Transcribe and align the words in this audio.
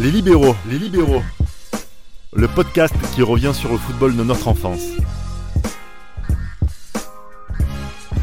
Les 0.00 0.12
libéraux, 0.12 0.54
les 0.70 0.78
libéraux. 0.78 1.22
Le 2.32 2.46
podcast 2.46 2.94
qui 3.16 3.22
revient 3.22 3.50
sur 3.52 3.72
le 3.72 3.78
football 3.78 4.16
de 4.16 4.22
notre 4.22 4.46
enfance. 4.46 4.92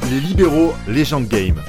Les 0.10 0.22
libéraux, 0.22 0.72
légende 0.88 1.28
game. 1.28 1.62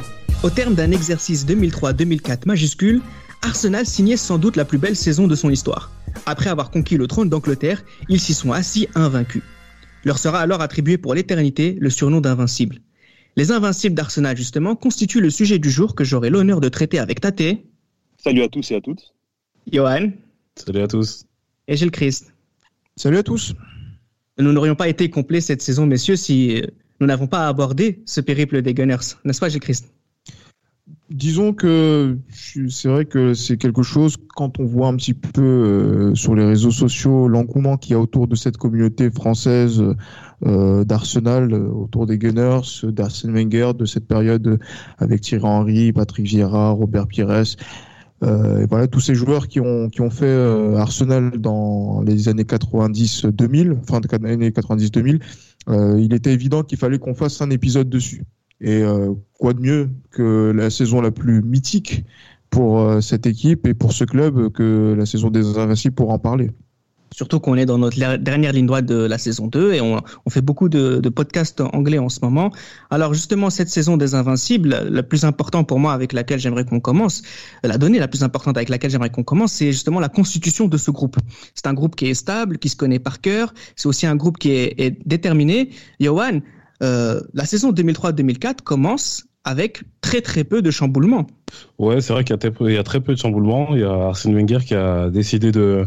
Au 0.44 0.50
terme 0.50 0.76
d'un 0.76 0.92
exercice 0.92 1.44
2003-2004 1.44 2.46
majuscule, 2.46 3.02
Arsenal 3.42 3.84
signait 3.84 4.16
sans 4.16 4.38
doute 4.38 4.54
la 4.54 4.64
plus 4.64 4.78
belle 4.78 4.94
saison 4.94 5.26
de 5.26 5.34
son 5.34 5.50
histoire. 5.50 5.90
Après 6.24 6.50
avoir 6.50 6.70
conquis 6.70 6.96
le 6.96 7.08
trône 7.08 7.28
d'Angleterre, 7.28 7.82
ils 8.08 8.20
s'y 8.20 8.32
sont 8.32 8.52
assis 8.52 8.86
invaincus. 8.94 9.42
Leur 10.04 10.18
sera 10.18 10.38
alors 10.38 10.60
attribué 10.60 10.98
pour 10.98 11.14
l'éternité 11.14 11.76
le 11.80 11.90
surnom 11.90 12.20
d'invincible. 12.20 12.78
Les 13.34 13.50
invincibles 13.50 13.96
d'Arsenal, 13.96 14.36
justement, 14.36 14.76
constituent 14.76 15.20
le 15.20 15.30
sujet 15.30 15.58
du 15.58 15.68
jour 15.68 15.96
que 15.96 16.04
j'aurai 16.04 16.30
l'honneur 16.30 16.60
de 16.60 16.68
traiter 16.68 17.00
avec 17.00 17.20
Tate. 17.20 17.58
Salut 18.18 18.42
à 18.42 18.48
tous 18.48 18.70
et 18.70 18.76
à 18.76 18.80
toutes. 18.80 19.15
Johan. 19.70 20.12
Salut 20.54 20.80
à 20.80 20.88
tous. 20.88 21.26
Et 21.68 21.76
Gilles 21.76 21.90
Christ. 21.90 22.32
Salut 22.96 23.18
à 23.18 23.22
tous. 23.22 23.54
Nous 24.38 24.52
n'aurions 24.52 24.76
pas 24.76 24.88
été 24.88 25.10
complets 25.10 25.40
cette 25.40 25.62
saison, 25.62 25.86
messieurs, 25.86 26.16
si 26.16 26.62
nous 27.00 27.06
n'avons 27.06 27.26
pas 27.26 27.48
abordé 27.48 28.02
ce 28.06 28.20
périple 28.20 28.62
des 28.62 28.74
Gunners. 28.74 29.16
N'est-ce 29.24 29.40
pas, 29.40 29.48
Gilles 29.48 29.60
Christ? 29.60 29.92
Disons 31.10 31.52
que 31.52 32.18
c'est 32.68 32.88
vrai 32.88 33.04
que 33.04 33.32
c'est 33.34 33.56
quelque 33.56 33.82
chose, 33.82 34.16
quand 34.34 34.58
on 34.58 34.64
voit 34.64 34.88
un 34.88 34.96
petit 34.96 35.14
peu 35.14 35.42
euh, 35.42 36.14
sur 36.14 36.34
les 36.34 36.44
réseaux 36.44 36.70
sociaux 36.70 37.28
l'engouement 37.28 37.76
qu'il 37.76 37.92
y 37.92 37.94
a 37.94 38.00
autour 38.00 38.26
de 38.26 38.34
cette 38.34 38.56
communauté 38.56 39.10
française 39.10 39.82
euh, 40.44 40.84
d'Arsenal, 40.84 41.52
euh, 41.52 41.68
autour 41.68 42.06
des 42.06 42.18
Gunners, 42.18 42.60
d'Arsène 42.84 43.32
Wenger, 43.32 43.72
de 43.76 43.84
cette 43.84 44.06
période 44.06 44.58
avec 44.98 45.20
Thierry 45.20 45.44
Henry, 45.44 45.92
Patrick 45.92 46.26
Vieira, 46.26 46.70
Robert 46.70 47.06
Pires, 47.06 47.56
et 48.22 48.66
voilà 48.70 48.86
tous 48.86 49.00
ces 49.00 49.14
joueurs 49.14 49.46
qui 49.46 49.60
ont 49.60 49.90
qui 49.90 50.00
ont 50.00 50.10
fait 50.10 50.34
Arsenal 50.76 51.38
dans 51.38 52.02
les 52.02 52.28
années 52.28 52.44
90-2000, 52.44 53.86
fin 53.86 54.00
des 54.00 54.14
années 54.26 54.50
90-2000, 54.50 55.20
il 55.98 56.14
était 56.14 56.32
évident 56.32 56.62
qu'il 56.62 56.78
fallait 56.78 56.98
qu'on 56.98 57.14
fasse 57.14 57.40
un 57.42 57.50
épisode 57.50 57.90
dessus. 57.90 58.24
Et 58.60 58.82
euh, 58.82 59.12
quoi 59.38 59.52
de 59.52 59.60
mieux 59.60 59.90
que 60.10 60.52
la 60.54 60.70
saison 60.70 61.00
la 61.00 61.10
plus 61.10 61.42
mythique 61.42 62.04
pour 62.50 62.80
euh, 62.80 63.00
cette 63.00 63.26
équipe 63.26 63.66
et 63.66 63.74
pour 63.74 63.92
ce 63.92 64.04
club 64.04 64.50
que 64.50 64.94
la 64.96 65.04
saison 65.04 65.30
des 65.30 65.58
Invincibles 65.58 65.94
pour 65.94 66.10
en 66.10 66.18
parler. 66.18 66.50
Surtout 67.12 67.40
qu'on 67.40 67.56
est 67.56 67.66
dans 67.66 67.78
notre 67.78 68.16
dernière 68.16 68.52
ligne 68.52 68.66
droite 68.66 68.86
de 68.86 68.94
la 68.94 69.18
saison 69.18 69.46
2 69.46 69.74
et 69.74 69.80
on, 69.80 70.02
on 70.24 70.30
fait 70.30 70.40
beaucoup 70.40 70.68
de, 70.68 70.98
de, 70.98 71.08
podcasts 71.08 71.60
anglais 71.60 71.98
en 71.98 72.08
ce 72.08 72.20
moment. 72.22 72.52
Alors 72.90 73.14
justement, 73.14 73.48
cette 73.50 73.68
saison 73.68 73.96
des 73.96 74.14
Invincibles, 74.14 74.88
la 74.90 75.02
plus 75.02 75.24
importante 75.24 75.68
pour 75.68 75.78
moi 75.78 75.92
avec 75.92 76.12
laquelle 76.12 76.38
j'aimerais 76.38 76.64
qu'on 76.64 76.80
commence, 76.80 77.22
la 77.62 77.78
donnée 77.78 77.98
la 77.98 78.08
plus 78.08 78.22
importante 78.22 78.56
avec 78.56 78.68
laquelle 78.68 78.90
j'aimerais 78.90 79.10
qu'on 79.10 79.24
commence, 79.24 79.52
c'est 79.52 79.72
justement 79.72 80.00
la 80.00 80.08
constitution 80.08 80.68
de 80.68 80.76
ce 80.76 80.90
groupe. 80.90 81.16
C'est 81.54 81.66
un 81.66 81.74
groupe 81.74 81.96
qui 81.96 82.06
est 82.06 82.14
stable, 82.14 82.58
qui 82.58 82.68
se 82.68 82.76
connaît 82.76 82.98
par 82.98 83.20
cœur. 83.20 83.54
C'est 83.76 83.88
aussi 83.88 84.06
un 84.06 84.16
groupe 84.16 84.38
qui 84.38 84.50
est, 84.50 84.74
est 84.78 84.98
déterminé. 85.06 85.70
Johan, 86.00 86.40
euh, 86.82 87.20
la 87.34 87.44
saison 87.44 87.72
2003-2004 87.72 88.62
commence 88.62 89.24
avec 89.46 89.84
très 90.00 90.20
très 90.20 90.42
peu 90.42 90.60
de 90.60 90.72
chamboulements. 90.72 91.24
Ouais, 91.78 92.00
c'est 92.00 92.12
vrai 92.12 92.24
qu'il 92.24 92.34
y, 92.34 92.76
a 92.76 92.82
très 92.82 93.00
peu 93.00 93.14
de 93.14 93.18
chamboulements. 93.18 93.68
Il 93.74 93.80
y 93.80 93.84
a 93.84 94.08
Arsène 94.08 94.34
Wenger 94.34 94.58
qui 94.66 94.74
a 94.74 95.08
décidé 95.08 95.52
de, 95.52 95.86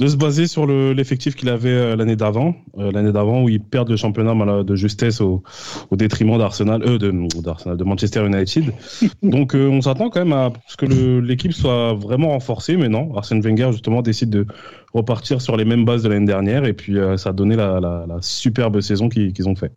de 0.00 0.06
se 0.08 0.16
baser 0.16 0.48
sur 0.48 0.66
l'effectif 0.66 1.36
qu'il 1.36 1.48
avait 1.48 1.68
euh, 1.70 1.96
l'année 1.96 2.16
d'avant. 2.16 2.56
Euh, 2.76 2.90
l'année 2.90 3.12
d'avant 3.12 3.44
où 3.44 3.48
il 3.48 3.60
perd 3.60 3.88
le 3.88 3.96
championnat 3.96 4.64
de 4.64 4.74
justesse 4.74 5.20
au, 5.20 5.44
au 5.90 5.96
détriment 5.96 6.38
d'Arsenal, 6.38 6.82
euh, 6.82 6.98
de, 6.98 7.12
de 7.12 7.84
Manchester 7.84 8.26
United. 8.26 8.72
Donc 9.22 9.54
on 9.54 9.80
s'attend 9.80 10.10
quand 10.10 10.24
même 10.24 10.32
à 10.32 10.52
ce 10.66 10.76
que 10.76 11.20
l'équipe 11.20 11.52
soit 11.52 11.94
vraiment 11.94 12.30
renforcée, 12.30 12.76
mais 12.76 12.88
non. 12.88 13.16
Arsène 13.16 13.40
Wenger 13.40 13.70
justement 13.70 14.02
décide 14.02 14.30
de 14.30 14.46
repartir 14.92 15.40
sur 15.40 15.56
les 15.56 15.64
mêmes 15.64 15.84
bases 15.84 16.02
de 16.02 16.08
l'année 16.08 16.26
dernière 16.26 16.64
et 16.64 16.72
puis 16.72 16.96
ça 17.16 17.30
a 17.30 17.32
donné 17.32 17.54
la, 17.54 17.78
la, 17.78 18.06
la 18.08 18.16
superbe 18.22 18.80
saison 18.80 19.08
qu'ils 19.08 19.48
ont 19.48 19.54
fait. 19.54 19.70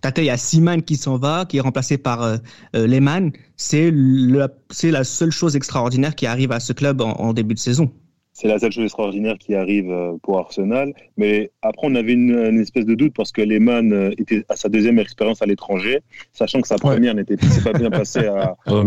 Tate, 0.00 0.18
il 0.18 0.24
y 0.24 0.30
a 0.30 0.36
Siman 0.36 0.82
qui 0.82 0.96
s'en 0.96 1.16
va, 1.16 1.44
qui 1.46 1.58
est 1.58 1.60
remplacé 1.60 1.98
par 1.98 2.22
euh, 2.22 2.36
euh 2.74 2.86
Lehmann. 2.86 3.32
C'est 3.56 3.90
la 3.90 5.04
seule 5.04 5.30
chose 5.30 5.56
extraordinaire 5.56 6.14
qui 6.14 6.26
arrive 6.26 6.52
à 6.52 6.60
ce 6.60 6.72
club 6.72 7.00
en, 7.00 7.32
début 7.32 7.54
de 7.54 7.58
saison. 7.58 7.90
C'est 8.32 8.48
la 8.48 8.58
seule 8.58 8.72
chose 8.72 8.84
extraordinaire 8.84 9.38
qui 9.38 9.54
arrive 9.54 9.90
euh, 9.90 10.12
pour 10.22 10.38
Arsenal. 10.38 10.92
Mais 11.16 11.50
après, 11.62 11.86
on 11.86 11.94
avait 11.94 12.12
une, 12.12 12.60
espèce 12.60 12.84
de 12.84 12.94
doute 12.94 13.14
parce 13.14 13.32
que 13.32 13.40
Lehmann 13.40 13.92
euh, 13.92 14.10
était 14.18 14.44
à 14.50 14.56
sa 14.56 14.68
deuxième 14.68 14.98
expérience 14.98 15.40
à 15.40 15.46
l'étranger, 15.46 16.00
sachant 16.32 16.60
que 16.60 16.68
sa 16.68 16.76
première 16.76 17.14
n'était 17.14 17.36
pas 17.64 17.72
bien 17.72 17.90
passée 17.90 18.26
à, 18.26 18.56
oh, 18.66 18.84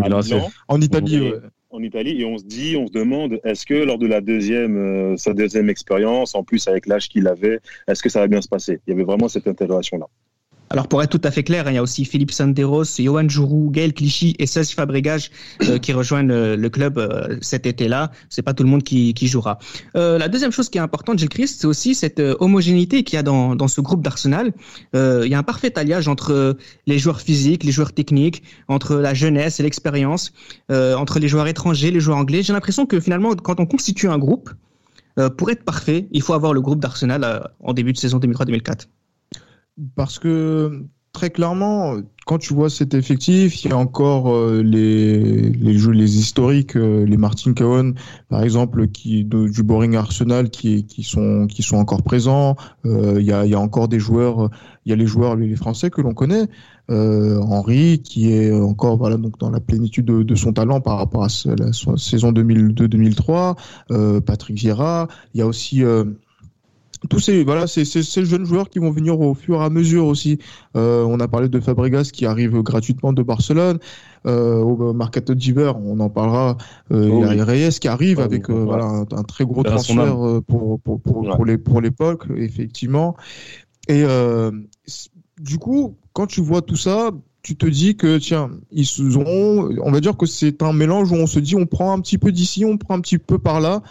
En 0.67 0.81
Italie, 0.81 1.31
en 1.71 1.81
Italie 1.81 2.21
et 2.21 2.25
on 2.25 2.37
se 2.37 2.43
dit, 2.43 2.77
on 2.77 2.85
se 2.85 2.91
demande, 2.91 3.39
est-ce 3.43 3.65
que 3.65 3.73
lors 3.73 3.97
de 3.97 4.07
la 4.07 4.21
deuxième, 4.21 5.17
sa 5.17 5.33
deuxième 5.33 5.69
expérience, 5.69 6.35
en 6.35 6.43
plus 6.43 6.67
avec 6.67 6.85
l'âge 6.85 7.09
qu'il 7.09 7.27
avait, 7.27 7.59
est-ce 7.87 8.03
que 8.03 8.09
ça 8.09 8.19
va 8.19 8.27
bien 8.27 8.41
se 8.41 8.49
passer? 8.49 8.79
Il 8.85 8.91
y 8.91 8.93
avait 8.93 9.03
vraiment 9.03 9.27
cette 9.27 9.47
interrogation-là. 9.47 10.05
Alors 10.71 10.87
pour 10.87 11.01
être 11.01 11.09
tout 11.09 11.27
à 11.27 11.31
fait 11.31 11.43
clair, 11.43 11.65
hein, 11.65 11.71
il 11.71 11.75
y 11.75 11.77
a 11.77 11.83
aussi 11.83 12.05
Philippe 12.05 12.31
Sanderos, 12.31 12.83
Johan 12.99 13.27
Jourou, 13.27 13.71
Gaël 13.71 13.91
Clichy 13.91 14.35
et 14.37 14.45
Serge 14.45 14.69
Fabregas 14.69 15.29
euh, 15.63 15.77
qui 15.79 15.93
rejoignent 15.93 16.27
le, 16.27 16.69
club 16.69 16.99
euh, 16.99 17.37
cet 17.41 17.65
été-là. 17.65 18.11
C'est 18.29 18.43
pas 18.43 18.53
tout 18.53 18.63
le 18.63 18.69
monde 18.69 18.83
qui, 18.83 19.15
qui 19.15 19.27
jouera. 19.27 19.57
Euh, 19.95 20.19
la 20.19 20.27
deuxième 20.27 20.51
chose 20.51 20.69
qui 20.69 20.77
est 20.77 20.81
importante, 20.81 21.17
Gilles 21.17 21.29
Christ, 21.29 21.61
c'est 21.61 21.67
aussi 21.67 21.95
cette 21.95 22.21
homogénéité 22.39 23.03
qu'il 23.03 23.15
y 23.15 23.19
a 23.19 23.23
dans, 23.23 23.55
dans 23.55 23.67
ce 23.67 23.81
groupe 23.81 24.03
d'Arsenal. 24.03 24.53
il 24.93 25.27
y 25.27 25.33
a 25.33 25.39
un 25.39 25.43
parfait 25.43 25.77
alliage 25.77 26.07
entre 26.07 26.57
les 26.85 26.99
joueurs 26.99 27.21
physiques, 27.21 27.63
les 27.63 27.71
joueurs 27.71 27.93
techniques, 27.93 28.43
entre 28.67 28.95
la 28.97 29.13
jeunesse 29.13 29.59
et 29.59 29.63
l'expérience, 29.63 30.33
entre 30.69 31.19
les 31.19 31.27
joueurs 31.27 31.47
étrangers, 31.47 31.89
les 31.91 31.99
joueurs 31.99 32.17
anglais. 32.17 32.43
J'ai 32.43 32.53
l'impression 32.53 32.85
que 32.85 32.99
finalement, 32.99 33.35
quand 33.35 33.59
on 33.59 33.65
constitue 33.65 34.07
un 34.07 34.17
groupe, 34.17 34.51
pour 35.37 35.49
être 35.49 35.63
parfait, 35.63 36.07
il 36.11 36.21
faut 36.21 36.33
avoir 36.33 36.53
le 36.53 36.61
groupe 36.61 36.79
d'Arsenal 36.79 37.49
en 37.59 37.73
début 37.73 37.93
de 37.93 37.97
saison 37.97 38.19
2003-2004 38.19 38.85
parce 39.95 40.19
que 40.19 40.85
très 41.13 41.29
clairement, 41.29 41.95
quand 42.25 42.37
tu 42.37 42.53
vois 42.53 42.69
cet 42.69 42.93
effectif, 42.93 43.65
il 43.65 43.71
y 43.71 43.73
a 43.73 43.77
encore 43.77 44.33
euh, 44.33 44.61
les, 44.61 45.49
les 45.49 45.77
jeux, 45.77 45.91
les 45.91 46.17
historiques, 46.17 46.75
euh, 46.75 47.05
les 47.05 47.17
Martin 47.17 47.53
Cohen, 47.53 47.93
par 48.29 48.43
exemple, 48.43 48.87
qui 48.87 49.25
du 49.25 49.63
Boring 49.63 49.95
Arsenal, 49.95 50.49
qui, 50.49 50.85
qui 50.85 51.03
sont 51.03 51.47
qui 51.47 51.63
sont 51.63 51.77
encore 51.77 52.03
présents. 52.03 52.55
Euh, 52.85 53.17
il, 53.19 53.25
y 53.25 53.31
a, 53.31 53.45
il 53.45 53.51
y 53.51 53.55
a 53.55 53.59
encore 53.59 53.87
des 53.87 53.99
joueurs, 53.99 54.49
il 54.85 54.91
y 54.91 54.93
a 54.93 54.95
les 54.95 55.07
joueurs 55.07 55.35
les 55.35 55.55
Français 55.55 55.89
que 55.89 56.01
l'on 56.01 56.13
connaît. 56.13 56.47
Henri, 56.91 58.01
qui 58.03 58.33
est 58.33 58.51
encore 58.51 58.97
voilà 58.97 59.17
donc 59.17 59.37
dans 59.37 59.51
la 59.51 59.59
plénitude 59.59 60.05
de, 60.05 60.23
de 60.23 60.35
son 60.35 60.53
talent 60.53 60.81
par 60.81 60.97
rapport 60.97 61.23
à 61.23 61.27
la, 61.45 61.71
saison 61.71 62.31
2002-2003. 62.31 64.21
Patrick 64.21 64.57
Vieira. 64.57 65.07
Il 65.35 65.39
y 65.39 65.43
a 65.43 65.45
aussi 65.45 65.83
tous 67.07 67.19
ces 67.19 67.43
voilà 67.43 67.67
ces, 67.67 67.85
ces, 67.85 68.25
jeunes 68.25 68.45
joueurs 68.45 68.69
qui 68.69 68.79
vont 68.79 68.91
venir 68.91 69.19
au 69.19 69.33
fur 69.33 69.61
et 69.61 69.63
à 69.63 69.69
mesure 69.69 70.05
aussi. 70.05 70.39
Euh, 70.75 71.03
on 71.03 71.19
a 71.19 71.27
parlé 71.27 71.47
de 71.47 71.59
Fabregas 71.59 72.09
qui 72.11 72.25
arrive 72.25 72.61
gratuitement 72.61 73.13
de 73.13 73.23
Barcelone. 73.23 73.79
Euh, 74.25 74.57
au 74.57 74.93
Mercato 74.93 75.33
d'hiver, 75.33 75.77
on 75.77 75.99
en 76.01 76.09
parlera. 76.09 76.57
Euh, 76.91 77.09
oh, 77.09 77.25
il 77.31 77.37
y 77.37 77.39
a 77.39 77.45
Reyes 77.45 77.79
qui 77.79 77.87
arrive 77.87 78.19
avec 78.19 78.49
euh, 78.49 78.65
voilà 78.65 78.85
un, 78.85 79.23
très 79.23 79.45
gros 79.45 79.63
transfert 79.63 80.25
euh, 80.25 80.41
pour 80.41 80.79
pour 80.81 80.99
pour, 80.99 81.21
pour 81.21 81.45
les 81.45 81.57
pour 81.57 81.79
l'époque 81.79 82.25
effectivement. 82.35 83.15
Et 83.87 84.03
du 85.39 85.57
coup, 85.57 85.97
quand 86.11 86.27
tu 86.27 86.41
vois 86.41 86.61
tout 86.61 86.75
ça, 86.75 87.11
tu 87.43 87.55
te 87.55 87.65
dis 87.65 87.95
que 87.95 88.17
tiens, 88.17 88.51
ils 88.71 89.17
ont, 89.17 89.69
on 89.81 89.91
va 89.91 90.01
dire 90.01 90.17
que 90.17 90.25
c'est 90.25 90.61
un 90.61 90.73
mélange 90.73 91.11
où 91.11 91.15
on 91.15 91.27
se 91.27 91.39
dit 91.39 91.55
on 91.55 91.65
prend 91.65 91.93
un 91.93 92.01
petit 92.01 92.17
peu 92.17 92.33
d'ici, 92.33 92.65
on 92.65 92.77
prend 92.77 92.95
un 92.95 93.01
petit 93.01 93.17
peu 93.17 93.39
par 93.39 93.61
là. 93.61 93.81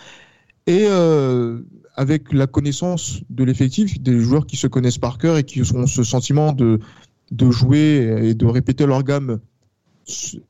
Et 0.69 0.84
euh, 0.87 1.61
avec 1.97 2.31
la 2.31 2.47
connaissance 2.47 3.23
de 3.31 3.43
l'effectif, 3.43 4.03
des 4.03 4.21
joueurs 4.21 4.47
qui 4.47 4.59
se 4.59 4.67
connaissent 4.67 4.99
par 4.99 5.17
cœur 5.17 5.39
et 5.39 5.45
qui 5.45 5.62
ont 5.73 5.87
ce 5.87 6.05
sentiment 6.05 6.53
de, 6.53 6.79
de 7.31 7.51
jouer 7.51 8.19
et 8.23 8.34
de 8.34 8.45
répéter 8.45 8.84
leur 8.84 9.03
gamme 9.03 9.41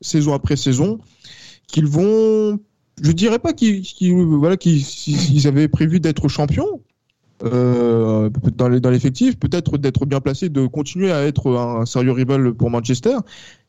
saison 0.01 0.33
après 0.33 0.57
saison, 0.57 0.99
qu'ils 1.67 1.85
vont, 1.85 2.59
je 3.01 3.11
dirais 3.13 3.39
pas 3.39 3.53
qu'ils 3.53 3.85
voilà, 4.13 4.57
qu'ils 4.57 5.47
avaient 5.47 5.69
prévu 5.69 6.01
d'être 6.01 6.27
champions, 6.27 6.81
euh, 7.45 8.29
dans 8.57 8.67
l'effectif, 8.67 9.39
peut-être 9.39 9.77
d'être 9.77 10.05
bien 10.05 10.19
placés, 10.19 10.49
de 10.49 10.67
continuer 10.67 11.13
à 11.13 11.23
être 11.23 11.55
un 11.55 11.85
sérieux 11.85 12.11
rival 12.11 12.53
pour 12.55 12.69
Manchester. 12.69 13.15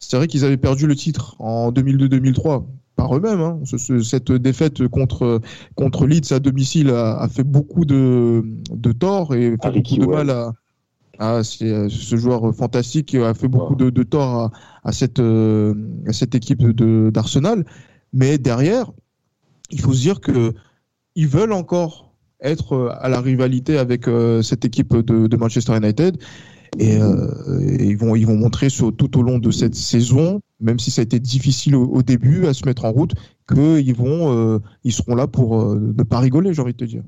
C'est 0.01 0.17
vrai 0.17 0.27
qu'ils 0.27 0.45
avaient 0.45 0.57
perdu 0.57 0.89
le 0.89 0.97
titre 0.97 1.37
en 1.39 1.71
2002-2003 1.71 2.65
par 3.01 3.17
eux-mêmes. 3.17 3.41
Hein. 3.41 3.61
cette 4.03 4.31
défaite 4.31 4.87
contre, 4.89 5.41
contre 5.75 6.07
Leeds 6.07 6.33
à 6.33 6.39
domicile 6.39 6.91
a, 6.91 7.27
fait 7.29 7.45
beaucoup 7.45 7.87
de, 7.87 8.45
de 8.71 8.93
tort 8.93 9.35
et 9.35 9.57
fait 9.63 9.71
beaucoup 9.73 9.97
de 9.97 10.07
mal 10.07 10.29
à, 10.29 10.53
à, 11.19 11.43
ce 11.43 12.17
joueur 12.17 12.55
fantastique 12.55 13.07
qui 13.07 13.19
a 13.19 13.33
fait 13.33 13.49
beaucoup 13.49 13.75
de, 13.75 13.89
de 13.89 14.03
tort 14.03 14.51
à, 14.85 14.93
cette, 14.93 15.19
euh, 15.19 15.75
à 16.07 16.13
cette 16.13 16.35
équipe 16.35 16.63
d'Arsenal. 16.63 17.65
Mais 18.13 18.37
derrière, 18.37 18.93
il 19.71 19.81
faut 19.81 19.95
se 19.95 20.01
dire 20.03 20.21
que 20.21 20.53
ils 21.15 21.29
veulent 21.29 21.53
encore 21.53 22.13
être 22.43 22.95
à 23.01 23.09
la 23.09 23.21
rivalité 23.21 23.79
avec 23.79 24.09
euh, 24.09 24.43
cette 24.43 24.65
équipe 24.67 24.95
de, 24.95 25.27
de 25.27 25.37
Manchester 25.37 25.75
United 25.77 26.19
Et, 26.79 26.97
ils 26.97 27.97
vont 27.97 28.15
ils 28.15 28.27
vont 28.27 28.37
montrer 28.37 28.69
tout 28.69 29.19
au 29.19 29.23
long 29.23 29.39
de 29.39 29.51
cette 29.51 29.75
saison, 29.75 30.41
même 30.61 30.79
si 30.79 30.91
ça 30.91 31.01
a 31.01 31.05
été 31.05 31.19
difficile 31.19 31.75
au, 31.75 32.03
début 32.03 32.47
à 32.47 32.55
se 32.55 32.65
mettre 32.67 32.85
en 32.85 32.93
route, 32.93 33.13
qu'ils 33.49 33.95
vont 33.95 34.61
ils 34.85 34.93
seront 34.93 35.15
là 35.15 35.27
pour 35.27 35.75
ne 35.75 36.03
pas 36.03 36.21
rigoler, 36.21 36.55
j'ai 36.55 36.63
envie 36.63 36.73
de 36.73 36.79
te 36.79 36.85
dire. 36.85 37.03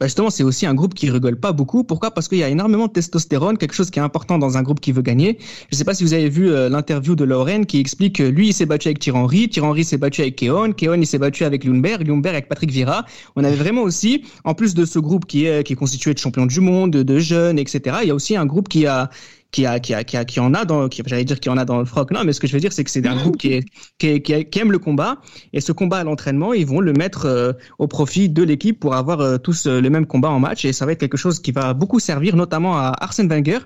Bah 0.00 0.06
justement, 0.06 0.30
c'est 0.30 0.42
aussi 0.42 0.66
un 0.66 0.74
groupe 0.74 0.94
qui 0.94 1.10
rigole 1.10 1.36
pas 1.36 1.52
beaucoup. 1.52 1.84
Pourquoi? 1.84 2.10
Parce 2.10 2.28
qu'il 2.28 2.38
y 2.38 2.42
a 2.42 2.48
énormément 2.48 2.86
de 2.86 2.92
testostérone, 2.92 3.58
quelque 3.58 3.74
chose 3.74 3.90
qui 3.90 3.98
est 3.98 4.02
important 4.02 4.38
dans 4.38 4.56
un 4.56 4.62
groupe 4.62 4.80
qui 4.80 4.92
veut 4.92 5.02
gagner. 5.02 5.38
Je 5.70 5.76
sais 5.76 5.84
pas 5.84 5.94
si 5.94 6.04
vous 6.04 6.14
avez 6.14 6.28
vu 6.28 6.50
euh, 6.50 6.68
l'interview 6.68 7.14
de 7.14 7.24
Lauren 7.24 7.64
qui 7.64 7.78
explique 7.80 8.16
que 8.16 8.22
lui, 8.22 8.48
il 8.48 8.52
s'est 8.52 8.66
battu 8.66 8.88
avec 8.88 8.98
Thierry 8.98 9.18
Henry, 9.18 9.84
s'est 9.84 9.96
battu 9.96 10.20
avec 10.20 10.36
Keon, 10.36 10.72
Keon, 10.72 10.94
il 10.94 11.06
s'est 11.06 11.18
battu 11.18 11.44
avec 11.44 11.64
Lundberg, 11.64 12.06
Lundberg 12.06 12.34
avec 12.34 12.48
Patrick 12.48 12.70
Vieira. 12.70 13.04
On 13.36 13.44
avait 13.44 13.56
vraiment 13.56 13.82
aussi, 13.82 14.24
en 14.44 14.54
plus 14.54 14.74
de 14.74 14.84
ce 14.84 14.98
groupe 14.98 15.26
qui 15.26 15.46
est, 15.46 15.64
qui 15.64 15.72
est 15.72 15.76
constitué 15.76 16.14
de 16.14 16.18
champions 16.18 16.46
du 16.46 16.60
monde, 16.60 16.90
de 16.90 17.18
jeunes, 17.18 17.58
etc., 17.58 17.98
il 18.02 18.08
y 18.08 18.10
a 18.10 18.14
aussi 18.14 18.36
un 18.36 18.46
groupe 18.46 18.68
qui 18.68 18.86
a, 18.86 19.10
qui 19.50 19.64
a 19.64 19.80
qui 19.80 19.94
a 19.94 20.04
qui 20.04 20.16
a 20.16 20.24
qui 20.24 20.40
en 20.40 20.52
a 20.52 20.64
dans 20.64 20.88
qui 20.88 21.02
j'allais 21.06 21.24
dire 21.24 21.40
qui 21.40 21.48
en 21.48 21.56
a 21.56 21.64
dans 21.64 21.78
le 21.78 21.84
froc. 21.84 22.10
Non 22.10 22.22
mais 22.24 22.32
ce 22.32 22.40
que 22.40 22.46
je 22.46 22.52
veux 22.52 22.60
dire 22.60 22.72
c'est 22.72 22.84
que 22.84 22.90
c'est 22.90 23.06
un 23.06 23.16
groupe 23.16 23.38
qui 23.38 23.54
est 23.54 23.64
qui, 23.98 24.20
qui, 24.22 24.58
aime 24.58 24.72
le 24.72 24.78
combat. 24.78 25.20
Et 25.52 25.60
ce 25.60 25.72
combat 25.72 25.98
à 25.98 26.04
l'entraînement 26.04 26.52
ils 26.52 26.66
vont 26.66 26.80
le 26.80 26.92
mettre 26.92 27.26
euh, 27.26 27.52
au 27.78 27.86
profit 27.86 28.28
de 28.28 28.42
l'équipe 28.42 28.78
pour 28.78 28.94
avoir 28.94 29.20
euh, 29.20 29.38
tous 29.38 29.66
euh, 29.66 29.80
le 29.80 29.90
même 29.90 30.06
combat 30.06 30.28
en 30.28 30.38
match. 30.38 30.64
Et 30.64 30.72
ça 30.72 30.84
va 30.84 30.92
être 30.92 31.00
quelque 31.00 31.16
chose 31.16 31.40
qui 31.40 31.52
va 31.52 31.72
beaucoup 31.72 31.98
servir 31.98 32.36
notamment 32.36 32.76
à 32.76 32.92
Arsène 33.00 33.28
Wenger 33.28 33.60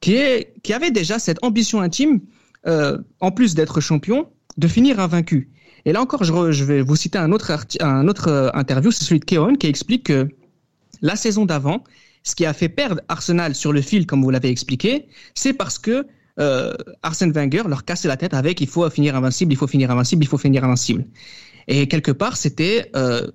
qui 0.00 0.14
est 0.14 0.54
qui 0.62 0.72
avait 0.72 0.92
déjà 0.92 1.18
cette 1.18 1.42
ambition 1.42 1.80
intime 1.80 2.20
en 2.64 3.30
plus 3.30 3.54
d'être 3.54 3.80
champion 3.80 4.28
de 4.58 4.68
finir 4.68 5.00
invaincu. 5.00 5.48
Et 5.86 5.92
là 5.92 6.00
encore 6.02 6.22
je, 6.24 6.52
je 6.52 6.64
vais 6.64 6.82
vous 6.82 6.94
citer 6.94 7.18
un 7.18 7.32
autre 7.32 7.50
un 7.80 8.06
autre 8.06 8.52
interview 8.54 8.92
c'est 8.92 9.04
celui 9.04 9.18
de 9.18 9.24
Keon 9.24 9.54
qui 9.54 9.66
explique 9.66 10.04
que 10.04 10.28
la 11.02 11.16
saison 11.16 11.46
d'avant 11.46 11.82
ce 12.22 12.34
qui 12.34 12.46
a 12.46 12.52
fait 12.52 12.68
perdre 12.68 13.00
Arsenal 13.08 13.54
sur 13.54 13.72
le 13.72 13.80
fil, 13.80 14.06
comme 14.06 14.22
vous 14.22 14.30
l'avez 14.30 14.50
expliqué, 14.50 15.06
c'est 15.34 15.52
parce 15.52 15.78
que 15.78 16.06
euh, 16.38 16.74
Arsène 17.02 17.32
Wenger 17.32 17.62
leur 17.66 17.84
cassait 17.84 18.08
la 18.08 18.16
tête 18.16 18.34
avec 18.34 18.60
il 18.60 18.68
faut 18.68 18.88
finir 18.90 19.16
invincible, 19.16 19.52
il 19.52 19.56
faut 19.56 19.66
finir 19.66 19.90
invincible, 19.90 20.24
il 20.24 20.28
faut 20.28 20.38
finir 20.38 20.64
invincible. 20.64 21.04
Et 21.68 21.86
quelque 21.86 22.12
part, 22.12 22.36
c'était 22.36 22.90
euh, 22.96 23.26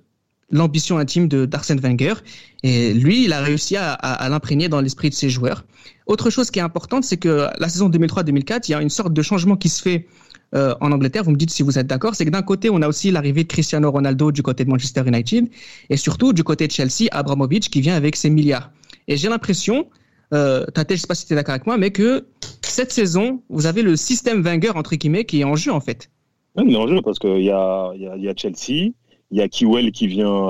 l'ambition 0.50 0.98
intime 0.98 1.28
d'Arsène 1.28 1.80
Wenger. 1.80 2.14
Et 2.62 2.92
lui, 2.94 3.24
il 3.24 3.32
a 3.32 3.40
réussi 3.40 3.76
à, 3.76 3.92
à, 3.92 4.28
l'imprégner 4.28 4.68
dans 4.68 4.80
l'esprit 4.80 5.10
de 5.10 5.14
ses 5.14 5.30
joueurs. 5.30 5.64
Autre 6.06 6.30
chose 6.30 6.50
qui 6.50 6.58
est 6.58 6.62
importante, 6.62 7.04
c'est 7.04 7.16
que 7.16 7.48
la 7.58 7.68
saison 7.68 7.88
2003-2004, 7.88 8.64
il 8.68 8.72
y 8.72 8.74
a 8.74 8.82
une 8.82 8.90
sorte 8.90 9.12
de 9.12 9.22
changement 9.22 9.56
qui 9.56 9.68
se 9.68 9.82
fait 9.82 10.06
euh, 10.54 10.74
en 10.80 10.92
Angleterre. 10.92 11.24
Vous 11.24 11.32
me 11.32 11.36
dites 11.36 11.50
si 11.50 11.62
vous 11.62 11.76
êtes 11.78 11.88
d'accord. 11.88 12.14
C'est 12.14 12.24
que 12.24 12.30
d'un 12.30 12.42
côté, 12.42 12.70
on 12.70 12.80
a 12.80 12.88
aussi 12.88 13.10
l'arrivée 13.10 13.42
de 13.42 13.48
Cristiano 13.48 13.90
Ronaldo 13.90 14.30
du 14.30 14.42
côté 14.42 14.64
de 14.64 14.70
Manchester 14.70 15.02
United 15.04 15.48
et 15.90 15.96
surtout 15.96 16.32
du 16.32 16.44
côté 16.44 16.68
de 16.68 16.72
Chelsea, 16.72 17.08
Abramovich 17.10 17.68
qui 17.68 17.80
vient 17.80 17.96
avec 17.96 18.14
ses 18.14 18.30
milliards. 18.30 18.70
Et 19.08 19.16
j'ai 19.16 19.28
l'impression, 19.28 19.88
euh, 20.32 20.64
Tate, 20.66 20.92
je 20.92 20.96
sais 20.96 21.06
pas 21.06 21.14
si 21.14 21.26
tu 21.26 21.32
es 21.32 21.36
d'accord 21.36 21.54
avec 21.54 21.66
moi, 21.66 21.78
mais 21.78 21.90
que 21.90 22.26
cette 22.62 22.92
saison, 22.92 23.42
vous 23.48 23.66
avez 23.66 23.82
le 23.82 23.96
système 23.96 24.42
Wenger, 24.42 24.72
entre 24.74 24.96
guillemets, 24.96 25.24
qui 25.24 25.40
est 25.40 25.44
en 25.44 25.56
jeu, 25.56 25.72
en 25.72 25.80
fait. 25.80 26.10
Oui, 26.56 26.64
il 26.68 26.74
est 26.74 26.78
en 26.78 26.88
jeu 26.88 27.00
parce 27.02 27.18
qu'il 27.18 27.42
y 27.42 27.50
a, 27.50 27.92
y, 27.94 28.22
y 28.22 28.28
a 28.28 28.34
Chelsea, 28.34 28.92
il 29.30 29.38
y 29.38 29.40
a 29.40 29.48
Kiwell 29.48 29.92
qui 29.92 30.06
vient 30.06 30.46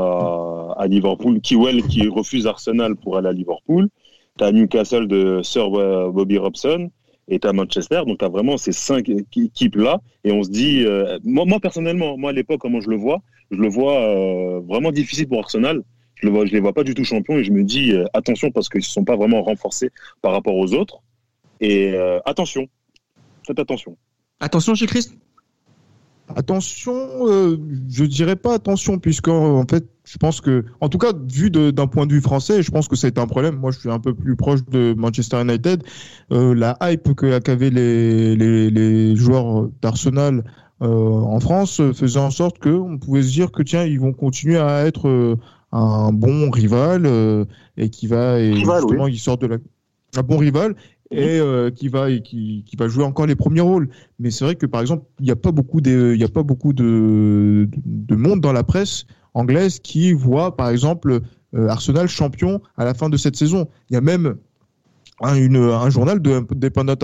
à, 0.77 0.87
Liverpool, 0.87 1.41
Kiwell 1.41 1.83
qui 1.83 2.09
refuse 2.09 2.47
Arsenal 2.47 2.97
pour 2.97 3.17
aller 3.17 3.29
à 3.29 3.33
Liverpool, 3.33 3.89
tu 4.39 4.45
as 4.45 4.53
Newcastle 4.53 5.09
de 5.09 5.41
Sir 5.43 5.71
Bobby 5.71 6.39
Robson, 6.39 6.91
et 7.29 7.39
tu 7.39 7.49
as 7.49 7.53
Manchester, 7.53 8.03
donc 8.07 8.19
tu 8.19 8.25
as 8.25 8.29
vraiment 8.29 8.57
ces 8.57 8.73
cinq 8.73 9.09
équipes-là, 9.09 10.01
et 10.25 10.33
on 10.33 10.43
se 10.43 10.51
dit, 10.51 10.85
euh, 10.85 11.19
moi, 11.25 11.45
moi, 11.45 11.61
personnellement, 11.61 12.17
moi 12.17 12.31
à 12.31 12.33
l'époque, 12.33 12.61
comment 12.61 12.81
je 12.81 12.89
le 12.89 12.97
vois, 12.97 13.23
je 13.51 13.59
le 13.59 13.69
vois 13.69 14.01
euh, 14.01 14.61
vraiment 14.61 14.93
difficile 14.93 15.29
pour 15.29 15.41
Arsenal, 15.41 15.83
je 16.23 16.29
ne 16.29 16.45
les 16.45 16.61
vois 16.61 16.73
pas 16.73 16.85
du 16.85 16.95
tout 16.95 17.05
champions 17.05 17.37
et 17.39 17.45
je 17.45 17.53
me 17.53 17.63
dis 17.63 17.93
euh, 17.93 18.05
attention 18.15 18.51
parce 18.51 18.69
qu'ils 18.69 18.81
ne 18.81 18.85
se 18.85 18.91
sont 18.91 19.05
pas 19.05 19.17
vraiment 19.17 19.43
renforcés 19.43 19.91
par 20.23 20.33
rapport 20.33 20.57
aux 20.57 20.73
autres. 20.73 21.03
Et 21.61 21.93
euh, 21.95 22.19
attention, 22.25 22.67
faites 23.47 23.59
attention. 23.59 23.97
Attention 24.41 24.75
chez 24.75 24.87
Christ 24.87 25.17
Attention, 26.35 26.93
euh, 27.29 27.57
je 27.89 28.05
dirais 28.05 28.35
pas 28.35 28.55
attention, 28.55 28.99
puisque 28.99 29.29
en 29.29 29.65
fait, 29.71 29.85
je 30.03 30.19
pense 30.19 30.41
que, 30.41 30.65
en 30.81 30.89
tout 30.89 30.99
cas, 30.99 31.13
vu 31.33 31.51
d'un 31.53 31.87
point 31.87 32.05
de 32.05 32.13
vue 32.13 32.21
français, 32.21 32.65
je 32.65 32.71
pense 32.73 32.89
que 32.89 32.97
c'est 32.97 33.19
un 33.19 33.29
problème. 33.29 33.55
Moi, 33.55 33.71
je 33.71 33.79
suis 33.79 33.91
un 33.91 34.01
peu 34.01 34.13
plus 34.13 34.35
proche 34.35 34.65
de 34.65 34.93
Manchester 34.99 35.41
United. 35.41 35.85
la 36.31 36.77
hype 36.83 37.15
qu'avaient 37.15 37.71
les, 37.71 38.35
les, 38.35 38.71
les 38.71 39.15
joueurs 39.15 39.69
d'Arsenal 39.81 40.43
en 40.81 41.39
France 41.39 41.81
faisait 41.93 42.19
en 42.19 42.33
sorte 42.33 42.59
qu'on 42.59 42.99
pouvait 42.99 43.23
se 43.23 43.31
dire 43.31 43.53
que 43.53 43.63
tiens, 43.63 43.85
ils 43.85 44.01
vont 44.01 44.13
continuer 44.13 44.59
à 44.59 44.85
être 44.85 45.39
un 45.73 46.13
bon 46.13 46.51
rival 46.51 47.07
euh, 47.07 47.45
et 47.77 47.91
qui 47.91 48.07
va 48.07 48.41
et 48.41 48.55
justement 48.55 49.09
il 49.09 49.19
sort 49.19 49.39
de 49.39 49.47
la 49.47 49.57
un 50.17 50.23
bon 50.23 50.39
rival 50.39 50.75
et 51.11 51.39
euh, 51.39 51.71
qui 51.71 51.89
va 51.89 52.11
et 52.11 52.21
qui, 52.21 52.65
qui, 52.67 52.77
va 52.77 52.89
jouer 52.89 53.05
encore 53.05 53.27
les 53.27 53.37
premiers 53.37 53.61
rôles. 53.61 53.89
Mais 54.19 54.31
c'est 54.31 54.45
vrai 54.45 54.57
que 54.57 54.67
par 54.67 54.81
exemple, 54.81 55.05
il 55.21 55.27
n'y 55.27 55.31
a 55.31 55.37
pas 55.37 55.53
beaucoup 55.53 55.81
de 55.81 56.13
il 56.15 56.21
y 56.21 56.25
a 56.25 56.29
pas 56.29 56.43
beaucoup 56.43 56.73
de, 56.73 57.69
de 57.85 58.17
monde 58.17 58.41
dans 58.41 58.53
la 58.53 58.65
presse 58.65 59.07
anglaise 59.35 59.79
qui 59.79 60.13
voit 60.13 60.57
par 60.57 60.71
exemple 60.71 61.21
euh, 61.55 61.69
Arsenal 61.69 62.09
champion 62.09 62.61
à 62.77 62.85
la 62.85 62.95
fin 62.95 63.09
de 63.09 63.17
cette 63.17 63.37
saison. 63.37 63.69
Il 63.91 63.95
y 63.95 63.97
a 63.97 64.01
même 64.01 64.37
un, 65.21 65.35
une, 65.35 65.57
un 65.57 65.91
journal 65.91 66.21
de 66.21 66.33
Independent 66.33 66.99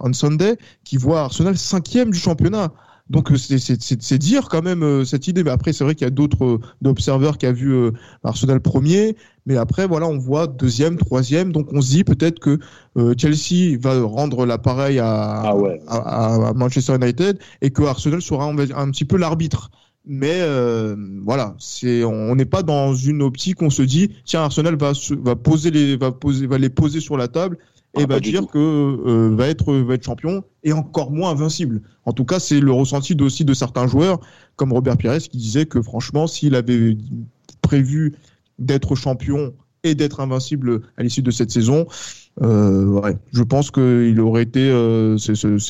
on 0.00 0.12
Sunday 0.12 0.56
qui 0.84 0.96
voit 0.96 1.22
Arsenal 1.22 1.56
cinquième 1.56 2.10
du 2.10 2.18
championnat. 2.18 2.72
Donc 3.08 3.30
euh, 3.30 3.36
c'est 3.36 4.18
dire 4.18 4.48
quand 4.48 4.62
même 4.62 4.82
euh, 4.82 5.04
cette 5.04 5.28
idée. 5.28 5.44
Mais 5.44 5.50
après, 5.50 5.72
c'est 5.72 5.84
vrai 5.84 5.94
qu'il 5.94 6.04
y 6.04 6.08
a 6.08 6.10
d'autres 6.10 6.44
euh, 6.44 6.88
observateurs 6.88 7.38
qui 7.38 7.46
a 7.46 7.52
vu 7.52 7.92
Arsenal 8.24 8.60
premier, 8.60 9.16
mais 9.46 9.56
après 9.56 9.86
voilà, 9.86 10.06
on 10.06 10.18
voit 10.18 10.46
deuxième, 10.46 10.96
troisième. 10.96 11.52
Donc 11.52 11.72
on 11.72 11.80
se 11.80 11.90
dit 11.90 12.04
peut-être 12.04 12.40
que 12.40 12.58
Chelsea 13.16 13.78
va 13.78 14.02
rendre 14.02 14.44
l'appareil 14.46 14.98
à, 14.98 15.42
ah 15.42 15.54
à, 15.88 16.52
Manchester 16.54 16.96
United 16.96 17.38
et 17.62 17.70
que 17.70 17.82
Arsenal 17.82 18.22
sera 18.22 18.46
un, 18.46 18.58
un 18.58 18.90
petit 18.90 19.04
peu 19.04 19.16
l'arbitre. 19.16 19.70
Mais 20.08 20.40
voilà, 21.24 21.54
c'est 21.58 22.04
on 22.04 22.34
n'est 22.34 22.44
pas 22.44 22.62
dans 22.62 22.94
une 22.94 23.22
optique. 23.22 23.62
On 23.62 23.70
se 23.70 23.82
dit 23.82 24.10
tiens 24.24 24.42
Arsenal 24.42 24.76
va 24.76 24.92
va 25.20 25.36
poser 25.36 25.70
les 25.70 25.96
va 25.96 26.12
poser 26.12 26.46
va 26.46 26.58
les 26.58 26.70
poser 26.70 27.00
sur 27.00 27.16
la 27.16 27.28
table 27.28 27.58
et 27.96 28.02
ah, 28.02 28.06
va 28.06 28.20
dire 28.20 28.46
que 28.46 28.58
euh, 28.58 29.34
va 29.34 29.48
être 29.48 29.72
va 29.72 29.94
être 29.94 30.04
champion 30.04 30.44
et 30.64 30.72
encore 30.72 31.10
moins 31.10 31.30
invincible. 31.30 31.82
En 32.04 32.12
tout 32.12 32.24
cas, 32.24 32.38
c'est 32.38 32.60
le 32.60 32.72
ressenti 32.72 33.16
aussi 33.20 33.44
de 33.44 33.54
certains 33.54 33.86
joueurs 33.86 34.20
comme 34.56 34.72
Robert 34.72 34.96
Pires 34.96 35.18
qui 35.18 35.36
disait 35.38 35.66
que 35.66 35.80
franchement, 35.82 36.26
s'il 36.26 36.54
avait 36.54 36.96
prévu 37.62 38.14
d'être 38.58 38.94
champion 38.94 39.54
et 39.82 39.94
d'être 39.94 40.20
invincible 40.20 40.82
à 40.96 41.02
l'issue 41.02 41.22
de 41.22 41.30
cette 41.30 41.50
saison, 41.50 41.86
euh, 42.42 42.86
ouais, 42.86 43.16
je 43.32 43.42
pense 43.42 43.70
qu'il 43.70 44.20
aurait 44.20 44.42
été, 44.42 44.68
euh, 44.70 45.16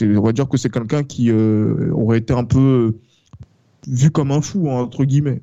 on 0.03 0.23
va 0.23 0.33
dire 0.33 0.49
que 0.49 0.57
c'est 0.57 0.71
quelqu'un 0.71 1.05
qui 1.05 1.31
aurait 1.33 2.19
été 2.19 2.33
un 2.33 2.45
peu 2.45 2.97
vu 3.87 4.11
comme 4.11 4.33
un 4.33 4.41
fou 4.41 4.69
entre 4.69 5.05
guillemets. 5.05 5.43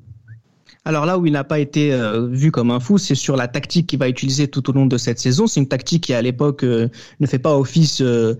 Alors 0.86 1.06
là 1.06 1.18
où 1.18 1.26
il 1.26 1.32
n'a 1.32 1.46
pas 1.46 1.60
été 1.60 1.94
euh, 1.94 2.28
vu 2.28 2.52
comme 2.52 2.70
un 2.70 2.82
fou, 2.82 2.98
c'est 2.98 3.16
sur 3.16 3.38
la 3.38 3.48
tactique 3.48 3.88
qu'il 3.88 4.00
va 4.00 4.10
utiliser 4.10 4.50
tout 4.50 4.70
au 4.70 4.74
long 4.74 4.86
de 4.86 4.98
cette 4.98 5.18
saison. 5.18 5.48
C'est 5.48 5.62
une 5.62 5.68
tactique 5.68 6.04
qui 6.04 6.14
à 6.14 6.22
l'époque 6.22 6.64
euh, 6.64 6.90
ne 7.22 7.26
fait 7.26 7.40
pas 7.40 7.58
office 7.58 8.02
euh, 8.02 8.36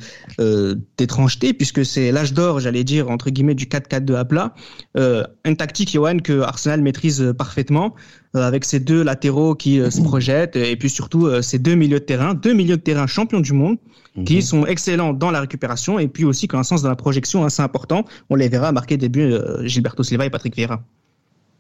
d'étrangeté 0.98 1.54
puisque 1.54 1.86
c'est 1.86 2.12
l'âge 2.12 2.34
d'or, 2.34 2.60
j'allais 2.60 2.84
dire 2.84 3.10
entre 3.10 3.30
guillemets 3.30 3.56
du 3.56 3.66
4-4-2 3.66 4.16
à 4.16 4.26
plat. 4.26 4.54
une 4.96 5.56
tactique, 5.56 5.92
Johan, 5.92 6.18
que 6.20 6.42
Arsenal 6.42 6.82
maîtrise 6.82 7.34
parfaitement 7.38 7.96
avec 8.34 8.66
ses 8.66 8.80
deux 8.80 9.04
latéraux 9.04 9.56
qui 9.56 9.80
se 9.92 10.02
projettent 10.02 10.56
et 10.56 10.76
puis 10.76 10.90
surtout 10.90 11.42
ses 11.42 11.60
deux 11.60 11.76
milieux 11.76 12.00
de 12.00 12.06
terrain, 12.06 12.34
deux 12.34 12.54
milieux 12.54 12.78
de 12.78 12.82
terrain 12.82 13.08
champions 13.08 13.40
du 13.40 13.54
monde 13.54 13.78
qui 14.26 14.38
mhm. 14.38 14.42
sont 14.42 14.66
excellents 14.66 15.14
dans 15.14 15.32
la 15.32 15.42
récupération 15.42 16.00
et 16.00 16.08
puis 16.08 16.26
aussi 16.26 16.48
qui 16.48 16.56
ont 16.56 16.60
un 16.60 16.64
sens 16.64 16.82
de 16.82 16.90
la 16.90 16.96
projection 16.96 17.46
assez 17.46 17.62
important. 17.62 18.06
On 18.30 18.36
les 18.36 18.50
verra 18.50 18.72
marquer 18.72 18.98
début 18.98 19.34
Gilberto 19.64 20.04
Silva 20.04 20.26
et 20.26 20.30
Patrick 20.30 20.56
Vieira. 20.56 20.84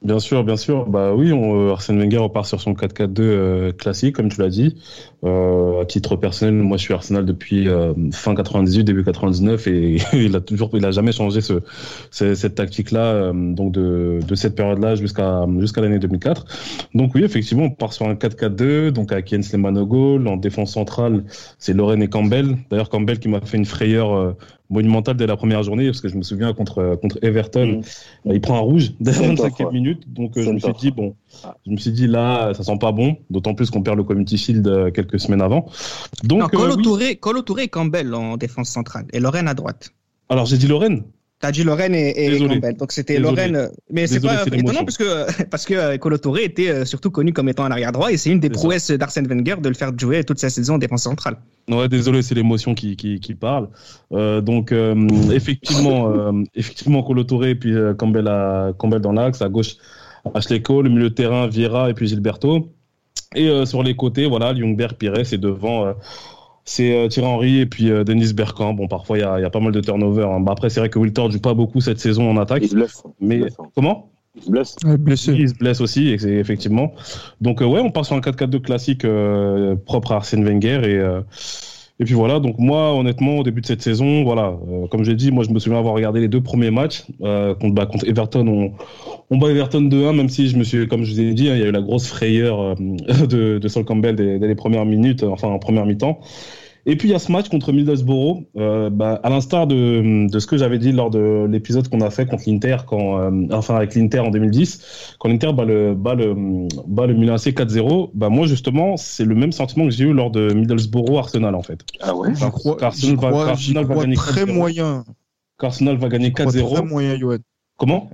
Bien 0.03 0.19
sûr, 0.19 0.43
bien 0.43 0.57
sûr. 0.57 0.85
Bah 0.89 1.13
oui, 1.15 1.31
on, 1.31 1.69
euh, 1.69 1.71
Arsène 1.71 1.97
Wenger 1.97 2.17
repart 2.17 2.45
sur 2.45 2.59
son 2.59 2.73
4-4-2 2.73 3.21
euh, 3.21 3.71
classique, 3.71 4.17
comme 4.17 4.27
tu 4.27 4.41
l'as 4.41 4.49
dit. 4.49 4.75
Euh, 5.23 5.81
à 5.81 5.85
titre 5.85 6.17
personnel, 6.17 6.55
moi, 6.55 6.75
je 6.75 6.83
suis 6.83 6.93
Arsenal 6.93 7.25
depuis 7.25 7.69
euh, 7.69 7.93
fin 8.11 8.35
98, 8.35 8.83
début 8.83 9.05
99, 9.05 9.65
et 9.67 9.95
il 10.13 10.35
a 10.35 10.41
toujours, 10.41 10.71
il 10.73 10.85
a 10.85 10.91
jamais 10.91 11.13
changé 11.13 11.39
ce, 11.39 11.61
cette 12.11 12.55
tactique-là, 12.55 13.31
donc 13.33 13.71
de, 13.71 14.19
de 14.27 14.35
cette 14.35 14.55
période-là 14.55 14.95
jusqu'à 14.95 15.45
jusqu'à 15.59 15.79
l'année 15.79 15.99
2004. 15.99 16.45
Donc 16.95 17.15
oui, 17.15 17.23
effectivement, 17.23 17.63
on 17.63 17.69
part 17.69 17.93
sur 17.93 18.05
un 18.05 18.15
4-4-2, 18.15 18.89
donc 18.89 19.13
avec 19.13 19.29
Jens 19.29 19.53
Lehmann 19.53 19.77
au 19.77 19.85
goal. 19.85 20.27
En 20.27 20.35
défense 20.35 20.73
centrale, 20.73 21.23
c'est 21.59 21.73
Lorraine 21.73 22.03
et 22.03 22.09
Campbell. 22.09 22.57
D'ailleurs, 22.69 22.89
Campbell 22.89 23.19
qui 23.19 23.29
m'a 23.29 23.39
fait 23.39 23.55
une 23.55 23.63
frayeur 23.63 24.35
monumental 24.73 25.15
dès 25.15 25.27
la 25.27 25.37
première 25.37 25.63
journée, 25.63 25.85
parce 25.85 26.01
que 26.01 26.09
je 26.09 26.17
me 26.17 26.23
souviens 26.23 26.53
contre, 26.53 26.97
contre 27.01 27.17
Everton, 27.21 27.81
mm. 28.25 28.31
il 28.33 28.41
prend 28.41 28.57
un 28.57 28.61
rouge 28.61 28.93
dès 28.99 29.11
la 29.11 29.33
25e 29.33 29.71
minute. 29.71 30.11
Donc 30.11 30.37
euh, 30.37 30.43
je 30.43 30.49
me 30.49 30.59
suis 30.59 30.73
dit, 30.73 30.91
bon, 30.91 31.15
je 31.65 31.71
me 31.71 31.77
suis 31.77 31.91
dit 31.91 32.07
là, 32.07 32.53
ça 32.53 32.63
sent 32.63 32.77
pas 32.79 32.91
bon, 32.91 33.17
d'autant 33.29 33.53
plus 33.53 33.69
qu'on 33.69 33.81
perd 33.81 33.97
le 33.97 34.03
Community 34.03 34.37
Shield 34.37 34.67
euh, 34.67 34.91
quelques 34.91 35.19
semaines 35.19 35.41
avant. 35.41 35.67
Donc, 36.23 36.39
non, 36.39 36.47
Colo, 36.47 36.73
euh, 36.73 36.81
Touré, 36.81 37.15
Colo 37.15 37.41
Touré 37.41 37.63
et 37.63 37.67
Campbell 37.67 38.13
en 38.13 38.37
défense 38.37 38.69
centrale, 38.69 39.05
et 39.13 39.19
Lorraine 39.19 39.47
à 39.47 39.53
droite. 39.53 39.91
Alors 40.29 40.45
j'ai 40.45 40.57
dit 40.57 40.67
Lorraine 40.67 41.03
T'as 41.43 41.51
dit 41.51 41.65
Lorraine 41.65 41.93
et, 41.93 42.25
et 42.25 42.39
Campbell. 42.39 42.77
Donc 42.77 42.93
c'était 42.93 43.19
Lorraine. 43.19 43.69
Mais 43.91 44.07
c'est 44.07 44.21
pas 44.21 44.45
étonnant 44.45 44.85
parce 44.85 44.97
que, 44.97 45.43
parce 45.51 45.65
que 45.65 45.97
Colo 45.97 46.15
était 46.37 46.69
euh, 46.69 46.85
surtout 46.85 47.11
connu 47.11 47.33
comme 47.33 47.49
étant 47.49 47.65
un 47.65 47.71
arrière 47.71 47.91
droit 47.91 48.13
et 48.13 48.15
c'est 48.15 48.29
une 48.29 48.39
des 48.39 48.49
prouesses 48.49 48.91
d'Arsène 48.91 49.27
Wenger 49.27 49.57
de 49.61 49.67
le 49.67 49.75
faire 49.75 49.91
jouer 49.97 50.23
toute 50.23 50.39
sa 50.39 50.49
saison 50.49 50.75
en 50.75 50.77
défense 50.77 51.03
centrale. 51.03 51.35
Ouais, 51.69 51.89
désolé, 51.89 52.21
c'est 52.21 52.33
l'émotion 52.33 52.73
qui, 52.75 52.95
qui, 52.95 53.19
qui, 53.19 53.35
parle. 53.35 53.67
Euh, 54.13 54.39
donc, 54.39 54.71
euh, 54.71 54.95
effectivement, 55.33 56.13
euh, 56.13 56.31
effectivement, 56.55 57.03
Colo 57.03 57.25
et 57.43 57.55
puis 57.55 57.75
Campbell, 57.97 58.29
à, 58.29 58.71
Campbell 58.77 59.01
dans 59.01 59.11
l'axe, 59.11 59.41
à 59.41 59.49
gauche, 59.49 59.75
Ashley 60.33 60.61
Cole, 60.61 60.87
milieu 60.87 61.09
de 61.09 61.13
terrain, 61.13 61.47
Vieira 61.47 61.89
et 61.89 61.93
puis 61.93 62.07
Gilberto. 62.07 62.71
Et 63.35 63.65
sur 63.65 63.83
les 63.83 63.97
côtés, 63.97 64.27
voilà, 64.27 64.53
Ljungberg, 64.53 64.93
Pires 64.93 65.33
et 65.33 65.37
devant 65.37 65.93
c'est 66.65 66.95
euh, 66.95 67.07
Thierry 67.07 67.27
Henry 67.27 67.59
et 67.59 67.65
puis 67.65 67.91
euh, 67.91 68.03
Denis 68.03 68.33
Bergkamp. 68.33 68.73
Bon, 68.73 68.87
parfois, 68.87 69.17
il 69.17 69.21
y 69.21 69.23
a, 69.23 69.39
y 69.39 69.43
a, 69.43 69.49
pas 69.49 69.59
mal 69.59 69.71
de 69.71 69.81
turnover. 69.81 70.23
Hein. 70.23 70.39
Bah, 70.39 70.53
après, 70.53 70.69
c'est 70.69 70.79
vrai 70.79 70.89
que 70.89 70.99
Wiltord 70.99 71.31
joue 71.31 71.39
pas 71.39 71.53
beaucoup 71.53 71.81
cette 71.81 71.99
saison 71.99 72.29
en 72.29 72.37
attaque. 72.37 72.63
Il 72.63 72.69
se 72.69 72.75
blesse. 72.75 73.03
Mais 73.19 73.43
hein. 73.43 73.65
comment? 73.75 74.09
Il 74.35 74.43
se 74.43 74.49
blesse. 74.49 74.75
blessé. 74.99 75.33
Il 75.33 75.49
se 75.49 75.55
blesse 75.55 75.81
aussi, 75.81 76.09
effectivement. 76.09 76.93
Donc, 77.41 77.61
euh, 77.61 77.65
ouais, 77.65 77.81
on 77.81 77.91
part 77.91 78.05
sur 78.05 78.15
un 78.15 78.21
4-4-2 78.21 78.61
classique 78.61 79.05
propre 79.85 80.13
à 80.13 80.15
Arsène 80.15 80.43
Wenger 80.45 80.81
et. 80.85 81.21
Et 81.99 82.05
puis 82.05 82.15
voilà, 82.15 82.39
donc 82.39 82.57
moi, 82.57 82.93
honnêtement, 82.93 83.37
au 83.37 83.43
début 83.43 83.61
de 83.61 83.67
cette 83.67 83.83
saison, 83.83 84.23
voilà, 84.23 84.57
comme 84.89 85.03
j'ai 85.03 85.13
dit, 85.15 85.31
moi, 85.31 85.43
je 85.43 85.51
me 85.51 85.59
souviens 85.59 85.77
avoir 85.77 85.93
regardé 85.93 86.19
les 86.19 86.27
deux 86.27 86.41
premiers 86.41 86.71
matchs 86.71 87.05
contre, 87.19 87.73
bah, 87.73 87.85
contre 87.85 88.07
Everton. 88.07 88.47
On, 88.47 88.71
on 89.29 89.37
bat 89.37 89.51
Everton 89.51 89.81
2-1, 89.81 90.15
même 90.15 90.29
si 90.29 90.49
je 90.49 90.57
me 90.57 90.63
suis, 90.63 90.87
comme 90.87 91.03
je 91.03 91.11
vous 91.13 91.19
ai 91.21 91.33
dit, 91.33 91.49
hein, 91.49 91.55
il 91.55 91.61
y 91.61 91.63
a 91.63 91.67
eu 91.67 91.71
la 91.71 91.81
grosse 91.81 92.07
frayeur 92.07 92.75
de, 92.77 93.59
de 93.59 93.67
Sol 93.67 93.85
Campbell 93.85 94.15
dès, 94.15 94.39
dès 94.39 94.47
les 94.47 94.55
premières 94.55 94.85
minutes, 94.85 95.23
enfin 95.23 95.49
en 95.49 95.59
première 95.59 95.85
mi-temps. 95.85 96.19
Et 96.85 96.97
puis 96.97 97.07
il 97.07 97.11
y 97.11 97.15
a 97.15 97.19
ce 97.19 97.31
match 97.31 97.47
contre 97.47 97.71
Middlesbrough, 97.71 98.45
euh, 98.57 98.89
bah, 98.89 99.19
à 99.23 99.29
l'instar 99.29 99.67
de, 99.67 100.27
de 100.29 100.39
ce 100.39 100.47
que 100.47 100.57
j'avais 100.57 100.79
dit 100.79 100.91
lors 100.91 101.09
de 101.09 101.47
l'épisode 101.49 101.87
qu'on 101.87 102.01
a 102.01 102.09
fait 102.09 102.25
contre 102.25 102.43
l'Inter, 102.47 102.77
quand, 102.85 103.19
euh, 103.19 103.47
enfin 103.51 103.75
avec 103.75 103.95
l'Inter 103.95 104.19
en 104.19 104.31
2010, 104.31 105.15
quand 105.17 105.29
l'Inter 105.29 105.53
bat 105.53 105.63
le, 105.63 105.95
bat 105.95 106.15
le, 106.15 106.35
bat 106.85 107.07
le 107.07 107.13
Milan 107.13 107.35
AC 107.35 107.47
4-0, 107.47 108.09
bah 108.13 108.27
moi 108.27 108.47
justement 108.47 108.97
c'est 108.97 109.23
le 109.23 109.35
même 109.35 109.53
sentiment 109.53 109.85
que 109.85 109.91
j'ai 109.91 110.03
eu 110.03 110.13
lors 110.13 110.29
de 110.29 110.53
Middlesbrough 110.53 111.17
Arsenal 111.17 111.55
en 111.55 111.63
fait. 111.63 111.79
Ah 112.01 112.13
ouais. 112.15 112.33
J'y 112.35 112.51
crois, 112.51 112.83
Arsenal, 112.83 113.15
va, 113.15 113.49
Arsenal 113.51 113.85
va 113.85 113.95
gagner 113.95 114.15
très 114.15 114.45
moyen. 114.45 115.05
Arsenal 115.59 115.95
va 115.95 116.09
gagner 116.09 116.31
4-0. 116.31 116.73
Très 116.73 116.83
moyen, 116.83 117.17
Johan. 117.17 117.37
Comment? 117.77 118.09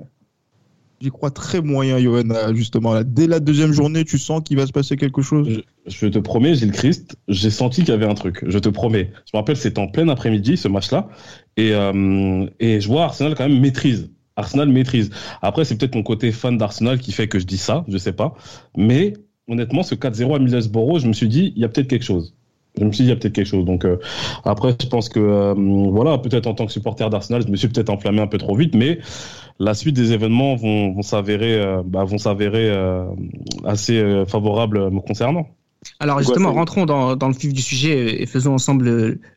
J'y 1.02 1.12
crois 1.12 1.32
très 1.32 1.62
moyen, 1.62 1.98
Johan, 1.98 2.54
justement. 2.54 2.94
Là. 2.94 3.04
Dès 3.04 3.28
la 3.28 3.40
deuxième 3.40 3.72
journée, 3.72 4.04
tu 4.04 4.18
sens 4.18 4.42
qu'il 4.44 4.58
va 4.58 4.68
se 4.68 4.74
passer 4.74 4.98
quelque 4.98 5.22
chose? 5.22 5.62
Je, 5.86 6.08
te 6.08 6.20
promets, 6.20 6.56
Gilles 6.56 6.74
Christ, 6.74 7.16
j'ai 7.30 7.50
senti 7.50 7.82
qu'il 7.82 7.90
y 7.90 7.94
avait 7.94 8.06
un 8.06 8.16
truc. 8.16 8.44
Je 8.46 8.60
te 8.60 8.68
promets. 8.68 9.12
Je 9.26 9.32
me 9.34 9.40
rappelle, 9.40 9.56
c'était 9.56 9.80
en 9.80 9.88
plein 9.88 10.10
après-midi, 10.10 10.58
ce 10.58 10.68
match-là. 10.68 11.08
Et, 11.56 11.74
euh, 11.74 12.46
et 12.60 12.82
je 12.82 12.88
vois 12.88 13.06
Arsenal 13.06 13.36
quand 13.36 13.48
même 13.48 13.60
maîtrise. 13.60 14.10
Arsenal 14.36 14.70
maîtrise. 14.70 15.10
Après, 15.42 15.66
c'est 15.66 15.78
peut-être 15.78 15.96
mon 15.96 16.04
côté 16.04 16.32
fan 16.32 16.58
d'Arsenal 16.58 17.00
qui 17.00 17.12
fait 17.12 17.28
que 17.28 17.40
je 17.40 17.46
dis 17.46 17.58
ça, 17.58 17.86
je 17.88 17.98
sais 17.98 18.14
pas. 18.14 18.36
Mais 18.76 19.14
honnêtement, 19.50 19.84
ce 19.84 19.96
4-0 19.96 20.36
à 20.36 20.40
Middlesbrough, 20.40 21.00
je 21.00 21.08
me 21.08 21.14
suis 21.14 21.28
dit, 21.28 21.54
il 21.56 21.62
y 21.62 21.66
a 21.66 21.70
peut-être 21.70 21.88
quelque 21.88 22.06
chose. 22.06 22.36
Je 22.78 22.86
me 22.86 22.92
suis 22.92 23.04
dit, 23.04 23.10
il 23.10 23.14
y 23.14 23.14
a 23.14 23.16
peut-être 23.16 23.34
quelque 23.34 23.48
chose. 23.48 23.66
Donc, 23.66 23.84
euh, 23.84 23.98
après, 24.46 24.76
je 24.82 24.88
pense 24.88 25.10
que, 25.10 25.20
euh, 25.20 25.54
voilà, 25.92 26.18
peut-être 26.18 26.48
en 26.48 26.54
tant 26.54 26.66
que 26.66 26.72
supporter 26.72 27.10
d'Arsenal, 27.10 27.42
je 27.46 27.52
me 27.52 27.56
suis 27.56 27.68
peut-être 27.68 27.90
enflammé 27.90 28.22
un 28.22 28.28
peu 28.28 28.38
trop 28.38 28.56
vite, 28.56 28.76
mais 28.76 29.00
la 29.60 29.74
suite 29.74 29.96
des 29.96 30.14
événements 30.14 30.56
vont, 30.56 30.94
vont 30.94 31.02
s'avérer, 31.02 31.60
euh, 31.60 31.82
bah, 31.86 32.04
vont 32.04 32.18
s'avérer 32.18 32.72
assez 33.66 34.24
favorables 34.28 34.90
me 34.92 35.02
concernant. 35.02 35.48
Alors 36.02 36.20
justement, 36.20 36.52
rentrons 36.52 36.86
dans, 36.86 37.16
dans, 37.16 37.30
le 37.30 37.34
vif 37.34 37.54
du 37.54 37.62
sujet 37.62 38.22
et 38.22 38.26
faisons 38.26 38.54
ensemble 38.54 38.86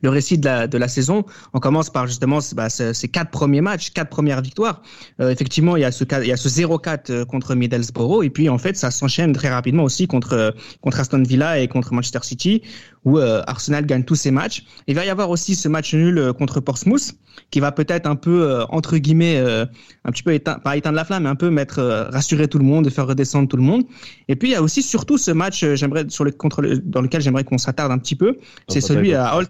le, 0.03 0.09
récit 0.09 0.39
de 0.39 0.45
la, 0.45 0.67
de 0.67 0.77
la, 0.77 0.89
saison. 0.89 1.25
On 1.53 1.61
commence 1.61 1.89
par 1.89 2.09
justement 2.09 2.39
bah, 2.55 2.69
ces 2.69 3.09
quatre 3.09 3.31
premiers 3.31 3.61
matchs, 3.61 3.91
quatre 3.91 4.09
premières 4.09 4.43
victoires. 4.43 4.83
Euh, 5.21 5.31
effectivement, 5.31 5.77
il 5.77 5.83
y 5.83 5.85
a 5.85 5.93
ce, 5.93 6.05
il 6.21 6.27
y 6.27 6.33
a 6.33 6.37
ce 6.37 6.49
0-4 6.49 7.11
euh, 7.11 7.25
contre 7.25 7.55
Middlesbrough 7.55 8.25
et 8.25 8.31
puis 8.31 8.49
en 8.49 8.59
fait, 8.59 8.77
ça 8.77 8.91
s'enchaîne 8.91 9.33
très 9.33 9.51
rapidement 9.51 9.85
aussi 9.85 10.09
contre, 10.09 10.55
contre 10.81 10.99
Aston 10.99 11.23
Villa 11.23 11.61
et 11.61 11.69
contre 11.69 11.95
Manchester 11.95 12.21
City 12.23 12.63
où 13.05 13.19
euh, 13.19 13.43
Arsenal 13.47 13.87
gagne 13.87 14.05
tous 14.05 14.15
ses 14.15 14.31
matchs. 14.31 14.65
Il 14.87 14.95
va 14.95 15.05
y 15.05 15.11
avoir 15.11 15.31
aussi 15.31 15.55
ce 15.55 15.69
match 15.69 15.95
nul 15.95 16.33
contre 16.39 16.61
Portsmouth 16.61 17.15
qui 17.51 17.61
va 17.61 17.73
peut-être 17.73 18.07
un 18.07 18.17
peu, 18.17 18.63
entre 18.69 18.99
guillemets, 18.99 19.39
un 19.39 20.11
petit 20.11 20.23
peu 20.23 20.35
éteindre, 20.35 20.61
pas 20.61 20.77
éteindre 20.77 20.97
la 20.97 21.05
flamme, 21.05 21.23
mais 21.23 21.29
un 21.31 21.35
peu 21.35 21.51
mettre, 21.51 21.83
rassurer 22.13 22.47
tout 22.47 22.59
le 22.59 22.65
monde, 22.65 22.89
faire 22.91 23.07
redescendre 23.07 23.49
tout 23.49 23.57
le 23.57 23.63
monde. 23.63 23.85
Et 24.29 24.37
puis 24.37 24.51
il 24.51 24.53
y 24.53 24.55
a 24.55 24.63
aussi 24.63 24.83
surtout 24.83 25.17
ce 25.17 25.31
match, 25.31 25.65
j'aimerais 25.75 26.05
sur 26.09 26.25
le 26.25 26.31
contre 26.31 26.63
dans 26.85 27.01
lequel 27.01 27.23
j'aimerais 27.23 27.45
qu'on 27.45 27.59
s'attarde 27.59 27.91
un 27.91 27.99
petit 27.99 28.17
peu, 28.17 28.37
c'est 28.69 28.83
celui 28.83 29.15
à 29.15 29.37
Old, 29.37 29.49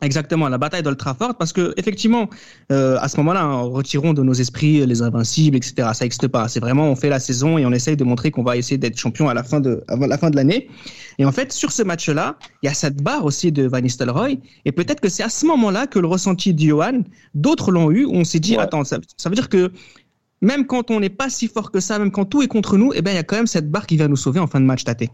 Exactement, 0.00 0.48
la 0.48 0.58
bataille 0.58 0.82
d'Old 0.82 0.96
Trafford, 0.96 1.34
parce 1.36 1.52
que 1.52 1.74
effectivement, 1.76 2.28
euh, 2.70 2.98
à 3.00 3.08
ce 3.08 3.16
moment-là, 3.16 3.42
hein, 3.42 3.62
retirons 3.62 4.12
de 4.12 4.22
nos 4.22 4.32
esprits 4.32 4.86
les 4.86 5.02
invincibles, 5.02 5.56
etc. 5.56 5.88
Ça 5.92 6.04
n'existe 6.04 6.28
pas. 6.28 6.46
C'est 6.46 6.60
vraiment, 6.60 6.88
on 6.88 6.94
fait 6.94 7.08
la 7.08 7.18
saison 7.18 7.58
et 7.58 7.66
on 7.66 7.72
essaye 7.72 7.96
de 7.96 8.04
montrer 8.04 8.30
qu'on 8.30 8.44
va 8.44 8.56
essayer 8.56 8.78
d'être 8.78 8.96
champion 8.96 9.28
à 9.28 9.34
la 9.34 9.42
fin 9.42 9.58
de, 9.58 9.82
avant 9.88 10.06
la 10.06 10.16
fin 10.16 10.30
de 10.30 10.36
l'année. 10.36 10.68
Et 11.18 11.24
en 11.24 11.32
fait, 11.32 11.52
sur 11.52 11.72
ce 11.72 11.82
match-là, 11.82 12.36
il 12.62 12.66
y 12.66 12.68
a 12.68 12.74
cette 12.74 13.02
barre 13.02 13.24
aussi 13.24 13.50
de 13.50 13.66
Van 13.66 13.80
Nistelrooy, 13.80 14.38
et 14.64 14.70
peut-être 14.70 15.00
que 15.00 15.08
c'est 15.08 15.24
à 15.24 15.28
ce 15.28 15.46
moment-là 15.46 15.88
que 15.88 15.98
le 15.98 16.06
ressenti 16.06 16.54
de 16.54 16.60
Johan, 16.60 17.02
d'autres 17.34 17.72
l'ont 17.72 17.90
eu, 17.90 18.04
où 18.04 18.14
on 18.14 18.24
s'est 18.24 18.40
dit, 18.40 18.56
attends, 18.56 18.84
ça, 18.84 18.98
ça 19.16 19.28
veut 19.28 19.34
dire 19.34 19.48
que 19.48 19.72
même 20.40 20.66
quand 20.66 20.92
on 20.92 21.00
n'est 21.00 21.08
pas 21.08 21.28
si 21.28 21.48
fort 21.48 21.72
que 21.72 21.80
ça, 21.80 21.98
même 21.98 22.12
quand 22.12 22.24
tout 22.24 22.42
est 22.42 22.46
contre 22.46 22.76
nous, 22.76 22.92
eh 22.94 23.02
ben 23.02 23.10
il 23.10 23.16
y 23.16 23.18
a 23.18 23.24
quand 23.24 23.36
même 23.36 23.48
cette 23.48 23.68
barre 23.68 23.86
qui 23.86 23.96
va 23.96 24.06
nous 24.06 24.16
sauver 24.16 24.38
en 24.38 24.46
fin 24.46 24.60
de 24.60 24.64
match, 24.64 24.84
Tate 24.84 25.08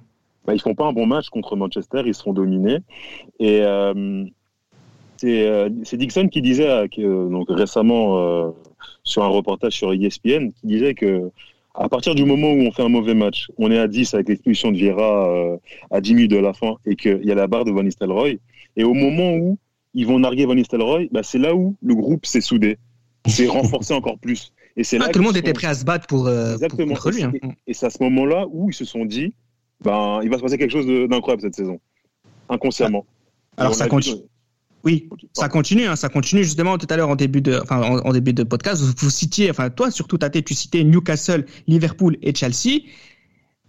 bah, 0.47 0.55
ils 0.55 0.61
font 0.61 0.75
pas 0.75 0.85
un 0.85 0.93
bon 0.93 1.07
match 1.07 1.31
contre 1.31 1.57
Manchester, 1.57 2.03
ils 2.05 2.15
se 2.15 2.23
font 2.23 2.33
dominer. 2.33 2.79
Et 3.41 3.63
euh, 3.63 4.25
c'est 5.85 5.97
Dixon 5.97 6.29
qui 6.29 6.43
disait 6.43 6.69
euh, 6.69 7.29
donc 7.29 7.47
récemment 7.49 8.55
sur 9.03 9.23
un 9.23 9.29
reportage 9.29 9.75
sur 9.75 9.93
ESPN, 9.93 10.51
qui 10.53 10.67
disait 10.67 10.95
que 10.95 11.31
à 11.75 11.89
partir 11.89 12.15
du 12.15 12.25
moment 12.25 12.53
où 12.53 12.61
on 12.61 12.71
fait 12.71 12.83
un 12.83 12.89
mauvais 12.89 13.15
match, 13.15 13.49
on 13.59 13.71
est 13.71 13.79
à 13.79 13.89
10 13.89 14.15
avec 14.15 14.29
l'expulsion 14.29 14.71
de 14.71 14.77
Vieira 14.77 15.59
à 15.91 16.01
10 16.01 16.15
minutes 16.15 16.31
de 16.31 16.37
la 16.37 16.53
fin 16.53 16.77
et 16.87 16.95
qu'il 16.95 17.25
y 17.25 17.33
a 17.33 17.35
la 17.35 17.47
barre 17.47 17.65
de 17.65 17.73
Van 17.73 17.83
Nistelrooy, 17.83 18.39
et 18.77 18.85
au 18.85 18.95
moment 18.95 19.35
où 19.35 19.59
ils 19.95 20.07
vont 20.07 20.19
narguer 20.19 20.47
Van 20.47 20.55
Nistelrooy, 20.55 21.09
bah, 21.11 21.23
c'est 21.23 21.39
là 21.39 21.55
où 21.55 21.77
le 21.83 21.95
groupe 21.95 22.27
s'est 22.27 22.41
soudé, 22.41 22.79
s'est 23.27 23.47
renforcé 23.49 23.95
encore 23.95 24.19
plus. 24.19 24.53
Et 24.77 24.85
c'est 24.85 24.97
ah, 24.97 25.07
là 25.07 25.09
tout 25.09 25.21
le 25.21 25.25
monde 25.25 25.37
était 25.37 25.53
prêt 25.53 25.69
à 25.69 25.75
se 25.75 25.85
battre 25.85 26.07
pour, 26.07 26.29
Exactement. 26.29 26.95
contre 26.95 27.11
lui. 27.11 27.23
Hein. 27.23 27.33
Et 27.67 27.75
c'est 27.75 27.87
à 27.87 27.91
ce 27.91 28.03
moment-là 28.03 28.47
où 28.51 28.71
ils 28.71 28.75
se 28.75 28.85
sont 28.85 29.05
dit, 29.05 29.35
ben, 29.81 30.21
il 30.23 30.31
va 30.31 30.39
se 30.39 30.43
passer 30.43 30.59
quelque 30.59 30.73
chose 30.73 30.87
d'incroyable 30.87 31.43
cette 31.43 31.55
saison, 31.55 31.81
inconsciemment. 32.49 33.05
Alors 33.57 33.75
ça 33.75 33.89
continue. 33.89 34.23
Oui, 34.85 35.09
ça 35.33 35.49
continue, 35.49 35.87
hein, 35.87 35.97
ça 35.97 36.11
continue 36.11 36.45
justement 36.45 36.77
tout 36.77 36.87
à 36.91 36.97
l'heure 36.97 37.09
en 37.09 37.17
début 37.17 37.41
de, 37.41 37.59
enfin 37.63 37.81
en, 37.81 38.13
début 38.13 38.35
de 38.35 38.43
podcast, 38.43 38.83
vous, 38.83 39.11
citiez, 39.11 39.51
enfin 39.51 39.71
toi 39.71 39.91
surtout 39.91 40.19
Tate, 40.19 40.45
tu 40.45 40.55
citais 40.55 40.85
Newcastle, 40.85 41.47
Liverpool 41.67 42.19
et 42.23 42.35
Chelsea. 42.35 42.83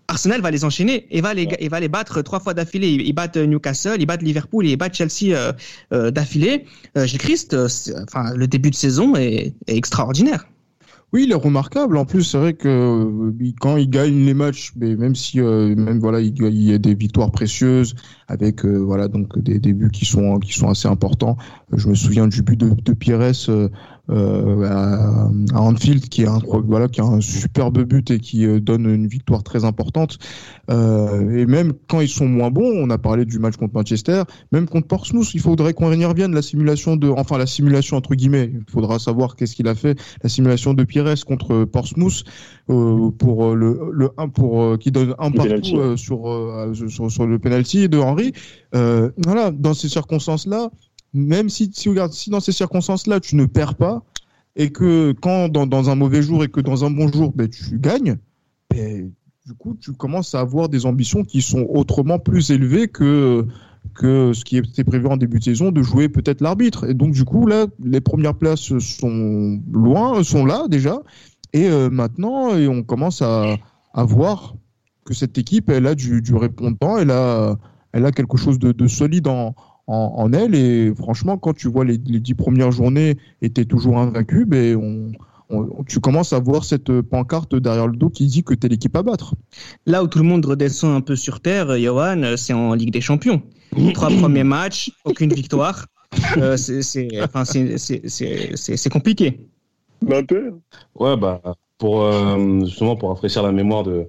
Arsenal 0.07 0.41
va 0.41 0.51
les 0.51 0.65
enchaîner 0.65 1.07
et 1.09 1.21
va 1.21 1.33
les, 1.33 1.47
et 1.57 1.67
va 1.67 1.79
les 1.79 1.87
battre 1.87 2.21
trois 2.21 2.39
fois 2.39 2.53
d'affilée. 2.53 2.91
Ils, 2.91 3.13
battent 3.13 3.37
Newcastle, 3.37 3.95
ils 3.99 4.05
battent 4.05 4.21
Liverpool, 4.21 4.67
et 4.67 4.71
ils 4.71 4.75
battent 4.75 4.95
Chelsea 4.95 5.35
euh, 5.35 5.51
euh, 5.93 6.11
d'affilée. 6.11 6.65
Euh, 6.95 7.07
Gilles 7.07 7.19
Christ, 7.19 7.53
euh, 7.53 7.67
enfin 8.03 8.33
le 8.35 8.47
début 8.47 8.69
de 8.69 8.75
saison 8.75 9.15
est, 9.15 9.53
est 9.67 9.75
extraordinaire. 9.75 10.45
Oui, 11.15 11.23
il 11.23 11.31
est 11.31 11.35
remarquable. 11.35 11.95
En 11.95 12.03
plus, 12.03 12.23
c'est 12.23 12.37
vrai 12.37 12.53
que 12.55 12.67
euh, 12.67 13.51
quand 13.61 13.77
il 13.77 13.89
gagne 13.89 14.25
les 14.25 14.33
matchs, 14.33 14.73
mais 14.75 14.97
même 14.97 15.15
si 15.15 15.39
euh, 15.39 15.73
même 15.73 15.97
voilà, 15.97 16.19
il, 16.19 16.37
y 16.37 16.73
a 16.73 16.77
des 16.77 16.93
victoires 16.93 17.31
précieuses 17.31 17.95
avec 18.27 18.65
euh, 18.65 18.75
voilà 18.75 19.07
donc 19.07 19.39
des, 19.39 19.57
des, 19.57 19.71
buts 19.71 19.91
qui 19.91 20.03
sont 20.03 20.39
qui 20.39 20.51
sont 20.51 20.67
assez 20.67 20.89
importants. 20.89 21.37
Je 21.71 21.87
me 21.87 21.95
souviens 21.95 22.27
du 22.27 22.41
but 22.41 22.59
de, 22.59 22.71
de 22.71 22.91
Pires 22.91 23.21
euh, 24.09 24.63
à, 24.69 25.59
Anfield, 25.59 26.09
qui 26.09 26.23
est 26.23 26.27
un 26.27 26.39
voilà, 26.65 26.87
qui 26.87 27.01
a 27.01 27.05
un 27.05 27.21
superbe 27.21 27.83
but 27.83 28.11
et 28.11 28.19
qui 28.19 28.45
euh, 28.45 28.59
donne 28.59 28.85
une 28.85 29.07
victoire 29.07 29.43
très 29.43 29.65
importante. 29.65 30.17
Euh, 30.69 31.37
et 31.37 31.45
même 31.45 31.73
quand 31.87 32.01
ils 32.01 32.09
sont 32.09 32.27
moins 32.27 32.51
bons, 32.51 32.71
on 32.75 32.89
a 32.89 32.97
parlé 32.97 33.25
du 33.25 33.39
match 33.39 33.57
contre 33.57 33.73
Manchester, 33.73 34.23
même 34.51 34.67
contre 34.67 34.87
Portsmouth, 34.87 35.33
il 35.33 35.39
faudrait 35.39 35.73
qu'on 35.73 35.91
y 35.91 36.05
revienne. 36.05 36.33
La 36.33 36.41
simulation 36.41 36.95
de, 36.95 37.09
enfin 37.09 37.37
la 37.37 37.47
simulation 37.47 37.97
entre 37.97 38.15
guillemets, 38.15 38.51
il 38.53 38.71
faudra 38.71 38.99
savoir 38.99 39.35
qu'est-ce 39.35 39.55
qu'il 39.55 39.67
a 39.67 39.75
fait. 39.75 39.99
La 40.21 40.29
simulation 40.29 40.73
de 40.73 40.83
Pires 40.83 41.25
contre 41.25 41.65
Portsmouth 41.65 42.23
euh, 42.69 43.09
pour 43.11 43.55
le, 43.55 43.89
le 43.91 44.09
1 44.17 44.29
pour 44.29 44.77
qui 44.77 44.91
donne 44.91 45.15
un 45.19 45.31
partout 45.31 45.97
sur, 45.97 46.71
sur, 46.73 47.11
sur 47.11 47.27
le 47.27 47.39
penalty 47.39 47.89
de 47.89 47.97
Henry. 47.97 48.33
voilà, 48.71 49.51
dans 49.51 49.73
ces 49.73 49.89
circonstances-là, 49.89 50.69
même 51.15 51.49
si, 51.49 51.71
si, 51.73 51.89
dans 52.29 52.39
ces 52.39 52.51
circonstances-là, 52.51 53.19
tu 53.19 53.35
ne 53.35 53.45
perds 53.45 53.75
pas, 53.75 54.03
et 54.55 54.69
que 54.69 55.13
quand 55.21 55.49
dans, 55.49 55.89
un 55.89 55.95
mauvais 55.95 56.21
jour 56.21 56.43
et 56.43 56.49
que 56.49 56.61
dans 56.61 56.85
un 56.85 56.91
bon 56.91 57.11
jour, 57.11 57.31
ben, 57.33 57.49
tu 57.49 57.79
gagnes, 57.79 58.17
ben, 58.69 59.11
du 59.45 59.53
coup, 59.53 59.75
tu 59.79 59.93
commences 59.93 60.35
à 60.35 60.41
avoir 60.41 60.69
des 60.69 60.85
ambitions 60.85 61.23
qui 61.23 61.41
sont 61.41 61.65
autrement 61.69 62.19
plus 62.19 62.51
élevées 62.51 62.87
que, 62.87 63.45
que 63.93 64.33
ce 64.33 64.43
qui 64.43 64.57
était 64.57 64.83
prévu 64.83 65.07
en 65.07 65.17
début 65.17 65.39
de 65.39 65.43
saison, 65.43 65.71
de 65.71 65.81
jouer 65.81 66.09
peut-être 66.09 66.41
l'arbitre. 66.41 66.89
Et 66.89 66.93
donc, 66.93 67.13
du 67.13 67.25
coup, 67.25 67.45
là, 67.45 67.67
les 67.83 68.01
premières 68.01 68.35
places 68.35 68.77
sont 68.79 69.61
loin, 69.71 70.23
sont 70.23 70.45
là 70.45 70.67
déjà. 70.69 70.99
Et 71.53 71.67
euh, 71.67 71.89
maintenant, 71.89 72.55
et 72.55 72.67
on 72.67 72.83
commence 72.83 73.21
à, 73.21 73.57
voir 73.95 74.55
que 75.05 75.13
cette 75.13 75.37
équipe, 75.37 75.69
elle 75.69 75.87
a 75.87 75.95
du, 75.95 76.21
du 76.21 76.35
répondant, 76.35 76.97
elle 76.97 77.11
a, 77.11 77.57
elle 77.93 78.05
a 78.05 78.11
quelque 78.11 78.35
chose 78.37 78.59
de 78.59 78.87
solide 78.87 79.27
en, 79.27 79.55
en, 79.87 80.33
elle. 80.33 80.55
Et 80.55 80.93
franchement, 80.95 81.37
quand 81.37 81.53
tu 81.53 81.67
vois 81.67 81.85
les, 81.85 81.97
dix 81.97 82.33
premières 82.33 82.71
journées 82.71 83.17
étaient 83.41 83.65
toujours 83.65 83.97
invaincu, 83.99 84.45
ben 84.45 84.75
on, 84.75 85.11
tu 85.87 85.99
commences 85.99 86.33
à 86.33 86.39
voir 86.39 86.63
cette 86.63 87.01
pancarte 87.01 87.55
derrière 87.55 87.87
le 87.87 87.95
dos 87.95 88.09
qui 88.09 88.25
dit 88.25 88.43
que 88.43 88.53
tu 88.53 88.65
es 88.65 88.69
l'équipe 88.69 88.95
à 88.95 89.03
battre. 89.03 89.35
Là 89.85 90.03
où 90.03 90.07
tout 90.07 90.19
le 90.19 90.25
monde 90.25 90.45
redescend 90.45 90.95
un 90.95 91.01
peu 91.01 91.15
sur 91.15 91.39
terre, 91.39 91.77
Johan, 91.77 92.35
c'est 92.35 92.53
en 92.53 92.73
Ligue 92.73 92.91
des 92.91 93.01
Champions. 93.01 93.41
Trois 93.93 94.09
premiers 94.19 94.43
matchs, 94.43 94.91
aucune 95.03 95.33
victoire. 95.33 95.85
Euh, 96.37 96.57
c'est 96.57 97.09
compliqué. 98.89 99.39
Ouais, 100.95 101.17
bah, 101.17 101.41
pour, 101.77 102.03
euh, 102.03 102.59
justement, 102.61 102.95
pour 102.95 103.09
rafraîchir 103.09 103.43
la 103.43 103.51
mémoire 103.51 103.83
de, 103.83 104.07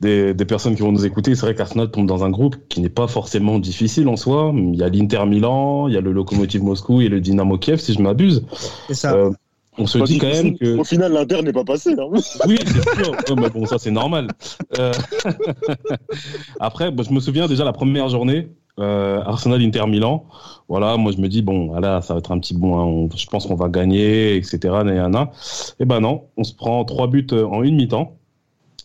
des, 0.00 0.34
des, 0.34 0.44
personnes 0.44 0.74
qui 0.74 0.82
vont 0.82 0.92
nous 0.92 1.04
écouter, 1.04 1.34
c'est 1.34 1.42
vrai 1.42 1.54
qu'Arsenal 1.54 1.90
tombe 1.90 2.06
dans 2.06 2.24
un 2.24 2.30
groupe 2.30 2.56
qui 2.68 2.80
n'est 2.80 2.88
pas 2.88 3.06
forcément 3.06 3.58
difficile 3.58 4.08
en 4.08 4.16
soi. 4.16 4.52
Il 4.54 4.76
y 4.76 4.82
a 4.82 4.88
l'Inter 4.88 5.26
Milan, 5.26 5.88
il 5.88 5.94
y 5.94 5.96
a 5.96 6.00
le 6.00 6.12
Lokomotiv 6.12 6.62
Moscou 6.62 7.00
et 7.02 7.08
le 7.08 7.20
Dynamo 7.20 7.58
Kiev, 7.58 7.78
si 7.78 7.92
je 7.92 8.00
m'abuse. 8.00 8.44
C'est 8.88 8.94
ça. 8.94 9.14
Euh, 9.14 9.30
on 9.78 9.86
se 9.86 9.98
dit 9.98 10.18
quand 10.18 10.28
même 10.28 10.56
que. 10.56 10.78
Au 10.78 10.84
final, 10.84 11.12
l'Inter 11.12 11.42
n'est 11.42 11.52
pas 11.52 11.64
passé. 11.64 11.92
Hein. 11.92 12.08
oui, 12.46 12.58
c'est 12.66 13.04
sûr. 13.26 13.36
mais 13.36 13.50
bon, 13.50 13.66
ça, 13.66 13.78
c'est 13.78 13.90
normal. 13.90 14.28
Euh... 14.78 14.92
Après, 16.60 16.90
je 16.90 17.12
me 17.12 17.20
souviens 17.20 17.46
déjà 17.46 17.64
la 17.64 17.72
première 17.72 18.08
journée, 18.08 18.48
euh, 18.78 19.20
Arsenal 19.24 19.62
Inter 19.62 19.86
Milan. 19.86 20.24
Voilà, 20.68 20.96
moi 20.96 21.12
je 21.12 21.18
me 21.18 21.28
dis 21.28 21.42
bon, 21.42 21.68
voilà, 21.68 22.00
ça 22.00 22.14
va 22.14 22.18
être 22.18 22.32
un 22.32 22.38
petit 22.38 22.54
bon, 22.54 23.06
hein, 23.06 23.08
je 23.14 23.26
pense 23.26 23.46
qu'on 23.46 23.56
va 23.56 23.68
gagner, 23.68 24.36
etc. 24.36 24.58
Et 25.80 25.84
ben 25.84 26.00
non, 26.00 26.24
on 26.36 26.44
se 26.44 26.54
prend 26.54 26.84
trois 26.84 27.06
buts 27.06 27.26
en 27.32 27.62
une 27.62 27.76
mi-temps. 27.76 28.16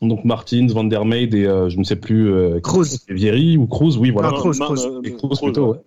Donc 0.02 0.25
Martins, 0.25 0.68
Van 0.70 0.84
der 0.84 1.06
Meijde 1.06 1.36
et 1.36 1.46
euh, 1.46 1.70
je 1.70 1.78
ne 1.78 1.84
sais 1.84 1.96
plus 1.96 2.32
euh, 2.32 2.60
Vieri 3.10 3.58
ou 3.58 3.68
Cruz, 3.68 3.98
oui 3.98 4.12
voilà. 4.12 4.32
Cruz, 4.32 4.58
Cruz. 4.60 5.02
Et 5.04 5.14
Cruz 5.14 5.38
plutôt, 5.42 5.74
ouais. 5.74 5.80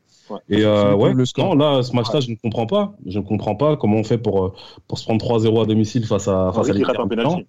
Et 0.51 0.65
euh, 0.65 0.95
ouais, 0.95 1.15
non, 1.39 1.55
là, 1.55 1.83
ce 1.83 1.95
match-là, 1.97 2.21
je 2.21 2.31
ne 2.31 2.37
comprends 2.37 2.67
pas. 2.67 2.93
Je 3.07 3.19
ne 3.19 3.25
comprends 3.25 3.55
pas 3.55 3.77
comment 3.77 3.97
on 3.97 4.05
fait 4.05 4.19
pour, 4.19 4.55
pour 4.87 4.99
se 4.99 5.05
prendre 5.05 5.25
3-0 5.25 5.63
à 5.63 5.67
domicile 5.67 6.05
face 6.05 6.29
à, 6.29 6.53
face 6.53 6.69
Henry 6.69 6.71
à 6.71 6.75
qui 6.75 6.85
rate 6.85 7.01
un 7.01 7.09
penalty. 7.09 7.47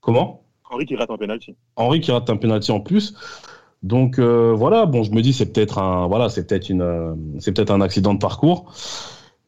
Comment? 0.00 0.42
Henri 0.70 0.86
qui 0.86 0.96
rate 0.96 1.10
un 1.10 1.16
penalty. 1.16 1.54
Henri 1.76 2.00
qui 2.00 2.10
rate 2.10 2.30
un 2.30 2.36
penalty 2.36 2.72
en 2.72 2.80
plus. 2.80 3.14
Donc 3.82 4.18
euh, 4.18 4.52
voilà, 4.56 4.86
bon, 4.86 5.02
je 5.02 5.10
me 5.10 5.22
dis 5.22 5.32
c'est 5.32 5.52
peut-être 5.52 5.78
un, 5.78 6.06
voilà, 6.06 6.28
c'est 6.28 6.46
peut-être 6.46 6.70
une, 6.70 6.82
euh, 6.82 7.14
c'est 7.40 7.52
peut-être 7.52 7.72
un 7.72 7.80
accident 7.80 8.14
de 8.14 8.18
parcours. 8.18 8.72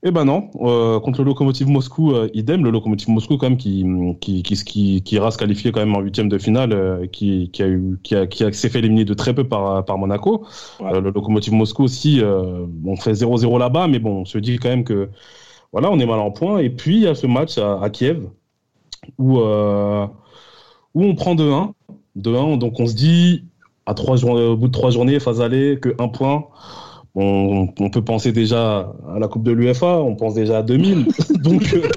Eh 0.07 0.11
ben 0.11 0.27
non, 0.27 0.51
euh, 0.61 1.01
contre 1.01 1.21
le 1.21 1.25
Lokomotiv 1.25 1.67
Moscou, 1.67 2.13
euh, 2.13 2.29
idem. 2.35 2.63
Le 2.63 2.71
Lokomotiv 2.71 3.09
Moscou 3.09 3.39
quand 3.39 3.49
même 3.49 3.57
qui 3.57 3.87
qui 4.21 4.43
qui 4.43 4.55
qui, 4.63 5.03
qui 5.03 5.15
ira 5.15 5.31
se 5.31 5.39
qualifier 5.39 5.73
quand 5.73 5.81
même 5.81 5.97
en 5.97 6.01
huitième 6.01 6.29
de 6.29 6.37
finale, 6.37 6.75
euh, 6.75 7.07
qui 7.07 7.49
qui 7.51 7.63
a 7.63 7.69
eu 7.69 7.99
qui 8.03 8.15
a 8.15 8.27
qui, 8.27 8.45
a, 8.45 8.53
s'est 8.53 8.69
fait 8.69 8.81
éliminer 8.81 9.07
de 9.07 9.15
très 9.15 9.35
peu 9.35 9.45
par 9.49 9.83
par 9.87 9.97
Monaco. 9.97 10.45
Ouais. 10.79 11.01
le 11.01 11.09
Lokomotiv 11.11 11.55
Moscou 11.55 11.85
aussi, 11.85 12.21
on 12.23 12.97
fait 12.97 13.13
0-0 13.15 13.59
là-bas, 13.59 13.89
mais 13.89 13.99
bon, 13.99 14.21
on 14.21 14.25
se 14.27 14.37
dit 14.37 14.59
quand 14.59 14.69
même 14.69 14.85
que 14.85 15.09
voilà, 15.73 15.91
on 15.91 15.99
est 15.99 16.07
mal 16.07 16.21
en 16.21 16.31
point. 16.31 16.59
Et 16.59 16.69
puis 16.69 16.97
il 16.97 17.03
y 17.05 17.07
a 17.09 17.15
ce 17.15 17.27
match 17.27 17.57
à, 17.57 17.81
à 17.83 17.89
Kiev 17.89 18.29
où 19.19 19.39
où 19.39 21.03
on 21.03 21.15
prend 21.15 21.35
2-1, 21.35 21.73
2-1. 22.19 22.59
Donc 22.59 22.79
on 22.79 22.87
se 22.87 22.95
dit 22.95 23.45
à 23.87 23.95
trois 23.95 24.23
au 24.25 24.57
bout 24.57 24.69
de 24.69 24.73
trois 24.73 24.91
journées, 24.91 25.19
phase 25.19 25.41
aller, 25.41 25.79
que 25.81 25.95
un 25.99 26.09
point. 26.09 26.45
On, 27.17 27.69
on, 27.79 27.91
peut 27.91 28.03
penser 28.03 28.33
déjà 28.33 28.93
à 29.09 29.19
la 29.21 29.29
Coupe 29.29 29.45
de 29.45 29.53
l'UFA, 29.53 30.01
on 30.01 30.17
pense 30.17 30.35
déjà 30.35 30.59
à 30.59 30.63
2000. 30.63 31.07
Donc, 31.43 31.73
euh, 31.73 31.89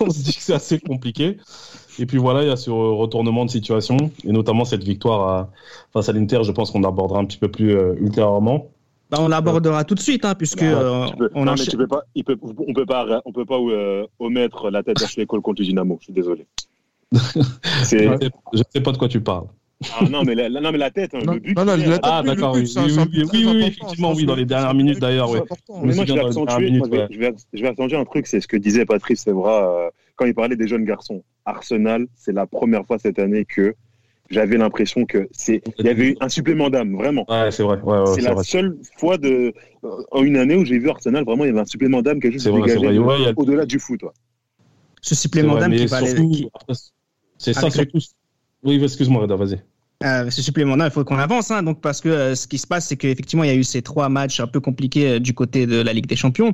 on 0.00 0.08
se 0.08 0.22
dit 0.22 0.34
que 0.34 0.40
c'est 0.40 0.54
assez 0.54 0.78
compliqué. 0.78 1.36
Et 1.98 2.06
puis 2.06 2.18
voilà, 2.18 2.42
il 2.42 2.48
y 2.48 2.50
a 2.50 2.56
ce 2.56 2.70
retournement 2.70 3.44
de 3.44 3.50
situation, 3.50 3.96
et 4.24 4.32
notamment 4.32 4.64
cette 4.64 4.82
victoire 4.82 5.28
à, 5.28 5.50
face 5.92 6.08
à 6.08 6.12
l'Inter, 6.12 6.40
je 6.44 6.52
pense 6.52 6.70
qu'on 6.70 6.82
abordera 6.82 7.20
un 7.20 7.24
petit 7.24 7.38
peu 7.38 7.48
plus 7.48 7.76
euh, 7.76 7.94
ultérieurement. 8.00 8.70
Bah, 9.10 9.18
on 9.20 9.28
l'abordera 9.28 9.84
tout 9.84 9.94
de 9.94 10.00
suite, 10.00 10.24
hein, 10.24 10.34
puisque 10.34 10.60
bah, 10.60 10.66
euh, 10.66 11.06
peux, 11.16 11.30
on 11.34 11.44
non, 11.44 11.54
peut 11.54 11.86
pas, 11.86 12.02
il 12.14 12.24
peut, 12.24 12.36
on 12.42 12.72
peut 12.72 12.86
pas, 12.86 13.22
on 13.24 13.32
peut 13.32 13.44
pas 13.44 13.58
euh, 13.58 14.06
omettre 14.18 14.70
la 14.70 14.82
tête 14.82 14.96
d'Ashley 14.96 15.26
Cole 15.26 15.42
contre 15.42 15.60
le 15.60 15.66
Dynamo. 15.66 15.98
Je 16.00 16.04
suis 16.04 16.12
désolé. 16.12 16.46
je 17.12 18.58
ne 18.58 18.62
sais 18.72 18.80
pas 18.80 18.92
de 18.92 18.96
quoi 18.96 19.08
tu 19.08 19.20
parles. 19.20 19.46
Ah, 19.92 20.04
non, 20.08 20.22
mais 20.24 20.34
la, 20.34 20.48
non, 20.48 20.72
mais 20.72 20.78
la 20.78 20.90
tête, 20.90 21.14
hein, 21.14 21.20
non, 21.24 21.34
le 21.34 21.40
but. 21.40 21.56
Non, 21.56 21.64
non, 21.64 21.76
la 21.76 21.84
tête, 21.84 22.00
ah, 22.02 22.22
d'accord, 22.24 22.54
oui, 22.54 22.72
oui, 22.76 22.96
oui, 22.96 23.24
oui, 23.32 23.44
oui, 23.46 23.64
effectivement, 23.66 24.12
oui, 24.12 24.24
dans 24.24 24.34
les 24.34 24.44
dernières 24.44 24.74
minutes 24.74 25.00
d'ailleurs. 25.00 25.30
Ouais. 25.30 25.42
Mais 25.82 25.94
moi, 25.94 26.04
je 26.04 26.14
vais, 26.14 26.20
accentuer, 26.20 26.64
minutes, 26.64 26.86
moi, 26.86 27.06
je, 27.10 27.18
vais, 27.18 27.34
je 27.52 27.62
vais 27.62 27.68
accentuer 27.68 27.96
un 27.96 28.04
truc, 28.04 28.26
c'est 28.26 28.40
ce 28.40 28.48
que 28.48 28.56
disait 28.56 28.86
Patrice 28.86 29.26
Evra 29.26 29.86
euh, 29.86 29.90
quand 30.16 30.26
il 30.26 30.34
parlait 30.34 30.56
des 30.56 30.68
jeunes 30.68 30.84
garçons. 30.84 31.22
Arsenal, 31.44 32.06
c'est 32.14 32.32
la 32.32 32.46
première 32.46 32.86
fois 32.86 32.98
cette 32.98 33.18
année 33.18 33.44
que 33.44 33.74
j'avais 34.30 34.56
l'impression 34.56 35.04
que 35.04 35.28
c'est 35.32 35.62
il 35.78 35.84
y 35.84 35.88
avait 35.88 36.10
eu 36.10 36.16
un 36.20 36.30
supplément 36.30 36.70
d'âme 36.70 36.96
vraiment 36.96 37.26
ouais 37.28 37.50
c'est 37.50 37.62
vrai 37.62 37.78
ouais, 37.82 37.98
ouais, 37.98 38.14
c'est 38.14 38.22
la 38.22 38.32
vrai. 38.32 38.42
seule 38.42 38.78
fois 38.96 39.18
de 39.18 39.52
en 40.10 40.22
une 40.22 40.38
année 40.38 40.56
où 40.56 40.64
j'ai 40.64 40.78
vu 40.78 40.88
Arsenal 40.88 41.24
vraiment 41.24 41.44
il 41.44 41.48
y 41.48 41.50
avait 41.50 41.60
un 41.60 41.66
supplément 41.66 42.00
d'âme 42.00 42.20
qui 42.20 42.28
a 42.28 42.30
juste 42.30 42.48
dégagé 42.48 42.86
a... 42.86 43.32
au-delà 43.36 43.66
du 43.66 43.78
foot 43.78 44.00
toi. 44.00 44.14
ce 45.02 45.14
supplément 45.14 45.56
d'âme 45.56 45.74
qui 45.74 45.86
va 45.86 45.98
aller 45.98 46.48
c'est 47.36 47.52
ça 47.52 47.70
surtout 47.70 47.98
oui 48.64 48.82
excuse-moi 48.82 49.22
Reda 49.22 49.36
vas-y. 49.36 49.60
Euh, 50.02 50.28
ce 50.28 50.42
supplément 50.42 50.76
il 50.84 50.90
faut 50.90 51.04
qu'on 51.04 51.18
avance, 51.18 51.50
hein, 51.50 51.62
donc 51.62 51.80
parce 51.80 52.00
que 52.00 52.08
euh, 52.08 52.34
ce 52.34 52.46
qui 52.46 52.58
se 52.58 52.66
passe, 52.66 52.88
c'est 52.88 52.96
qu'effectivement, 52.96 53.44
il 53.44 53.46
y 53.46 53.52
a 53.52 53.54
eu 53.54 53.64
ces 53.64 53.80
trois 53.80 54.08
matchs 54.08 54.40
un 54.40 54.46
peu 54.46 54.60
compliqués 54.60 55.12
euh, 55.12 55.18
du 55.18 55.32
côté 55.32 55.66
de 55.66 55.80
la 55.80 55.92
Ligue 55.94 56.06
des 56.06 56.16
Champions, 56.16 56.52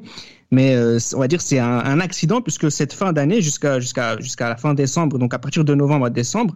mais 0.53 0.75
euh, 0.77 0.99
on 1.15 1.19
va 1.19 1.27
dire 1.27 1.41
c'est 1.41 1.59
un, 1.59 1.79
un, 1.79 1.99
accident 2.01 2.43
puisque 2.43 2.71
cette 2.71 2.93
fin 2.93 3.13
d'année 3.13 3.41
jusqu'à 3.41 3.81
jusqu'à 3.81 4.21
jusqu'à 4.21 4.49
la 4.49 4.57
fin 4.57 4.75
décembre, 4.75 5.19
donc 5.19 5.35
à 5.35 5.39
partir 5.39 5.65
de 5.65 5.75
novembre 5.75 6.07
à 6.07 6.11
décembre, 6.11 6.55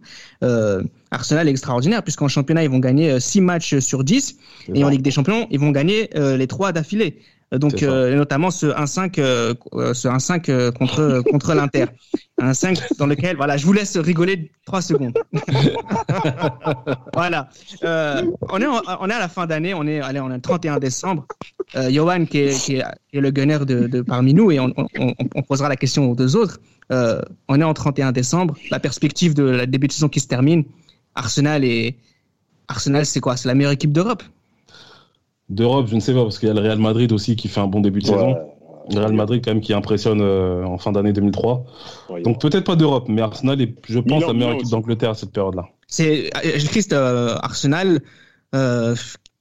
Arsenal 1.11 1.49
est 1.49 1.51
extraordinaire 1.51 2.03
puisqu'en 2.03 2.29
championnat 2.29 2.63
ils 2.63 2.71
vont 2.71 2.81
gagner 2.81 3.19
6 3.19 3.41
matchs 3.41 3.79
sur 3.79 4.05
10 4.05 4.37
et 4.75 4.85
en 4.85 4.89
Ligue 4.89 5.03
des 5.03 5.11
Champions 5.11 5.49
ils 5.51 5.59
vont 5.59 5.71
gagner 5.71 6.11
les 6.15 6.47
trois 6.47 6.73
d'affilée. 6.73 7.19
Donc 7.59 7.83
euh, 7.83 8.15
notamment 8.17 8.51
ce 8.51 8.67
1-5 8.67 9.15
euh, 9.19 9.55
ce 9.95 10.09
1-5 10.09 10.51
euh, 10.51 10.73
contre 10.73 11.23
contre 11.31 11.55
l'Inter. 11.55 11.87
Un 12.39 12.53
5 12.53 12.79
dans 12.99 13.07
lequel 13.07 13.37
voilà, 13.37 13.57
je 13.57 13.65
vous 13.65 13.73
laisse 13.73 13.97
rigoler 13.97 14.51
3 14.67 14.83
secondes. 14.83 15.15
voilà. 17.15 17.49
Euh, 17.85 18.23
on 18.51 18.61
est 18.61 18.67
on 18.67 19.09
est 19.09 19.15
à 19.15 19.19
la 19.19 19.29
fin 19.29 19.47
d'année, 19.47 19.75
on 19.75 19.87
est 19.87 20.01
allez, 20.01 20.21
on 20.21 20.31
est 20.31 20.35
le 20.35 20.41
31 20.41 20.79
décembre. 20.79 21.27
Euh, 21.77 21.91
Johan 21.91 22.27
qui 22.27 22.39
est, 22.39 22.59
qui 22.59 22.77
est, 22.77 22.85
qui 23.11 23.19
est 23.19 23.21
le 23.21 23.31
gunner 23.31 23.59
de, 23.61 23.87
de, 23.87 24.01
parmi 24.03 24.35
nous 24.35 24.51
et 24.51 24.61
on, 24.61 24.73
on, 24.77 25.15
on, 25.35 25.43
posera 25.43 25.69
la 25.69 25.77
question 25.77 26.11
aux 26.11 26.15
deux 26.15 26.37
autres. 26.37 26.61
Euh, 26.93 27.21
on 27.49 27.61
est 27.61 27.65
en 27.65 27.73
31 27.75 28.13
décembre, 28.13 28.55
la 28.71 28.81
perspective 28.81 29.35
de 29.35 29.45
la 29.45 29.67
début 29.67 29.87
de 29.87 29.93
saison 29.93 30.09
qui 30.09 30.21
se 30.21 30.29
termine. 30.29 30.65
Arsenal 31.15 31.65
et 31.65 31.97
Arsenal 32.69 33.07
c'est 33.07 33.21
quoi? 33.21 33.37
C'est 33.37 33.49
la 33.49 33.55
meilleure 33.55 33.73
équipe 33.73 33.93
d'Europe 33.93 34.23
D'Europe, 35.51 35.87
je 35.89 35.95
ne 35.95 36.01
sais 36.01 36.15
pas, 36.15 36.23
parce 36.23 36.39
qu'il 36.39 36.49
y 36.49 36.51
a 36.51 36.55
le 36.55 36.61
Real 36.61 36.79
Madrid 36.79 37.13
aussi 37.13 37.37
qui 37.37 37.49
fait 37.49 37.61
un 37.61 37.67
bon 37.67 37.81
début 37.81 38.01
de 38.01 38.09
ouais, 38.09 38.15
saison. 38.15 38.37
Le 38.91 38.99
Real 38.99 39.13
Madrid, 39.13 39.43
quand 39.45 39.53
même, 39.53 39.61
qui 39.61 39.73
impressionne 39.73 40.21
euh, 40.21 40.65
en 40.65 40.79
fin 40.79 40.93
d'année 40.93 41.13
2003. 41.13 41.65
Ouais, 42.11 42.23
Donc, 42.23 42.41
peut-être 42.41 42.65
pas 42.65 42.77
d'Europe, 42.77 43.07
mais 43.09 43.23
Arsenal 43.23 43.61
est, 43.61 43.75
je 43.89 43.99
pense, 43.99 44.21
Milan, 44.21 44.27
la 44.29 44.33
meilleure 44.33 44.55
équipe 44.55 44.71
d'Angleterre 44.71 45.11
à 45.11 45.15
cette 45.15 45.33
période-là. 45.33 45.69
C'est, 45.87 46.31
Christ, 46.67 46.93
euh, 46.93 47.37
Arsenal, 47.43 48.01
il 48.53 48.59
euh, 48.59 48.95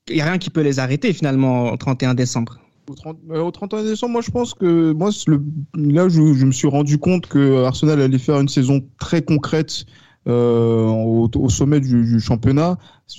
n'y 0.10 0.22
a 0.22 0.26
rien 0.26 0.38
qui 0.38 0.50
peut 0.50 0.62
les 0.62 0.80
arrêter, 0.80 1.14
finalement, 1.14 1.72
au 1.72 1.78
31 1.78 2.14
décembre. 2.14 2.60
Au, 2.90 2.96
30, 2.96 3.18
euh, 3.32 3.42
au 3.42 3.52
31 3.52 3.84
décembre, 3.84 4.14
moi, 4.14 4.22
je 4.22 4.32
pense 4.32 4.54
que, 4.54 4.92
moi, 4.92 5.10
le, 5.28 5.42
là, 5.76 6.10
je, 6.10 6.34
je, 6.34 6.46
me 6.46 6.52
suis 6.52 6.68
rendu 6.68 6.98
compte 6.98 7.28
que 7.28 7.64
Arsenal 7.64 8.02
allait 8.02 8.18
faire 8.18 8.40
une 8.40 8.50
saison 8.50 8.82
très 9.00 9.22
concrète. 9.22 9.86
Au, 10.26 11.30
au, 11.36 11.50
sommet 11.50 11.80
du, 11.80 12.06
du, 12.06 12.20
championnat, 12.20 12.78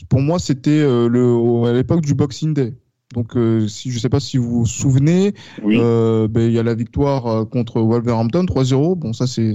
pour 0.09 0.21
moi, 0.21 0.39
c'était 0.39 0.71
euh, 0.71 1.65
à 1.65 1.73
l'époque 1.73 2.01
du 2.01 2.15
Boxing 2.15 2.55
Day. 2.55 2.75
Donc, 3.15 3.37
euh, 3.37 3.69
si 3.69 3.91
je 3.91 3.97
ne 3.97 4.01
sais 4.01 4.09
pas 4.09 4.19
si 4.19 4.37
vous 4.37 4.61
vous 4.61 4.67
souvenez, 4.67 5.35
oui. 5.63 5.77
euh, 5.79 6.27
ben, 6.27 6.43
il 6.43 6.53
y 6.53 6.59
a 6.59 6.63
la 6.63 6.75
victoire 6.75 7.27
euh, 7.27 7.45
contre 7.45 7.81
Wolverhampton 7.81 8.45
3-0. 8.45 8.97
Bon, 8.97 9.13
ça, 9.13 9.27
c'est, 9.27 9.53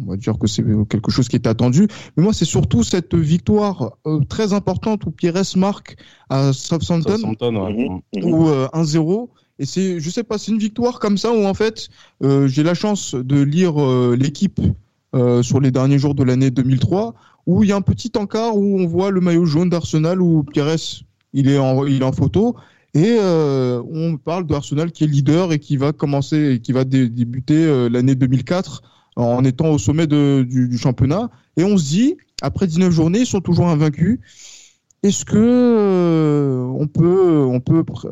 on 0.00 0.10
va 0.10 0.16
dire 0.16 0.38
que 0.38 0.46
c'est 0.46 0.64
quelque 0.88 1.10
chose 1.10 1.28
qui 1.28 1.36
était 1.36 1.48
attendu. 1.48 1.88
Mais 2.16 2.22
moi, 2.22 2.32
c'est 2.32 2.44
surtout 2.44 2.84
cette 2.84 3.14
victoire 3.14 3.96
euh, 4.06 4.20
très 4.28 4.52
importante 4.52 5.04
où 5.04 5.10
Pires 5.10 5.34
marque 5.56 5.96
à 6.30 6.52
Southampton, 6.52 7.16
Southampton 7.16 7.66
ouais. 7.66 7.88
mmh. 8.22 8.24
où 8.24 8.46
1-0. 8.46 9.28
Et 9.58 9.66
c'est, 9.66 9.98
je 9.98 10.10
sais 10.10 10.24
pas, 10.24 10.38
c'est 10.38 10.52
une 10.52 10.58
victoire 10.58 11.00
comme 11.00 11.18
ça 11.18 11.32
où 11.32 11.44
en 11.44 11.54
fait, 11.54 11.88
j'ai 12.22 12.62
la 12.62 12.74
chance 12.74 13.14
de 13.14 13.42
lire 13.42 13.74
l'équipe 14.16 14.60
sur 15.42 15.60
les 15.60 15.70
derniers 15.70 15.98
jours 15.98 16.14
de 16.14 16.24
l'année 16.24 16.50
2003 16.50 17.14
où 17.46 17.64
il 17.64 17.68
y 17.68 17.72
a 17.72 17.76
un 17.76 17.82
petit 17.82 18.12
encart 18.16 18.56
où 18.56 18.78
on 18.80 18.86
voit 18.86 19.10
le 19.10 19.20
maillot 19.20 19.44
jaune 19.44 19.68
d'Arsenal 19.68 20.22
où 20.22 20.42
Pires 20.42 20.76
il 21.34 21.48
est 21.48 21.58
en, 21.58 21.86
il 21.86 22.02
est 22.02 22.04
en 22.04 22.12
photo 22.12 22.56
et 22.94 23.16
euh, 23.18 23.82
on 23.90 24.18
parle 24.18 24.46
d'Arsenal 24.46 24.92
qui 24.92 25.04
est 25.04 25.06
leader 25.06 25.52
et 25.52 25.58
qui 25.58 25.76
va 25.76 25.92
commencer, 25.92 26.60
qui 26.62 26.72
va 26.72 26.84
dé 26.84 27.08
débuter 27.08 27.64
euh, 27.64 27.88
l'année 27.88 28.14
2004 28.14 28.82
en 29.16 29.44
étant 29.44 29.70
au 29.70 29.78
sommet 29.78 30.06
du, 30.06 30.44
du, 30.46 30.78
championnat. 30.78 31.30
Et 31.56 31.64
on 31.64 31.76
se 31.78 31.84
dit, 31.84 32.16
après 32.42 32.66
19 32.66 32.90
journées, 32.90 33.20
ils 33.20 33.26
sont 33.26 33.40
toujours 33.40 33.68
invaincus. 33.68 34.20
Est-ce 35.02 35.24
que 35.24 35.36
euh, 35.36 36.64
on 36.78 36.86
peut, 36.86 37.44
on 37.44 37.58
peut 37.60 37.82
pr 37.82 38.06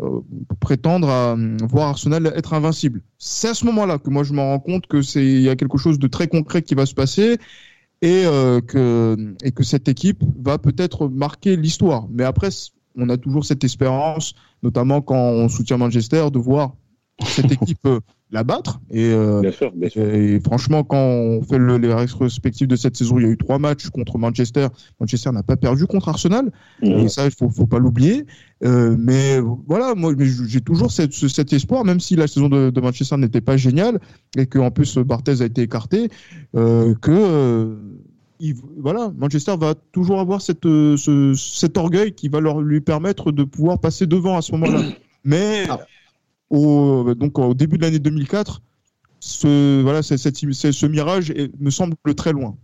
prétendre 0.58 1.08
à 1.08 1.36
voir 1.62 1.90
Arsenal 1.90 2.32
être 2.34 2.52
invincible? 2.52 3.02
C'est 3.16 3.48
à 3.48 3.54
ce 3.54 3.64
moment-là 3.66 3.98
que 3.98 4.10
moi 4.10 4.24
je 4.24 4.32
me 4.32 4.40
rends 4.40 4.58
compte 4.58 4.88
que 4.88 5.00
c'est 5.00 5.24
il 5.24 5.42
y 5.42 5.48
a 5.48 5.54
quelque 5.54 5.78
chose 5.78 6.00
de 6.00 6.08
très 6.08 6.26
concret 6.26 6.62
qui 6.62 6.74
va 6.74 6.86
se 6.86 6.94
passer 6.94 7.38
et 8.02 8.24
euh, 8.24 8.60
que 8.60 9.34
et 9.44 9.52
que 9.52 9.62
cette 9.62 9.88
équipe 9.88 10.24
va 10.36 10.58
peut-être 10.58 11.08
marquer 11.08 11.54
l'histoire. 11.54 12.08
Mais 12.10 12.24
après, 12.24 12.48
on 12.96 13.08
a 13.08 13.16
toujours 13.16 13.44
cette 13.44 13.62
espérance, 13.62 14.34
notamment 14.64 15.00
quand 15.00 15.14
on 15.14 15.48
soutient 15.48 15.76
Manchester, 15.76 16.26
de 16.32 16.40
voir 16.40 16.74
cette 17.24 17.52
équipe 17.62 17.86
euh, 18.30 18.34
la 18.34 18.44
battre. 18.44 18.80
Et, 18.90 19.12
euh, 19.12 19.40
Bien 19.40 19.52
sûr, 19.52 19.72
bien 19.74 19.88
sûr. 19.88 20.02
et 20.02 20.40
franchement, 20.40 20.84
quand 20.84 20.96
on 20.98 21.42
fait 21.42 21.58
le, 21.58 21.78
les 21.78 21.92
rétrospectives 21.92 22.68
de 22.68 22.76
cette 22.76 22.96
saison, 22.96 23.18
il 23.18 23.24
y 23.24 23.26
a 23.26 23.30
eu 23.30 23.36
trois 23.36 23.58
matchs 23.58 23.88
contre 23.90 24.18
Manchester. 24.18 24.68
Manchester 25.00 25.30
n'a 25.32 25.42
pas 25.42 25.56
perdu 25.56 25.86
contre 25.86 26.08
Arsenal. 26.08 26.50
Et 26.82 27.08
ça, 27.08 27.24
il 27.26 27.30
faut, 27.32 27.48
faut 27.50 27.66
pas 27.66 27.78
l'oublier. 27.78 28.26
Euh, 28.64 28.96
mais 28.98 29.38
voilà, 29.66 29.94
moi, 29.94 30.12
j'ai 30.18 30.60
toujours 30.60 30.90
cette, 30.92 31.12
ce- 31.12 31.28
cet 31.28 31.52
espoir, 31.52 31.84
même 31.84 32.00
si 32.00 32.14
la 32.16 32.26
saison 32.26 32.48
de, 32.48 32.70
de 32.70 32.80
Manchester 32.80 33.16
n'était 33.16 33.40
pas 33.40 33.56
géniale 33.56 33.98
et 34.36 34.46
qu'en 34.46 34.70
plus 34.70 34.98
Barthez 34.98 35.40
a 35.42 35.46
été 35.46 35.62
écarté, 35.62 36.08
euh, 36.54 36.94
que 37.00 37.10
euh, 37.10 37.74
il- 38.38 38.54
voilà, 38.78 39.12
Manchester 39.16 39.54
va 39.58 39.74
toujours 39.92 40.20
avoir 40.20 40.40
cette, 40.40 40.66
euh, 40.66 40.96
ce- 40.96 41.34
cet 41.34 41.76
orgueil 41.78 42.12
qui 42.12 42.28
va 42.28 42.40
leur, 42.40 42.60
lui 42.60 42.80
permettre 42.80 43.32
de 43.32 43.44
pouvoir 43.44 43.78
passer 43.78 44.06
devant 44.06 44.36
à 44.36 44.42
ce 44.42 44.52
moment-là. 44.52 44.82
Mais 45.24 45.64
Ah. 45.68 45.80
Au, 46.50 47.14
donc, 47.14 47.38
au 47.38 47.54
début 47.54 47.78
de 47.78 47.82
l'année 47.82 47.98
2004, 47.98 48.62
ce, 49.20 49.82
voilà, 49.82 50.02
c'est- 50.02 50.16
ce 50.18 50.86
mirage 50.86 51.32
me 51.58 51.70
semble 51.70 51.96
très 52.16 52.32
loin. 52.32 52.56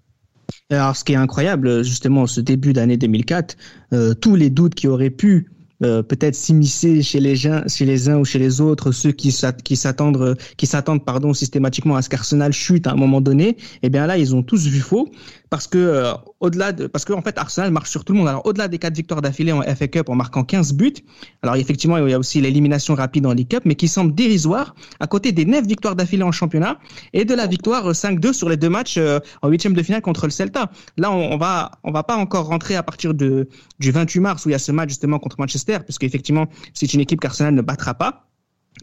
Alors, 0.70 0.96
ce 0.96 1.05
qui 1.05 1.12
est 1.12 1.16
incroyable, 1.16 1.85
justement, 1.85 2.27
ce 2.27 2.40
début 2.40 2.72
d'année 2.72 2.96
2004, 2.96 3.57
euh, 3.92 4.14
tous 4.14 4.35
les 4.37 4.51
doutes 4.51 4.75
qui 4.75 4.88
auraient 4.88 5.11
pu 5.11 5.51
euh, 5.83 6.03
peut-être 6.03 6.35
s'immiscer 6.35 7.03
chez 7.03 7.20
les 7.20 7.37
chez 7.37 7.85
les 7.85 8.09
uns 8.09 8.16
ou 8.18 8.25
chez 8.25 8.38
les 8.38 8.62
autres, 8.62 8.92
ceux 8.92 9.12
qui 9.12 9.31
s'at- 9.31 9.53
qui 9.53 9.77
s'attendent, 9.77 10.35
qui 10.57 10.66
s'attendent, 10.66 11.05
pardon, 11.05 11.35
systématiquement 11.35 11.96
à 11.96 12.01
ce 12.03 12.09
qu'Arsenal 12.09 12.51
chute 12.55 12.87
à 12.87 12.92
un 12.92 12.96
moment 12.96 13.20
donné, 13.20 13.59
eh 13.83 13.90
bien 13.90 14.07
là, 14.07 14.16
ils 14.16 14.35
ont 14.35 14.42
tous 14.42 14.66
vu 14.68 14.81
faux 14.81 15.11
parce 15.51 15.66
que 15.66 15.77
euh, 15.77 16.14
au-delà 16.46 16.72
de, 16.72 16.87
parce 16.87 17.04
que 17.04 17.12
en 17.12 17.22
fait, 17.22 17.37
Arsenal 17.38 17.70
marche 17.70 17.90
sur 17.90 18.04
tout 18.04 18.12
le 18.12 18.18
monde. 18.18 18.28
Alors, 18.28 18.46
au-delà 18.46 18.68
des 18.68 18.78
quatre 18.78 18.94
victoires 18.94 19.20
d'affilée 19.20 19.52
en 19.52 19.62
FA 19.62 19.88
Cup 19.88 20.09
en 20.09 20.14
marquant 20.14 20.44
15 20.44 20.74
buts, 20.74 20.94
alors 21.42 21.56
effectivement, 21.56 21.98
il 21.98 22.11
y 22.11 22.14
a 22.14 22.18
aussi 22.18 22.40
l'élimination 22.40 22.94
rapide 22.94 23.26
en 23.26 23.32
League 23.32 23.48
Cup, 23.48 23.62
mais 23.64 23.74
qui 23.74 23.88
semble 23.88 24.14
dérisoire 24.14 24.74
à 25.00 25.06
côté 25.06 25.32
des 25.32 25.44
neuf 25.44 25.66
victoires 25.66 25.96
d'affilée 25.96 26.22
en 26.22 26.32
championnat 26.32 26.78
et 27.12 27.24
de 27.24 27.35
la 27.35 27.46
victoire 27.46 27.90
euh, 27.90 27.92
5-2 27.92 28.32
sur 28.32 28.48
les 28.48 28.56
deux 28.56 28.70
matchs 28.70 28.96
euh, 28.98 29.18
en 29.42 29.48
huitième 29.48 29.74
de 29.74 29.82
finale 29.82 30.02
contre 30.02 30.26
le 30.26 30.30
Celta. 30.30 30.70
Là, 30.96 31.11
on, 31.11 31.37
va, 31.37 31.72
va 31.85 32.02
pas 32.02 32.16
encore 32.16 32.46
rentrer 32.46 32.76
à 32.76 32.82
partir 32.82 33.14
du 33.14 33.46
28 33.80 34.20
mars 34.20 34.46
où 34.46 34.48
il 34.48 34.52
y 34.52 34.54
a 34.54 34.59
ce 34.59 34.72
match 34.72 34.90
justement 34.90 35.18
contre 35.18 35.37
Manchester, 35.38 35.78
puisque 35.85 36.04
effectivement, 36.04 36.46
c'est 36.74 36.94
une 36.94 37.00
équipe 37.00 37.20
qu'Arsenal 37.20 37.54
ne 37.54 37.62
battra 37.62 37.94
pas. 37.94 38.28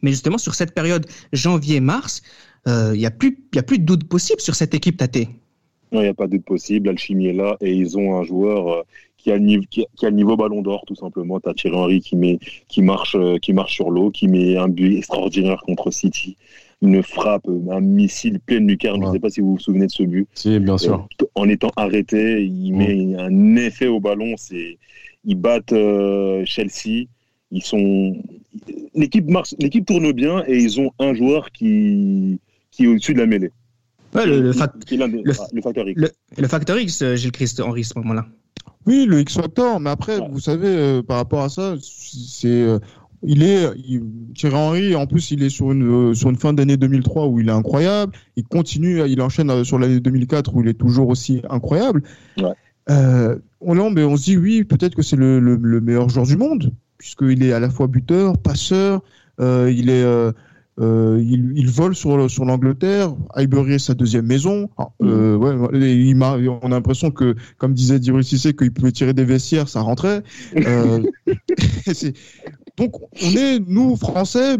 Mais 0.01 0.11
justement, 0.11 0.37
sur 0.37 0.55
cette 0.55 0.73
période 0.73 1.05
janvier-mars, 1.31 2.21
euh, 2.67 2.91
il 2.95 3.01
y 3.01 3.05
a 3.05 3.11
plus, 3.11 3.37
a 3.55 3.63
plus 3.63 3.79
de 3.79 3.85
doute 3.85 4.07
possible 4.07 4.41
sur 4.41 4.55
cette 4.55 4.73
équipe 4.73 4.97
Tate. 4.97 5.27
Non, 5.93 6.01
il 6.01 6.03
n'y 6.03 6.09
a 6.09 6.13
pas 6.13 6.27
de 6.27 6.31
doute 6.33 6.45
possible. 6.45 6.87
L'alchimie 6.87 7.27
est 7.27 7.33
là 7.33 7.55
et 7.61 7.71
ils 7.71 7.97
ont 7.97 8.17
un 8.17 8.23
joueur 8.23 8.67
euh, 8.67 8.81
qui, 9.17 9.31
a 9.31 9.35
le 9.35 9.43
niveau, 9.43 9.63
qui, 9.69 9.83
a, 9.83 9.85
qui 9.95 10.05
a 10.05 10.09
le 10.09 10.15
niveau 10.15 10.35
ballon 10.35 10.61
d'or, 10.61 10.83
tout 10.87 10.95
simplement. 10.95 11.39
Tu 11.39 11.49
as 11.49 11.53
Thierry 11.53 11.75
Henry 11.77 11.99
qui, 12.01 12.15
met, 12.15 12.39
qui, 12.67 12.81
marche, 12.81 13.15
euh, 13.15 13.37
qui 13.37 13.53
marche 13.53 13.75
sur 13.75 13.91
l'eau, 13.91 14.09
qui 14.09 14.27
met 14.27 14.57
un 14.57 14.67
but 14.67 14.97
extraordinaire 14.97 15.61
contre 15.61 15.91
City. 15.91 16.35
Une 16.81 17.01
frappe, 17.01 17.47
un 17.69 17.79
missile 17.79 18.39
plein 18.41 18.59
de 18.59 18.65
lucarne. 18.65 19.01
Je 19.01 19.07
ne 19.07 19.13
sais 19.13 19.19
pas 19.19 19.29
si 19.29 19.39
vous 19.39 19.53
vous 19.53 19.59
souvenez 19.59 19.85
de 19.85 19.91
ce 19.91 20.03
but. 20.03 20.27
Si, 20.33 20.59
bien 20.59 20.77
sûr. 20.77 21.07
Euh, 21.21 21.25
en 21.35 21.47
étant 21.47 21.71
arrêté, 21.77 22.43
il 22.43 22.73
Mm. 22.73 22.77
met 22.77 23.15
un 23.21 23.55
effet 23.55 23.87
au 23.87 23.99
ballon. 24.01 24.33
C'est, 24.35 24.77
ils 25.23 25.35
battent 25.35 25.71
euh, 25.73 26.43
Chelsea. 26.45 27.05
Ils 27.51 27.61
sont, 27.63 28.17
l'équipe 28.95 29.29
marche, 29.29 29.53
l'équipe 29.59 29.85
tourne 29.85 30.11
bien 30.11 30.43
et 30.47 30.57
ils 30.57 30.81
ont 30.81 30.91
un 30.97 31.13
joueur 31.13 31.51
qui, 31.51 32.39
qui 32.71 32.85
est 32.85 32.87
au-dessus 32.87 33.13
de 33.13 33.19
la 33.19 33.27
mêlée. 33.27 33.51
Ouais, 34.15 34.25
le, 34.25 34.41
le, 34.41 34.51
fac- 34.51 34.71
des- 34.89 34.97
le- 34.97 35.33
ah, 35.39 35.47
le 35.53 35.61
facteur 35.61 35.87
X. 35.89 36.01
le, 36.01 36.09
le 36.41 36.47
facteur 36.47 36.77
X, 36.79 37.03
Gilles 37.15 37.31
Christ 37.31 37.59
Henry, 37.61 37.81
à 37.81 37.83
ce 37.83 37.93
moment-là. 37.99 38.25
Oui, 38.85 39.05
le 39.07 39.21
X 39.21 39.35
Factor, 39.37 39.79
mais 39.79 39.89
après, 39.89 40.19
Ouais. 40.19 40.27
vous 40.31 40.39
savez, 40.39 40.67
euh, 40.67 41.01
par 41.01 41.17
rapport 41.17 41.41
à 41.41 41.49
ça, 41.49 41.75
c'est, 41.81 42.47
euh, 42.47 42.79
il 43.25 43.41
est, 43.41 43.69
il, 43.87 44.03
Thierry 44.35 44.55
Henry, 44.55 44.95
en 44.95 45.07
plus, 45.07 45.31
il 45.31 45.41
est 45.43 45.49
sur 45.49 45.71
une, 45.71 46.09
euh, 46.11 46.13
sur 46.13 46.29
une 46.29 46.35
fin 46.35 46.51
d'année 46.53 46.75
2003 46.75 47.27
où 47.27 47.39
il 47.39 47.47
est 47.47 47.53
incroyable. 47.53 48.11
Il 48.35 48.43
continue, 48.43 48.99
il 49.07 49.21
enchaîne 49.21 49.63
sur 49.63 49.79
l'année 49.79 50.01
2004 50.01 50.53
où 50.55 50.61
il 50.61 50.67
est 50.67 50.73
toujours 50.73 51.07
aussi 51.07 51.41
incroyable. 51.49 52.03
Ouais. 52.37 52.51
Euh, 52.89 53.37
on, 53.61 53.73
là, 53.73 53.89
mais 53.89 54.03
on 54.03 54.17
se 54.17 54.25
dit, 54.25 54.37
oui, 54.37 54.65
peut-être 54.65 54.95
que 54.95 55.01
c'est 55.01 55.15
le, 55.15 55.39
le, 55.39 55.55
le 55.55 55.79
meilleur 55.79 56.09
joueur 56.09 56.25
du 56.25 56.35
monde, 56.35 56.73
puisqu'il 56.97 57.41
est 57.43 57.53
à 57.53 57.61
la 57.61 57.69
fois 57.69 57.87
buteur, 57.87 58.37
passeur, 58.37 59.01
euh, 59.39 59.71
il 59.73 59.89
est, 59.89 60.03
euh, 60.79 61.21
il, 61.21 61.53
il 61.55 61.69
vole 61.69 61.95
sur, 61.95 62.29
sur 62.29 62.45
l'Angleterre. 62.45 63.15
Highbury 63.35 63.73
est 63.73 63.79
sa 63.79 63.93
deuxième 63.93 64.25
maison. 64.25 64.69
Ah, 64.77 64.89
euh, 65.03 65.35
ouais, 65.35 65.55
il 65.79 66.17
on 66.21 66.65
a 66.65 66.69
l'impression 66.69 67.11
que, 67.11 67.35
comme 67.57 67.73
disait 67.73 67.99
Diru 67.99 68.23
Cissé, 68.23 68.53
qu'il 68.55 68.71
pouvait 68.71 68.91
tirer 68.91 69.13
des 69.13 69.25
vestiaires, 69.25 69.69
ça 69.69 69.81
rentrait. 69.81 70.23
Euh, 70.57 71.03
donc, 72.77 72.91
on 73.21 73.31
est, 73.35 73.59
nous, 73.67 73.95
Français, 73.95 74.57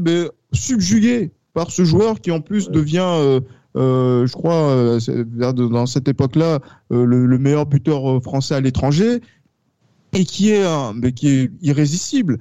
subjugués 0.51 1.31
par 1.53 1.71
ce 1.71 1.83
joueur 1.83 2.19
qui, 2.19 2.31
en 2.31 2.41
plus, 2.41 2.69
devient, 2.69 3.39
je 3.75 4.31
crois, 4.33 4.97
dans 5.55 5.85
cette 5.85 6.07
époque-là, 6.07 6.59
le, 6.91 7.05
le 7.25 7.37
meilleur 7.39 7.65
buteur 7.65 8.21
français 8.21 8.55
à 8.55 8.61
l'étranger 8.61 9.19
et 10.15 10.25
qui 10.25 10.51
est, 10.51 10.63
un- 10.63 10.93
mais 10.93 11.11
qui 11.11 11.27
est 11.27 11.51
irrésistible. 11.61 12.37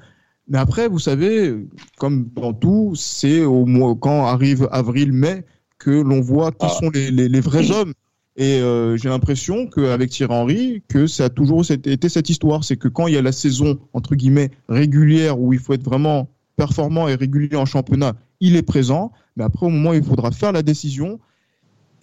Mais 0.49 0.59
après, 0.59 0.89
vous 0.89 0.99
savez, 0.99 1.55
comme 1.99 2.29
dans 2.35 2.53
tout, 2.53 2.95
c'est 2.97 3.45
au 3.45 3.65
mois, 3.65 3.95
quand 3.99 4.27
arrive 4.27 4.69
avril-mai 4.73 5.45
que 5.79 5.91
l'on 5.91 6.21
voit 6.21 6.51
qui 6.51 6.67
Ah. 6.67 6.69
sont 6.69 6.91
les, 6.91 7.11
les, 7.11 7.29
les 7.29 7.41
vrais 7.41 7.71
hommes. 7.73 7.93
Et 8.37 8.61
euh, 8.61 8.97
j'ai 8.97 9.09
l'impression 9.11 9.67
qu'avec 9.67 10.09
Thierry 10.11 10.33
Henry, 10.33 10.83
que 10.89 11.07
ça 11.07 11.27
a 11.27 11.29
toujours 11.29 11.63
été 11.71 12.09
cette 12.09 12.31
histoire. 12.31 12.65
C'est 12.65 12.77
que 12.77 12.89
quand 12.89 13.07
il 13.07 13.15
y 13.15 13.17
a 13.19 13.23
la 13.23 13.33
saison, 13.33 13.79
entre 13.93 14.15
guillemets, 14.15 14.51
régulière, 14.69 15.39
où 15.39 15.53
il 15.53 15.59
faut 15.59 15.75
être 15.75 15.85
vraiment 15.85 16.29
performant 16.57 17.09
et 17.09 17.15
régulier 17.15 17.57
en 17.57 17.67
championnat, 17.67 18.15
il 18.41 18.57
est 18.57 18.63
présent. 18.63 19.13
Mais 19.37 19.45
après, 19.45 19.67
au 19.67 19.69
moment 19.71 19.91
où 19.91 19.95
il 19.95 20.03
faudra 20.03 20.31
faire 20.33 20.53
la 20.53 20.63
décision, 20.63 21.21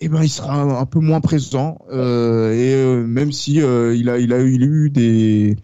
eh 0.01 0.07
ben, 0.07 0.21
il 0.23 0.29
sera 0.29 0.61
un, 0.61 0.85
peu 0.85 0.99
moins 0.99 1.19
présent. 1.19 1.79
Euh, 1.91 2.53
et 2.53 2.73
euh, 2.75 3.05
même 3.05 3.31
si 3.31 3.55
il, 3.55 3.63
a, 4.09 4.17
il, 4.19 4.31
a, 4.33 4.39
eu- 4.39 4.53
il 4.53 4.63
a 4.63 4.65
eu 4.67 4.89
des, 4.91 5.55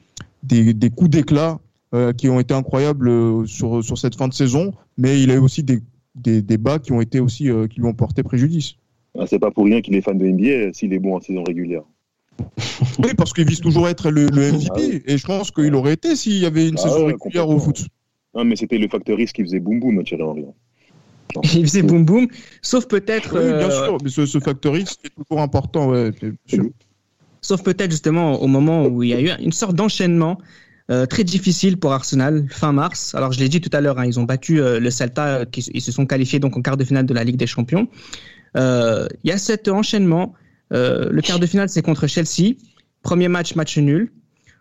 des, 0.43 0.73
des 0.73 0.89
coups 0.89 1.11
d'éclat 1.11 1.59
euh, 1.95 2.13
qui 2.13 2.29
ont 2.29 2.39
été 2.39 2.53
incroyables 2.53 3.07
euh, 3.09 3.45
sur, 3.45 3.83
sur 3.83 3.97
cette 3.97 4.15
fin 4.15 4.27
de 4.27 4.33
saison, 4.33 4.73
mais 4.97 5.21
il 5.21 5.31
a 5.31 5.35
eu 5.35 5.39
aussi 5.39 5.63
des, 5.63 5.79
des, 6.15 6.41
des 6.41 6.57
bas 6.57 6.77
qui 6.79 6.91
ont 6.91 7.01
été 7.01 7.19
aussi 7.19 7.49
euh, 7.49 7.67
qui 7.67 7.79
lui 7.79 7.87
ont 7.87 7.93
porté 7.93 8.21
préjudice. 8.21 8.73
Ah, 9.17 9.25
C'est 9.27 9.39
pas 9.39 9.49
pour 9.51 9.65
rien 9.65 9.81
qu'il 9.81 9.95
est 9.95 10.01
fan 10.01 10.17
de 10.17 10.25
NBA 10.27 10.73
s'il 10.73 10.91
est 10.93 10.99
bon 10.99 11.15
en 11.15 11.21
saison 11.21 11.43
régulière. 11.43 11.83
Oui, 12.99 13.11
parce 13.17 13.31
qu'il 13.33 13.47
vise 13.47 13.61
toujours 13.61 13.87
à 13.87 13.89
être 13.91 14.09
le, 14.11 14.27
le 14.27 14.51
MVP, 14.51 14.67
Ah 14.69 14.73
oui. 14.77 15.01
et 15.05 15.17
je 15.17 15.25
pense 15.25 15.51
qu'il 15.51 15.73
aurait 15.73 15.93
été 15.93 16.15
s'il 16.15 16.37
y 16.37 16.45
avait 16.45 16.67
une 16.67 16.75
Ah 16.77 16.81
saison 16.81 17.05
ouais, 17.07 17.13
régulière 17.13 17.47
au 17.49 17.59
foot. 17.59 17.85
Non, 18.35 18.43
mais 18.43 18.55
c'était 18.57 18.77
le 18.77 18.87
facteur 18.89 19.15
risque 19.17 19.35
qui 19.37 19.43
faisait 19.43 19.59
boum 19.61 19.79
boum, 19.79 20.03
Thierry 20.03 20.23
Henry. 20.23 20.45
Il 21.55 21.63
faisait 21.65 21.81
boum 21.81 22.05
boum, 22.05 22.27
sauf 22.61 22.87
peut-être, 22.87 23.35
Oui, 23.37 23.43
bien 23.57 23.69
euh, 23.69 23.85
sûr, 23.85 23.97
mais 24.03 24.09
ce, 24.09 24.25
ce 24.25 24.39
facteur 24.39 24.77
X 24.77 24.97
est 25.03 25.09
toujours 25.15 25.41
important. 25.41 25.89
Ouais, 25.89 26.11
bien 26.11 26.31
sûr. 26.47 26.65
sauf 27.41 27.63
peut-être 27.63 27.91
justement 27.91 28.41
au 28.41 28.47
moment 28.47 28.85
où 28.87 29.03
il 29.03 29.09
y 29.09 29.13
a 29.13 29.21
eu 29.21 29.29
une 29.43 29.51
sorte 29.51 29.75
d'enchaînement 29.75 30.37
euh, 30.91 31.05
très 31.05 31.23
difficile 31.23 31.77
pour 31.77 31.93
Arsenal 31.93 32.45
fin 32.49 32.71
mars. 32.71 33.15
Alors 33.15 33.31
je 33.31 33.39
l'ai 33.39 33.49
dit 33.49 33.61
tout 33.61 33.69
à 33.73 33.81
l'heure, 33.81 33.97
hein, 33.99 34.05
ils 34.05 34.19
ont 34.19 34.23
battu 34.23 34.61
euh, 34.61 34.79
le 34.79 34.91
Celta, 34.91 35.27
euh, 35.27 35.45
qui, 35.45 35.61
ils 35.73 35.81
se 35.81 35.91
sont 35.91 36.05
qualifiés 36.05 36.39
donc 36.39 36.55
en 36.57 36.61
quart 36.61 36.77
de 36.77 36.83
finale 36.83 37.05
de 37.05 37.13
la 37.13 37.23
Ligue 37.23 37.37
des 37.37 37.47
Champions. 37.47 37.87
Euh, 38.55 39.07
Il 39.23 39.29
y 39.29 39.33
a 39.33 39.37
cet 39.37 39.67
enchaînement. 39.67 40.33
Euh, 40.73 41.09
le 41.11 41.21
quart 41.21 41.39
de 41.39 41.45
finale 41.45 41.69
c'est 41.69 41.81
contre 41.81 42.07
Chelsea. 42.07 42.53
Premier 43.01 43.27
match 43.27 43.55
match 43.55 43.77
nul. 43.77 44.11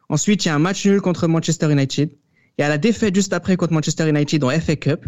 Ensuite 0.08 0.44
il 0.44 0.48
y 0.48 0.50
a 0.50 0.54
un 0.54 0.58
match 0.58 0.86
nul 0.86 1.00
contre 1.00 1.26
Manchester 1.28 1.70
United. 1.70 2.10
Il 2.58 2.62
y 2.62 2.64
a 2.64 2.68
la 2.68 2.78
défaite 2.78 3.14
juste 3.14 3.32
après 3.32 3.56
contre 3.56 3.72
Manchester 3.72 4.08
United 4.08 4.44
en 4.44 4.50
FA 4.50 4.76
Cup. 4.76 5.06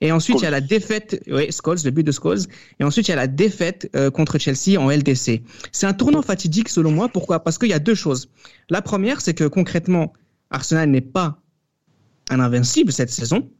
Et 0.00 0.12
ensuite, 0.12 0.40
il 0.40 0.44
y 0.44 0.46
a 0.46 0.50
la 0.50 0.60
défaite, 0.60 1.22
oui, 1.26 1.48
Scholes, 1.50 1.78
le 1.84 1.90
but 1.90 2.04
de 2.04 2.12
Scholes. 2.12 2.40
Et 2.78 2.84
ensuite, 2.84 3.08
il 3.08 3.12
y 3.12 3.14
a 3.14 3.16
la 3.16 3.26
défaite 3.26 3.88
euh, 3.96 4.10
contre 4.10 4.38
Chelsea 4.38 4.78
en 4.78 4.90
LDC. 4.90 5.42
C'est 5.72 5.86
un 5.86 5.94
tournant 5.94 6.22
fatidique 6.22 6.68
selon 6.68 6.90
moi. 6.90 7.08
Pourquoi? 7.08 7.42
Parce 7.42 7.56
qu'il 7.56 7.70
y 7.70 7.74
a 7.74 7.78
deux 7.78 7.94
choses. 7.94 8.28
La 8.68 8.82
première, 8.82 9.20
c'est 9.20 9.32
que 9.34 9.44
concrètement, 9.44 10.12
Arsenal 10.50 10.90
n'est 10.90 11.00
pas 11.00 11.40
un 12.30 12.40
invincible 12.40 12.92
cette 12.92 13.10
saison. 13.10 13.50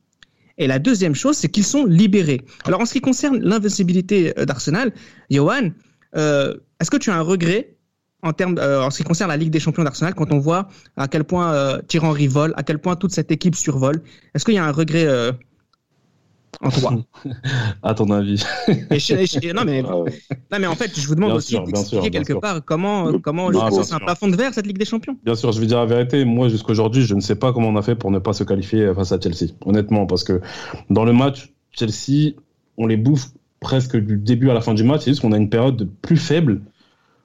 Et 0.59 0.67
la 0.67 0.79
deuxième 0.79 1.15
chose, 1.15 1.37
c'est 1.37 1.49
qu'ils 1.49 1.65
sont 1.65 1.85
libérés. 1.85 2.41
Alors, 2.65 2.81
en 2.81 2.87
ce 2.87 2.95
qui 2.95 3.01
concerne 3.01 3.41
l'invincibilité 3.41 4.33
euh, 4.39 4.47
d'Arsenal, 4.47 4.93
Johan, 5.31 5.71
euh, 6.17 6.55
est-ce 6.81 6.91
que 6.91 6.97
tu 6.97 7.11
as 7.11 7.17
un 7.17 7.23
regret 7.23 7.77
en, 8.23 8.33
termes, 8.33 8.59
euh, 8.59 8.83
en 8.83 8.91
ce 8.91 8.99
qui 8.99 9.05
concerne 9.05 9.29
la 9.29 9.37
Ligue 9.37 9.51
des 9.51 9.61
Champions 9.61 9.85
d'Arsenal 9.85 10.15
quand 10.15 10.33
on 10.33 10.39
voit 10.39 10.69
à 10.97 11.09
quel 11.09 11.25
point 11.25 11.53
euh, 11.53 11.81
Thierry 11.83 12.29
à 12.57 12.63
quel 12.63 12.79
point 12.79 12.97
toute 12.97 13.13
cette 13.13 13.31
équipe 13.31 13.55
survole? 13.55 14.03
Est-ce 14.35 14.45
qu'il 14.45 14.55
y 14.55 14.59
a 14.59 14.65
un 14.65 14.73
regret 14.73 15.07
en 16.63 16.71
toi 16.71 16.97
À 17.83 17.95
ton 17.95 18.11
avis. 18.11 18.43
Et 18.91 18.99
je- 18.99 19.15
et 19.15 19.27
je- 19.27 19.53
non, 19.53 19.63
mais, 19.65 19.83
Ah 19.89 19.97
ouais. 19.99 20.13
non, 20.53 20.59
mais 20.61 20.67
en 20.67 20.75
fait, 20.75 20.99
je 20.99 21.07
vous 21.07 21.15
demande 21.15 21.31
Bien 21.31 21.37
aussi 21.39 21.59
d'expliquer 21.67 22.11
quelque 22.11 22.33
sûr. 22.33 22.41
part 22.41 22.65
comment, 22.65 23.19
comment 23.21 23.49
le 23.49 23.59
c'est 23.59 23.67
pro, 23.69 23.95
un 23.95 23.99
plafond 23.99 24.29
de 24.29 24.37
verre 24.37 24.53
cette 24.55 24.67
Ligue 24.67 24.79
des 24.79 24.85
Champions. 24.85 25.17
Bien 25.25 25.35
sûr, 25.35 25.53
je 25.53 25.61
vais 25.61 25.67
dire 25.67 25.79
la 25.79 25.87
vérité. 25.87 26.25
Moi, 26.25 26.49
jusqu'aujourd'hui, 26.49 27.03
je 27.05 27.15
ne 27.15 27.21
sais 27.21 27.37
pas 27.37 27.53
comment 27.53 27.69
on 27.69 27.77
a 27.77 27.83
fait 27.83 27.95
pour 27.95 28.11
ne 28.11 28.19
pas 28.19 28.33
se 28.33 28.45
qualifier 28.45 28.93
face 28.95 29.13
à 29.13 29.21
Chelsea. 29.21 29.53
Honnêtement, 29.65 30.07
parce 30.07 30.25
que 30.25 30.41
dans 30.91 31.05
le 31.05 31.13
match, 31.13 31.53
Chelsea, 31.73 32.33
on 32.79 32.87
les 32.87 32.97
bouffe 32.97 33.29
presque 33.61 33.97
du 33.97 34.17
début 34.17 34.51
à 34.51 34.55
la 34.55 34.61
fin 34.61 34.75
du 34.75 34.85
match. 34.85 35.03
C'est 35.05 35.11
juste 35.11 35.23
qu'on 35.23 35.33
a 35.33 35.37
une 35.39 35.51
période 35.51 35.89
plus 36.03 36.17
faible 36.19 36.61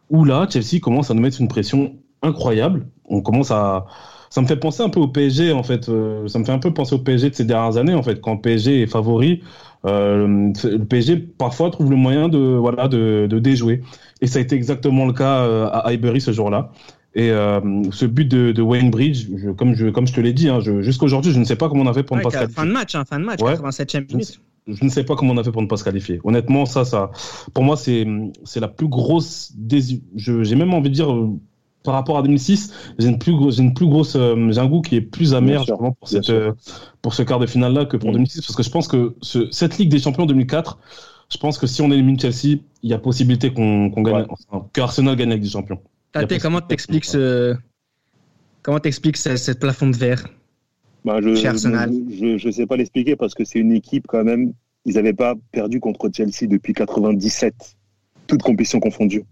où 0.10 0.26
là, 0.26 0.48
Chelsea 0.50 0.80
commence 0.82 1.10
à 1.12 1.14
nous 1.14 1.22
mettre 1.22 1.40
une 1.42 1.48
pression 1.48 1.94
incroyable. 2.22 2.86
on 3.06 3.22
commence 3.22 3.52
à 3.52 3.86
ça 4.32 4.42
me 4.42 4.48
fait 4.48 4.56
penser 4.56 4.82
un 4.82 4.90
peu 4.90 5.02
au 5.02 5.10
PSG 5.10 5.52
en 5.52 5.62
fait. 5.62 5.90
Euh, 5.90 6.28
ça 6.28 6.40
me 6.40 6.46
fait 6.46 6.54
un 6.54 6.58
peu 6.58 6.74
penser 6.74 6.96
au 6.96 7.00
PSG 7.00 7.30
de 7.30 7.36
ces 7.36 7.44
dernières 7.44 7.78
années 7.78 7.94
en 7.94 8.02
fait. 8.02 8.22
Quand 8.22 8.38
PSG 8.38 8.82
est 8.82 8.88
favori, 8.88 9.44
euh, 9.86 10.52
le 10.64 10.86
PSG 10.86 11.18
parfois 11.18 11.70
trouve 11.70 11.92
le 11.92 11.98
moyen 11.98 12.30
de 12.30 12.40
voilà 12.40 12.88
de, 12.88 13.28
de, 13.30 13.40
déjouer. 13.40 13.84
Et 14.22 14.28
ça 14.28 14.40
a 14.40 14.42
été 14.42 14.56
exactement 14.56 15.06
le 15.06 15.12
cas 15.12 15.42
euh, 15.42 15.68
à 15.68 15.90
Highbury 15.90 16.22
ce 16.22 16.32
jour-là. 16.32 16.72
Et 17.14 17.28
ce 17.28 18.06
but 18.06 18.26
de, 18.26 18.54
de 18.54 18.62
Wayne 18.62 18.90
Bridge, 18.90 19.28
je, 19.36 19.50
comme 19.50 19.76
je 19.76 19.88
comme 19.88 20.08
je 20.08 20.14
te 20.14 20.22
l'ai 20.22 20.32
dit, 20.32 20.48
hein, 20.48 20.62
jusqu'à 20.62 21.04
aujourd'hui, 21.04 21.34
je 21.34 21.40
ne 21.40 21.44
sais 21.44 21.58
pas 21.58 21.68
comment 21.68 21.84
on 21.84 21.88
a 21.88 21.94
fait 21.94 22.04
pour 22.04 22.16
ne 22.16 22.22
pas 22.22 22.30
se 22.30 22.38
qualifier. 22.38 22.56
Fin 22.56 22.66
de 22.66 22.72
match, 22.72 22.96
hein, 22.96 23.04
fin 23.04 23.20
de 23.20 23.26
match, 23.26 23.42
ouais. 23.42 23.56
87e 23.56 24.08
minute. 24.10 24.40
Je 24.66 24.86
ne 24.86 24.90
sais 24.90 25.04
pas 25.04 25.18
comment 25.18 25.34
on 25.34 25.38
a 25.38 25.44
fait 25.44 25.52
pour 25.52 25.62
ne 25.62 25.68
pas 25.68 25.76
se 25.76 25.84
qualifier. 25.84 26.22
Honnêtement, 26.24 26.66
ça, 26.66 26.86
ça, 26.86 27.12
pour 27.54 27.66
moi, 27.66 27.76
c'est 27.76 28.08
c'est 28.46 28.62
la 28.62 28.70
plus 28.70 28.88
grosse. 28.88 29.52
J'ai 30.16 30.56
même 30.56 30.74
envie 30.74 30.90
de 30.90 30.96
dire 30.96 31.14
par 31.84 31.94
rapport 31.94 32.18
à 32.18 32.22
2006, 32.22 32.74
j'ai 33.00 33.08
une 33.08 33.18
plus 33.18 33.34
grosse, 33.34 33.58
j'ai 33.58 33.64
une 33.64 33.74
plus 33.74 33.88
grosse, 33.88 34.16
euh, 34.16 34.52
j'ai 34.52 34.60
un 34.60 34.68
goût 34.68 34.82
qui 34.82 34.96
est 34.96 35.02
plus 35.02 35.34
amer 35.34 35.66
pour 35.66 35.96
cette, 36.08 36.30
euh, 36.30 36.52
pour 37.02 37.14
ce 37.14 37.24
quart 37.24 37.40
de 37.40 37.48
finale 37.48 37.74
là 37.74 37.86
que 37.86 37.98
pour 37.98 38.12
2006 38.12 38.38
mm. 38.38 38.42
parce 38.42 38.56
que 38.56 38.64
je 38.64 38.70
pense 38.70 38.88
que 38.88 39.16
ce, 39.22 39.50
cette 39.52 39.78
Ligue 39.78 39.90
des 39.90 40.00
Champions 40.00 40.26
2004, 40.26 40.78
je 41.30 41.38
pense 41.38 41.58
que 41.58 41.66
si 41.66 41.82
on 41.82 41.92
élimine 41.92 42.20
Chelsea, 42.20 42.60
il 42.84 42.90
y 42.90 42.94
a 42.94 43.00
possibilité 43.00 43.54
qu'on 43.54 43.90
qu'on 43.90 44.02
gagne, 44.02 44.26
enfin, 44.30 44.68
que 44.74 44.82
Arsenal 44.82 45.16
gagne 45.16 45.30
la 45.30 45.36
Ligue 45.36 45.46
des 45.46 45.50
Champions. 45.50 45.80
Tate, 46.12 46.40
comment 46.40 46.62
t'expliques 46.62 47.06
ce, 47.06 47.56
comment 48.62 48.80
t'expliques 48.80 49.18
ce, 49.18 49.36
ce, 49.38 49.52
plafond 49.52 49.90
de 49.90 49.96
verre? 49.96 50.24
Bah, 51.06 51.20
je, 51.22 51.34
chez 51.34 51.48
Arsenal 51.48 51.92
Je, 52.12 52.38
je, 52.38 52.52
sais 52.52 52.68
pas 52.68 52.76
l'expliquer 52.76 53.16
parce 53.16 53.34
que 53.34 53.44
c'est 53.44 53.60
une 53.60 53.72
équipe 53.72 54.06
quand 54.08 54.24
même. 54.24 54.54
Ils 54.86 54.96
n'avaient 54.96 55.14
pas 55.14 55.36
perdu 55.52 55.80
contre 55.80 56.10
Chelsea 56.14 56.48
depuis 56.48 56.74
97, 56.74 57.76
toutes 58.28 58.42
compétitions 58.42 58.80
confondues. 58.80 59.24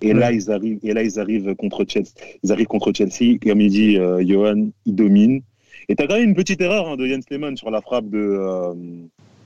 Et 0.00 0.12
là, 0.12 0.32
ils 0.32 0.50
arrivent, 0.50 0.78
et 0.82 0.92
là, 0.92 1.02
ils 1.02 1.18
arrivent 1.18 1.54
contre 1.56 1.84
Chelsea. 1.88 2.12
Ils 2.42 2.52
arrivent 2.52 2.66
contre 2.66 2.92
Chelsea. 2.94 3.38
Comme 3.42 3.60
il 3.60 3.70
dit 3.70 3.98
euh, 3.98 4.24
Johan, 4.24 4.68
ils 4.86 4.94
dominent. 4.94 5.42
Et 5.88 5.96
tu 5.96 6.02
as 6.02 6.06
quand 6.06 6.14
même 6.16 6.28
une 6.28 6.34
petite 6.34 6.60
erreur 6.60 6.88
hein, 6.88 6.96
de 6.96 7.06
Jens 7.06 7.24
Lehmann 7.30 7.56
sur 7.56 7.70
la 7.70 7.80
frappe 7.80 8.08
de, 8.10 8.18
euh, 8.18 8.74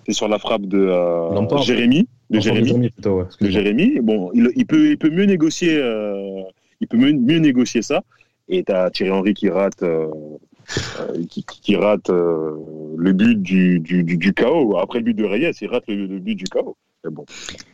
c'est 0.06 0.12
sur 0.12 0.28
la 0.28 0.38
frappe 0.38 0.62
de 0.62 0.78
euh, 0.78 1.58
Jérémy, 1.58 2.08
de 2.30 2.40
Jérémy, 2.40 2.90
plutôt, 2.90 3.18
ouais, 3.18 3.24
de 3.40 3.48
Jérémy. 3.48 4.00
Bon, 4.00 4.30
il, 4.34 4.50
il, 4.56 4.66
peut, 4.66 4.90
il 4.90 4.98
peut 4.98 5.10
mieux 5.10 5.26
négocier, 5.26 5.76
euh, 5.76 6.42
il 6.80 6.88
peut 6.88 6.96
mieux, 6.96 7.12
mieux, 7.12 7.38
négocier 7.38 7.82
ça. 7.82 8.02
Et 8.48 8.64
tu 8.64 8.72
as 8.72 8.90
Thierry 8.90 9.10
Henry 9.10 9.34
qui 9.34 9.48
rate, 9.48 9.82
euh, 9.82 10.08
qui, 11.28 11.44
qui, 11.44 11.76
rate 11.76 12.08
le 12.08 13.12
but 13.12 13.40
du, 13.40 13.80
du, 13.80 14.04
du, 14.04 14.16
du, 14.16 14.32
chaos. 14.34 14.76
Après 14.78 14.98
le 14.98 15.04
but 15.04 15.14
de 15.14 15.24
Reyes, 15.24 15.52
il 15.60 15.68
rate 15.68 15.84
le, 15.88 16.06
le 16.06 16.18
but 16.18 16.34
du 16.34 16.44
chaos. 16.44 16.76
Mais 17.04 17.10
bon. 17.10 17.24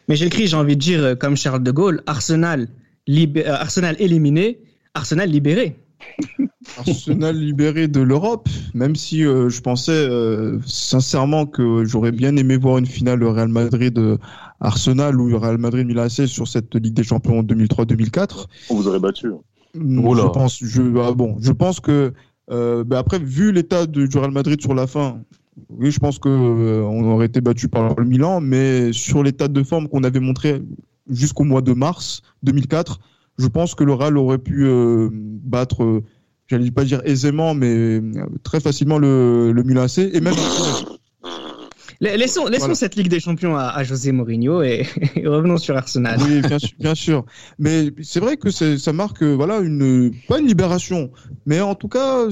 Mais 0.09 0.17
j'écris, 0.17 0.47
j'ai 0.47 0.57
envie 0.57 0.77
de 0.77 0.81
dire, 0.81 1.19
comme 1.19 1.37
Charles 1.37 1.63
de 1.63 1.71
Gaulle, 1.71 2.03
Arsenal, 2.07 2.69
libé 3.07 3.45
Arsenal 3.47 3.97
éliminé, 3.99 4.59
Arsenal 4.95 5.31
libéré. 5.31 5.77
Arsenal 6.79 7.37
libéré 7.37 7.89
de 7.89 8.01
l'Europe, 8.01 8.49
même 8.75 8.95
si 8.95 9.25
euh, 9.25 9.49
je 9.49 9.61
pensais 9.61 9.93
euh, 9.93 10.59
sincèrement 10.65 11.47
que 11.47 11.85
j'aurais 11.85 12.13
bien 12.13 12.37
aimé 12.37 12.57
voir 12.57 12.79
une 12.79 12.87
finale 12.87 13.23
Real 13.25 13.49
Madrid 13.49 13.99
Arsenal 14.61 15.21
ou 15.21 15.39
Real 15.39 15.59
Madrid 15.59 15.87
Milan 15.87 16.05
AC 16.05 16.27
sur 16.27 16.49
cette 16.49 16.75
Ligue 16.75 16.95
des 16.95 17.05
Champions 17.05 17.43
2003-2004. 17.43 18.47
On 18.71 18.75
vous 18.75 18.89
aurait 18.89 19.01
battu. 19.01 19.29
Mm, 19.75 20.15
je 20.17 20.27
pense, 20.29 20.59
je, 20.63 20.83
ah 21.01 21.13
bon, 21.13 21.37
je 21.41 21.53
pense 21.53 21.81
que 21.81 22.13
euh, 22.51 22.85
bah 22.85 22.99
après 22.99 23.19
vu 23.19 23.53
l'état 23.53 23.87
du 23.87 24.09
Real 24.17 24.31
Madrid 24.31 24.61
sur 24.61 24.75
la 24.75 24.87
fin, 24.87 25.21
oui, 25.69 25.91
je 25.91 25.99
pense 25.99 26.19
que 26.19 26.29
euh, 26.29 26.83
aurait 26.83 27.27
été 27.27 27.41
battu 27.41 27.69
par 27.69 27.95
le 27.97 28.05
Milan, 28.05 28.41
mais 28.41 28.93
sur 28.93 29.23
l'état 29.23 29.49
de 29.49 29.63
forme 29.63 29.89
qu'on 29.89 30.05
avait 30.05 30.21
montré 30.21 30.63
jusqu'au 31.11 31.45
mois 31.45 31.63
de 31.63 31.73
mars 31.73 32.23
2004, 32.45 33.01
je 33.39 33.47
pense 33.47 33.75
que 33.75 33.85
le 33.85 33.93
Real 33.93 34.17
aurait 34.17 34.39
pu 34.39 34.67
euh, 34.67 35.11
battre, 35.13 36.03
j'allais 36.47 36.71
pas 36.71 36.85
dire 36.85 37.03
aisément, 37.05 37.55
mais 37.55 38.01
très 38.43 38.61
facilement 38.61 38.99
le, 38.99 39.53
Milan 39.65 39.83
AC 39.83 39.99
et 39.99 40.21
même. 40.21 40.35
Laissons, 42.01 42.47
laissons 42.47 42.61
voilà. 42.61 42.75
cette 42.77 42.95
Ligue 42.95 43.09
des 43.09 43.19
Champions 43.19 43.57
à, 43.57 43.71
à 43.71 43.83
José 43.83 44.13
Mourinho 44.13 44.63
et, 44.63 44.87
et, 45.17 45.27
revenons 45.27 45.57
sur 45.57 45.77
Arsenal. 45.77 46.21
Oui, 46.23 46.41
bien 46.43 46.59
sûr. 46.59 46.71
Bien 46.79 46.95
sûr. 46.95 47.25
Mais 47.59 47.91
c'est 48.03 48.21
vrai 48.21 48.37
que 48.37 48.51
ça 48.51 48.93
marque, 48.93 49.23
voilà, 49.23 49.59
une, 49.59 50.13
pas 50.29 50.39
une 50.39 50.47
libération, 50.47 51.11
mais 51.45 51.61
en 51.61 51.75
tout 51.75 51.89
cas, 51.89 52.27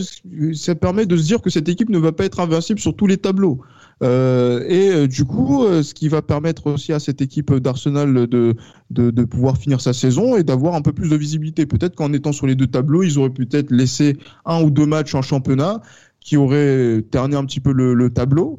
ça 0.54 0.74
permet 0.76 1.06
de 1.06 1.16
se 1.16 1.24
dire 1.24 1.42
que 1.42 1.50
cette 1.50 1.68
équipe 1.68 1.88
ne 1.88 1.98
va 1.98 2.12
pas 2.12 2.24
être 2.24 2.38
invincible 2.38 2.78
sur 2.78 2.94
tous 2.94 3.06
les 3.06 3.16
tableaux. 3.16 3.60
Euh, 4.02 4.62
et 4.68 4.90
euh, 4.90 5.06
du 5.08 5.24
coup, 5.24 5.64
euh, 5.64 5.82
ce 5.82 5.94
qui 5.94 6.08
va 6.08 6.20
permettre 6.20 6.66
aussi 6.66 6.92
à 6.92 6.98
cette 6.98 7.22
équipe 7.22 7.52
d'Arsenal 7.54 8.12
de, 8.12 8.54
de, 8.90 9.10
de, 9.10 9.24
pouvoir 9.24 9.56
finir 9.56 9.80
sa 9.80 9.94
saison 9.94 10.36
et 10.36 10.42
d'avoir 10.42 10.74
un 10.74 10.82
peu 10.82 10.92
plus 10.92 11.08
de 11.08 11.16
visibilité. 11.16 11.64
Peut-être 11.64 11.96
qu'en 11.96 12.12
étant 12.12 12.32
sur 12.32 12.46
les 12.46 12.54
deux 12.54 12.66
tableaux, 12.66 13.02
ils 13.02 13.18
auraient 13.18 13.30
peut-être 13.30 13.70
laissé 13.70 14.18
un 14.44 14.62
ou 14.62 14.70
deux 14.70 14.86
matchs 14.86 15.14
en 15.14 15.22
championnat 15.22 15.80
qui 16.20 16.36
aurait 16.36 17.04
terni 17.10 17.36
un 17.36 17.44
petit 17.44 17.60
peu 17.60 17.72
le, 17.72 17.94
le, 17.94 18.10
tableau. 18.10 18.58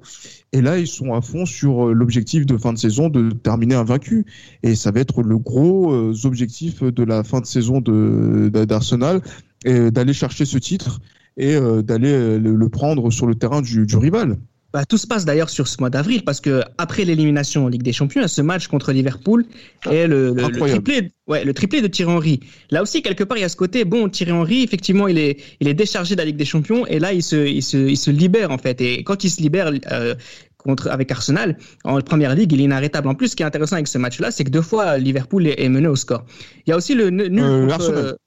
Et 0.54 0.62
là, 0.62 0.78
ils 0.78 0.88
sont 0.88 1.14
à 1.14 1.22
fond 1.22 1.46
sur 1.46 1.94
l'objectif 1.94 2.46
de 2.46 2.58
fin 2.58 2.72
de 2.72 2.78
saison 2.78 3.10
de 3.10 3.32
terminer 3.32 3.76
invaincu. 3.76 4.26
Et 4.64 4.76
ça 4.76 4.92
va 4.92 5.02
être 5.02 5.22
le 5.22 5.38
gros 5.38 5.94
euh, 5.94 6.14
objectif 6.24 6.84
de 6.84 7.04
la 7.04 7.24
fin 7.24 7.42
de 7.42 7.46
saison 7.46 7.82
d'Arsenal, 7.82 9.22
d'aller 9.66 10.14
chercher 10.14 10.46
ce 10.46 10.58
titre 10.58 11.02
et 11.36 11.56
euh, 11.56 11.82
d'aller 11.82 12.40
le, 12.40 12.70
prendre 12.70 13.12
sur 13.12 13.28
le 13.28 13.36
terrain 13.36 13.62
du 13.62 13.86
rival. 13.96 14.38
Bah, 14.78 14.86
tout 14.86 15.00
se 15.00 15.08
passe 15.08 15.26
d'ailleurs 15.26 15.50
sur 15.50 15.68
ce 15.68 15.78
mois 15.80 15.90
d'avril 15.90 16.24
parce 16.24 16.40
que 16.40 16.62
après 16.78 17.04
l'élimination 17.04 17.66
en 17.66 17.68
Ligue 17.68 17.82
des 17.82 17.94
Champions, 17.94 18.22
il 18.22 18.26
y 18.26 18.26
a 18.26 18.28
ce 18.28 18.44
match 18.44 18.68
contre 18.68 18.92
Liverpool 18.92 19.44
et 19.90 20.06
le, 20.06 20.36
le, 20.36 20.50
le, 20.50 20.52
triplé, 20.52 21.12
ouais, 21.26 21.44
le 21.44 21.52
triplé 21.56 21.82
de 21.82 21.88
Thierry 21.88 22.12
Henry. 22.12 22.40
Là 22.70 22.84
aussi, 22.84 23.02
quelque 23.02 23.24
part, 23.24 23.40
il 23.40 23.42
y 23.42 23.44
a 23.44 23.50
ce 23.50 23.56
côté, 23.56 23.86
bon, 23.86 24.08
Thierry 24.08 24.34
Henry, 24.34 24.62
effectivement, 24.62 25.08
il 25.08 25.18
est, 25.18 25.42
il 25.62 25.68
est 25.68 25.74
déchargé 25.74 26.14
de 26.14 26.20
la 26.20 26.26
Ligue 26.26 26.36
des 26.36 26.46
Champions 26.46 26.86
et 26.86 27.00
là, 27.00 27.12
il 27.12 27.24
se, 27.24 27.48
il 27.48 27.64
se, 27.64 27.76
il 27.76 27.98
se 27.98 28.12
libère 28.12 28.52
en 28.52 28.60
fait. 28.60 28.80
Et 28.80 29.04
quand 29.04 29.24
il 29.24 29.32
se 29.32 29.42
libère 29.42 29.72
euh, 29.92 30.14
contre 30.58 30.90
avec 30.92 31.12
Arsenal 31.12 31.58
en 31.84 32.00
première 32.02 32.36
ligue, 32.36 32.54
il 32.54 32.62
est 32.62 32.66
inarrêtable. 32.66 33.08
En 33.08 33.16
plus, 33.16 33.30
ce 33.30 33.36
qui 33.36 33.42
est 33.42 33.48
intéressant 33.48 33.78
avec 33.78 33.88
ce 33.88 33.98
match-là, 33.98 34.30
c'est 34.30 34.44
que 34.44 34.52
deux 34.52 34.62
fois 34.62 35.00
Liverpool 35.00 35.48
est, 35.48 35.60
est, 35.60 35.70
mené 35.70 35.88
au 35.88 35.96
score. 35.96 36.24
Il 36.68 36.70
y 36.70 36.74
a 36.74 36.78
aussi 36.78 36.94
le 36.94 37.10
nul 37.10 37.42
euh, 37.42 37.68
contre, 37.68 38.20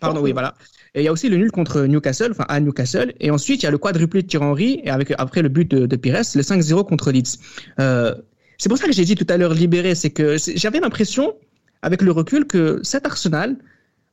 Pardon, 0.00 0.20
oui, 0.20 0.32
voilà. 0.32 0.54
Et 0.96 1.02
il 1.02 1.04
y 1.04 1.08
a 1.08 1.12
aussi 1.12 1.28
le 1.28 1.36
nul 1.36 1.52
contre 1.52 1.82
Newcastle, 1.82 2.30
enfin 2.30 2.46
à 2.48 2.58
Newcastle. 2.58 3.12
Et 3.20 3.30
ensuite, 3.30 3.62
il 3.62 3.66
y 3.66 3.68
a 3.68 3.70
le 3.70 3.76
quadruplé 3.76 4.22
de 4.22 4.26
Thierry 4.26 4.46
Henry, 4.46 4.80
et 4.82 4.90
avec, 4.90 5.12
après 5.18 5.42
le 5.42 5.50
but 5.50 5.70
de, 5.70 5.96
Pires, 5.96 6.22
le 6.34 6.42
5-0 6.42 6.88
contre 6.88 7.12
Leeds. 7.12 7.38
Euh, 7.78 8.14
c'est 8.56 8.70
pour 8.70 8.78
ça 8.78 8.86
que 8.86 8.92
j'ai 8.92 9.04
dit 9.04 9.14
tout 9.14 9.26
à 9.28 9.36
l'heure 9.36 9.52
libéré, 9.52 9.94
c'est 9.94 10.08
que 10.08 10.38
j'avais 10.56 10.80
l'impression, 10.80 11.34
avec 11.82 12.00
le 12.00 12.10
recul, 12.12 12.46
que 12.46 12.80
cet 12.82 13.04
Arsenal, 13.04 13.56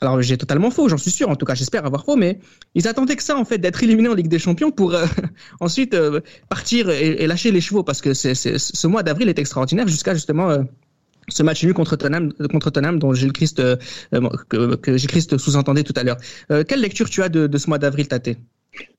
alors 0.01 0.21
j'ai 0.21 0.37
totalement 0.37 0.69
faux, 0.69 0.89
j'en 0.89 0.97
suis 0.97 1.11
sûr, 1.11 1.29
en 1.29 1.37
tout 1.37 1.45
cas 1.45 1.55
j'espère 1.55 1.85
avoir 1.85 2.03
faux, 2.03 2.17
mais 2.17 2.39
ils 2.75 2.89
attendaient 2.89 3.15
que 3.15 3.23
ça 3.23 3.37
en 3.37 3.45
fait, 3.45 3.57
d'être 3.59 3.81
éliminés 3.81 4.09
en 4.09 4.13
Ligue 4.13 4.27
des 4.27 4.39
Champions 4.39 4.69
pour 4.69 4.93
euh, 4.93 5.05
ensuite 5.61 5.93
euh, 5.93 6.19
partir 6.49 6.89
et, 6.89 7.25
lâcher 7.25 7.51
les 7.51 7.61
chevaux, 7.61 7.83
parce 7.83 8.01
que 8.01 8.13
ce 8.13 8.87
mois 8.87 9.03
d'avril 9.03 9.29
est 9.29 9.39
extraordinaire 9.39 9.87
jusqu'à 9.87 10.13
justement 10.13 10.57
ce 11.27 11.43
match 11.43 11.63
nul 11.63 11.73
contre 11.73 11.95
Tottenham, 11.95 12.33
contre 12.51 12.69
Tottenham 12.71 12.99
dont 12.99 13.13
Gilles 13.13 13.33
Christ, 13.33 13.59
euh, 13.59 13.75
que, 14.49 14.75
que 14.75 14.97
Gilles 14.97 15.09
Christ 15.09 15.38
sous-entendait 15.38 15.83
tout 15.83 15.93
à 15.95 16.03
l'heure. 16.03 16.17
Euh, 16.51 16.63
quelle 16.67 16.81
lecture 16.81 17.09
tu 17.09 17.21
as 17.21 17.29
de, 17.29 17.47
de 17.47 17.57
ce 17.57 17.67
mois 17.67 17.79
d'avril, 17.79 18.07
Tate? 18.07 18.38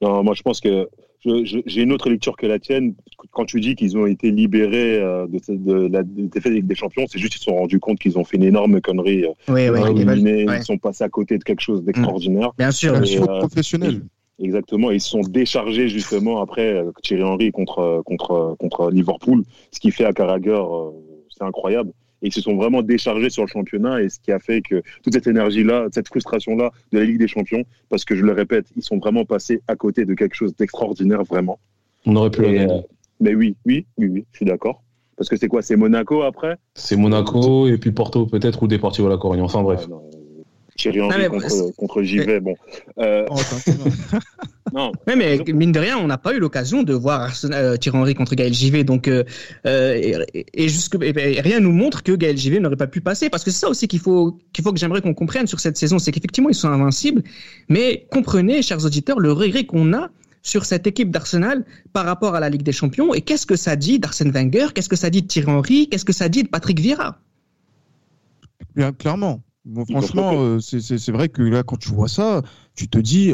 Non, 0.01 0.23
moi 0.23 0.35
je 0.35 0.43
pense 0.43 0.61
que 0.61 0.89
j'ai 1.25 1.83
une 1.83 1.93
autre 1.93 2.11
lecture 2.11 2.37
que 2.37 2.47
la 2.47 2.59
tienne. 2.59 2.95
Quand 3.31 3.47
tu 3.47 3.61
dis 3.61 3.75
qu'ils 3.75 3.97
ont 3.97 4.07
été 4.07 4.31
libérés 4.31 5.01
euh, 5.01 5.27
de, 5.27 5.41
de, 5.57 5.89
la 5.89 6.03
défaite 6.05 6.53
de 6.53 6.57
Ligue 6.57 6.67
des 6.67 6.75
Champions, 6.75 7.07
c'est 7.09 7.19
juste 7.19 7.33
qu'ils 7.33 7.41
se 7.41 7.47
sont 7.47 7.57
rendus 7.57 7.81
compte 7.81 7.99
qu'ils 7.99 8.19
ont 8.19 8.25
fait 8.25 8.37
une 8.37 8.45
énorme 8.45 8.81
connerie. 8.81 9.25
Oui, 9.49 9.69
oui, 9.69 9.81
ils, 9.97 10.49
ouais. 10.49 10.59
ils 10.59 10.63
sont 10.63 10.79
passés 10.79 11.05
à 11.05 11.09
côté 11.09 11.39
de 11.39 11.45
quelque 11.45 11.63
chose 11.63 11.83
d'extraordinaire. 11.83 12.53
Bien 12.59 12.71
sûr, 12.71 13.03
et, 13.03 13.19
euh, 13.19 13.39
professionnel. 13.39 14.03
Exactement, 14.43 14.91
ils 14.91 15.01
se 15.01 15.11
sont 15.11 15.21
déchargés 15.21 15.89
justement 15.89 16.43
après 16.43 16.75
euh, 16.75 16.91
Thierry 17.03 17.23
Henry 17.23 17.53
contre, 17.53 18.03
contre, 18.05 18.57
contre 18.59 18.91
Liverpool, 18.91 19.45
ce 19.71 19.81
qui 19.81 19.93
fait 19.93 20.05
à 20.05 20.13
Carragher, 20.13 20.61
c'est 21.31 21.45
incroyable 21.45 21.93
et 22.25 22.29
ils 22.29 22.33
se 22.33 22.41
sont 22.41 22.57
vraiment 22.57 22.83
déchargés 22.83 23.29
sur 23.29 23.43
le 23.43 23.49
championnat 23.49 24.03
et 24.03 24.09
ce 24.09 24.19
qui 24.19 24.33
a 24.33 24.39
fait 24.39 24.63
que 24.63 24.83
toute 25.03 25.13
cette 25.13 25.27
énergie-là, 25.27 25.89
cette 25.93 26.09
frustration-là 26.09 26.73
de 26.91 26.99
la 26.99 27.05
Ligue 27.05 27.19
des 27.19 27.29
Champions, 27.29 27.65
parce 27.91 28.05
que 28.05 28.17
je 28.17 28.25
le 28.25 28.33
répète, 28.33 28.67
ils 28.77 28.83
sont 28.83 28.97
vraiment 28.97 29.27
passés 29.27 29.61
à 29.69 29.77
côté 29.77 30.07
de 30.07 30.15
quelque 30.15 30.35
chose 30.35 30.57
d'extraordinaire, 30.57 31.23
vraiment. 31.23 31.59
On 32.07 32.17
aurait 32.17 32.31
pu 32.31 32.41
le 32.41 32.61
euh, 32.61 32.81
Mais 33.21 33.35
oui, 33.35 33.57
oui, 33.67 33.85
oui, 33.99 34.09
oui, 34.09 34.25
je 34.33 34.39
suis 34.39 34.47
d'accord. 34.47 34.83
Parce 35.17 35.29
que 35.29 35.37
c'est 35.37 35.49
quoi 35.49 35.61
C'est 35.61 35.77
Monaco 35.77 36.23
après? 36.23 36.57
C'est 36.75 36.97
Monaco 36.97 37.69
et 37.69 37.77
puis 37.77 37.93
Porto 37.93 38.27
peut-être 38.27 38.63
ou 38.63 38.69
Deportivo 38.69 39.09
La 39.09 39.19
Corogne. 39.19 39.43
Enfin 39.43 39.63
bref. 39.63 39.83
Ah, 39.85 39.91
non, 39.91 40.03
Thierry 40.77 41.01
Henry 41.01 41.29
contre, 41.29 41.77
contre 41.77 42.03
JV, 42.03 42.41
bon. 42.41 42.57
Euh... 42.99 43.27
Oh, 43.31 43.37
non. 44.73 44.93
Ouais, 45.07 45.15
mais 45.15 45.39
mine 45.53 45.71
de 45.71 45.79
rien, 45.79 45.99
on 45.99 46.09
n'a 46.09 46.19
pas 46.19 46.35
eu 46.35 46.41
l'occasion 46.41 46.83
de 46.83 46.95
voir 46.95 47.21
Arsenal, 47.21 47.65
euh, 47.65 47.77
Thierry 47.77 47.99
Henry 47.99 48.15
contre 48.15 48.35
Gaël 48.35 48.53
JV, 48.53 48.83
donc 48.83 49.07
euh, 49.07 49.23
et, 49.65 50.17
et, 50.53 50.69
jusque, 50.69 50.97
et, 51.01 51.41
rien 51.41 51.61
nous 51.61 51.71
montre 51.71 52.03
que 52.03 52.13
Gaël 52.13 52.37
JV 52.37 52.59
n'aurait 52.59 52.77
pas 52.77 52.89
pu 52.89 53.01
passer, 53.01 53.31
parce 53.31 53.45
que 53.45 53.53
c'est 53.53 53.61
ça 53.61 53.69
aussi 53.69 53.87
qu'il 53.87 54.01
faut 54.01 54.37
qu'il 54.53 54.65
faut 54.65 54.73
que 54.73 54.79
j'aimerais 54.81 55.01
qu'on 55.01 55.15
comprenne 55.15 55.47
sur 55.47 55.61
cette 55.61 55.77
saison, 55.77 56.01
c'est 56.01 56.11
qu'effectivement 56.11 56.49
ils 56.49 56.57
sont 56.57 56.69
invincibles, 56.69 57.23
mais 57.69 58.09
comprenez, 58.11 58.63
chers 58.63 58.85
auditeurs, 58.85 59.21
le 59.21 59.31
regret 59.31 59.65
qu'on 59.65 59.93
a 59.93 60.11
sur 60.43 60.65
cette 60.65 60.87
équipe 60.89 61.11
d'Arsenal 61.11 61.65
par 61.93 62.05
rapport 62.05 62.35
à 62.35 62.41
la 62.41 62.49
Ligue 62.49 62.63
des 62.63 62.73
Champions, 62.73 63.15
et 63.15 63.21
qu'est-ce 63.21 63.47
que 63.47 63.57
ça 63.57 63.77
dit 63.77 64.01
d'Arsène 64.01 64.33
Wenger, 64.33 64.69
qu'est-ce 64.75 64.89
que 64.89 64.97
ça 64.97 65.09
dit 65.09 65.23
de 65.23 65.29
Thierry 65.29 65.53
Henry, 65.53 65.89
qu'est-ce 65.89 66.05
que 66.05 66.13
ça 66.13 66.29
dit 66.29 66.43
de 66.43 66.49
Patrick 66.49 66.81
Vieira? 66.81 67.21
Bien 68.75 68.93
clairement 68.93 69.41
Bon, 69.65 69.85
franchement, 69.87 70.59
c'est 70.61 71.11
vrai 71.11 71.29
que 71.31 71.43
là, 71.43 71.63
quand 71.63 71.79
tu 71.79 71.89
vois 71.89 72.09
ça, 72.09 72.43
tu 72.75 72.89
te 72.89 72.99
dis, 72.99 73.33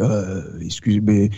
excusez, 0.61 1.01
mais 1.01 1.31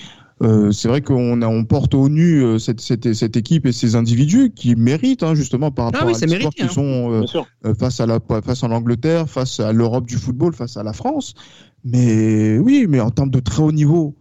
euh, 0.43 0.73
c'est 0.73 0.89
vrai 0.89 1.03
qu'on 1.03 1.41
on 1.41 1.65
porte 1.65 1.95
au 1.95 2.09
nu 2.09 2.43
euh, 2.43 2.59
cette, 2.59 2.81
cette, 2.81 3.13
cette, 3.13 3.37
équipe 3.37 3.65
et 3.65 3.71
ces 3.71 3.95
individus 3.95 4.51
qui 4.51 4.75
méritent 4.75 5.23
hein, 5.23 5.35
justement 5.35 5.71
par 5.71 5.87
ah 5.87 5.91
rapport 5.99 6.17
à 6.17 6.27
l'histoire 6.27 6.53
qu'ils 6.53 6.71
sont 6.71 7.23
euh, 7.65 7.75
face 7.75 8.01
à 8.01 8.07
la 8.07 8.19
face 8.45 8.65
à 8.65 8.69
l'Angleterre, 8.69 9.31
face 9.31 9.61
à 9.61 9.73
l'Europe 9.73 10.07
du 10.07 10.17
football, 10.17 10.53
face 10.53 10.77
à 10.77 10.83
la 10.83 10.93
France. 10.93 11.35
Mais 11.85 12.59
oui, 12.59 12.87
mais 12.89 12.99
en 12.99 13.11
termes 13.11 13.31
de 13.31 13.39
très 13.39 13.63
haut 13.63 13.71
niveau, 13.71 14.17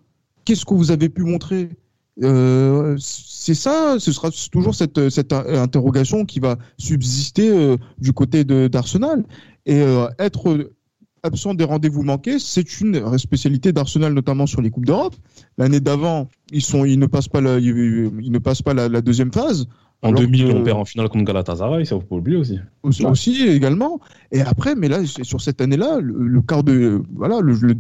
qu'est-ce 0.45 0.63
que 0.63 0.75
vous 0.75 0.91
avez 0.91 1.09
pu 1.09 1.23
montrer? 1.23 1.69
C'est 2.17 3.55
ça, 3.55 3.95
ce 3.99 4.11
sera 4.11 4.29
toujours 4.51 4.75
cette, 4.75 5.09
cette 5.09 5.33
interrogation 5.33 6.25
qui 6.25 6.39
va 6.39 6.57
subsister 6.77 7.77
du 7.97 8.13
côté 8.13 8.43
d'Arsenal 8.43 9.23
et 9.65 9.81
être 10.19 10.71
absent 11.23 11.53
des 11.53 11.63
rendez-vous 11.63 12.03
manqués, 12.03 12.39
c'est 12.39 12.81
une 12.81 13.17
spécialité 13.17 13.71
d'Arsenal, 13.71 14.13
notamment 14.13 14.47
sur 14.47 14.61
les 14.61 14.69
Coupes 14.69 14.85
d'Europe. 14.85 15.15
L'année 15.57 15.79
d'avant, 15.79 16.27
ils, 16.51 16.61
sont, 16.63 16.85
ils 16.85 16.99
ne 16.99 17.05
passent 17.05 17.27
pas 17.27 17.41
la, 17.41 17.59
ils 17.59 18.31
ne 18.31 18.39
passent 18.39 18.61
pas 18.61 18.73
la, 18.73 19.01
deuxième 19.01 19.31
phase. 19.31 19.67
En 20.03 20.11
2000, 20.11 20.47
on 20.47 20.63
perd 20.63 20.79
en 20.79 20.85
finale 20.85 21.09
contre 21.09 21.25
Galatasaray, 21.25 21.85
ça 21.85 21.93
vous 21.95 22.01
pouvez 22.01 22.21
oublier 22.21 22.37
aussi. 22.37 22.59
Aussi, 22.83 23.47
également. 23.47 23.99
Et 24.31 24.41
après, 24.41 24.73
mais 24.73 24.87
là, 24.87 25.05
sur 25.05 25.41
cette 25.41 25.61
année-là, 25.61 25.99
le, 26.01 26.41
quart 26.41 26.63
de, 26.63 27.03
voilà, 27.13 27.39
le, 27.39 27.53
le, 27.53 27.73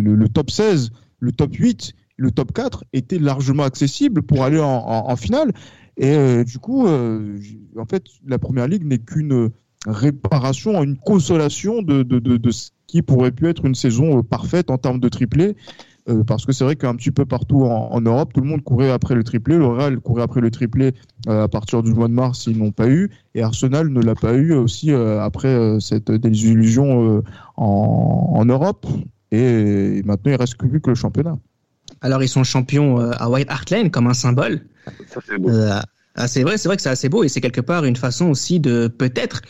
le, 0.00 0.28
top 0.28 0.50
16, 0.50 0.90
le 1.20 1.32
top 1.32 1.54
8, 1.54 1.92
le 2.22 2.30
top 2.30 2.52
4 2.52 2.84
étaient 2.92 3.18
largement 3.18 3.64
accessibles 3.64 4.22
pour 4.22 4.44
aller 4.44 4.60
en, 4.60 5.16
finale. 5.16 5.52
Et 5.96 6.14
euh, 6.14 6.44
du 6.44 6.58
coup, 6.58 6.86
euh, 6.86 7.36
en 7.76 7.84
fait, 7.84 8.04
la 8.26 8.38
première 8.38 8.68
ligue 8.68 8.86
n'est 8.86 8.98
qu'une 8.98 9.50
réparation, 9.86 10.82
une 10.82 10.96
consolation 10.96 11.82
de, 11.82 12.06
ce 12.50 12.70
qui 12.86 13.02
pourrait 13.02 13.32
pu 13.32 13.48
être 13.48 13.64
une 13.64 13.74
saison 13.74 14.18
euh, 14.18 14.22
parfaite 14.22 14.70
en 14.70 14.78
termes 14.78 15.00
de 15.00 15.08
triplé. 15.08 15.56
Parce 16.26 16.44
que 16.46 16.52
c'est 16.52 16.64
vrai 16.64 16.74
qu'un 16.74 16.96
petit 16.96 17.12
peu 17.12 17.24
partout 17.26 17.62
en, 17.62 18.00
Europe, 18.00 18.32
tout 18.32 18.40
le 18.40 18.48
monde 18.48 18.64
courait 18.64 18.90
après 18.90 19.14
le 19.14 19.22
triplé. 19.22 19.56
Le 19.56 19.66
Real 19.66 20.00
courait 20.00 20.24
après 20.24 20.40
le 20.40 20.50
triplé 20.50 20.94
à 21.28 21.46
partir 21.46 21.84
du 21.84 21.94
mois 21.94 22.08
de 22.08 22.12
mars, 22.12 22.48
ils 22.48 22.58
n'ont 22.58 22.72
pas 22.72 22.88
eu. 22.88 23.08
Et 23.36 23.42
Arsenal 23.42 23.88
ne 23.88 24.00
l'a 24.00 24.16
pas 24.16 24.34
eu 24.34 24.52
aussi 24.52 24.90
après 24.90 25.78
cette 25.78 26.10
désillusion 26.10 27.22
en, 27.56 28.44
Europe. 28.44 28.84
Et 29.30 30.02
maintenant, 30.04 30.32
il 30.32 30.34
reste 30.34 30.56
plus 30.56 30.80
que 30.80 30.90
le 30.90 30.96
championnat. 30.96 31.38
Alors, 32.02 32.22
ils 32.22 32.28
sont 32.28 32.44
champions 32.44 32.98
à 32.98 33.28
White 33.28 33.48
Hart 33.50 33.70
Lane 33.70 33.90
comme 33.90 34.06
un 34.06 34.14
symbole. 34.14 34.60
C'est 35.26 35.38
beau. 35.38 35.50
Ah, 36.14 36.28
c'est 36.28 36.42
vrai, 36.42 36.58
c'est 36.58 36.68
vrai 36.68 36.76
que 36.76 36.82
c'est 36.82 36.90
assez 36.90 37.08
beau 37.08 37.24
et 37.24 37.28
c'est 37.28 37.40
quelque 37.40 37.60
part 37.60 37.84
une 37.84 37.96
façon 37.96 38.26
aussi 38.26 38.60
de 38.60 38.86
peut-être 38.86 39.40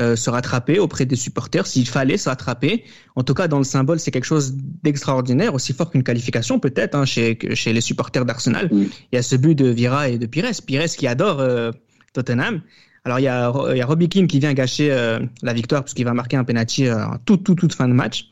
euh, 0.00 0.14
se 0.14 0.30
rattraper 0.30 0.78
auprès 0.78 1.04
des 1.04 1.16
supporters 1.16 1.66
s'il 1.66 1.88
fallait 1.88 2.16
se 2.16 2.28
rattraper. 2.28 2.84
En 3.16 3.24
tout 3.24 3.34
cas, 3.34 3.48
dans 3.48 3.58
le 3.58 3.64
symbole, 3.64 3.98
c'est 3.98 4.10
quelque 4.10 4.24
chose 4.24 4.54
d'extraordinaire, 4.82 5.52
aussi 5.52 5.72
fort 5.72 5.90
qu'une 5.90 6.04
qualification 6.04 6.60
peut-être 6.60 6.94
hein, 6.94 7.04
chez, 7.04 7.38
chez 7.54 7.72
les 7.72 7.80
supporters 7.80 8.24
d'Arsenal. 8.24 8.68
Il 8.72 8.88
y 9.12 9.18
a 9.18 9.22
ce 9.22 9.34
but 9.34 9.54
de 9.54 9.66
Vira 9.68 10.08
et 10.08 10.18
de 10.18 10.26
Pires. 10.26 10.50
Pires 10.64 10.84
qui 10.84 11.06
adore 11.06 11.40
euh, 11.40 11.72
Tottenham. 12.12 12.62
Alors 13.04 13.18
il 13.18 13.24
y 13.24 13.28
a, 13.28 13.52
il 13.72 13.76
y 13.76 13.82
a 13.82 13.86
Robbie 13.86 14.08
Keane 14.08 14.28
qui 14.28 14.38
vient 14.38 14.54
gâcher 14.54 14.92
euh, 14.92 15.18
la 15.42 15.52
victoire 15.52 15.82
puisqu'il 15.82 16.04
va 16.04 16.14
marquer 16.14 16.36
un 16.36 16.44
penalty 16.44 16.88
en 16.90 17.16
toute, 17.24 17.42
toute, 17.42 17.58
toute 17.58 17.74
fin 17.74 17.88
de 17.88 17.94
match. 17.94 18.30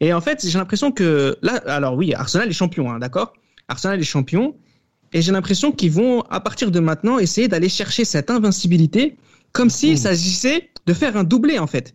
Et 0.00 0.12
en 0.12 0.20
fait, 0.20 0.46
j'ai 0.46 0.58
l'impression 0.58 0.92
que 0.92 1.36
là, 1.42 1.56
alors 1.66 1.94
oui, 1.94 2.14
Arsenal 2.14 2.48
est 2.48 2.52
champion, 2.52 2.90
hein, 2.90 2.98
d'accord? 2.98 3.34
Arsenal 3.68 4.00
est 4.00 4.04
champion. 4.04 4.56
Et 5.12 5.22
j'ai 5.22 5.32
l'impression 5.32 5.72
qu'ils 5.72 5.90
vont, 5.90 6.22
à 6.22 6.40
partir 6.40 6.70
de 6.70 6.80
maintenant, 6.80 7.18
essayer 7.18 7.48
d'aller 7.48 7.68
chercher 7.68 8.04
cette 8.04 8.30
invincibilité 8.30 9.16
comme 9.52 9.68
s'il 9.68 9.94
mmh. 9.94 9.98
s'agissait 9.98 10.70
de 10.86 10.94
faire 10.94 11.16
un 11.16 11.24
doublé, 11.24 11.58
en 11.58 11.66
fait. 11.66 11.94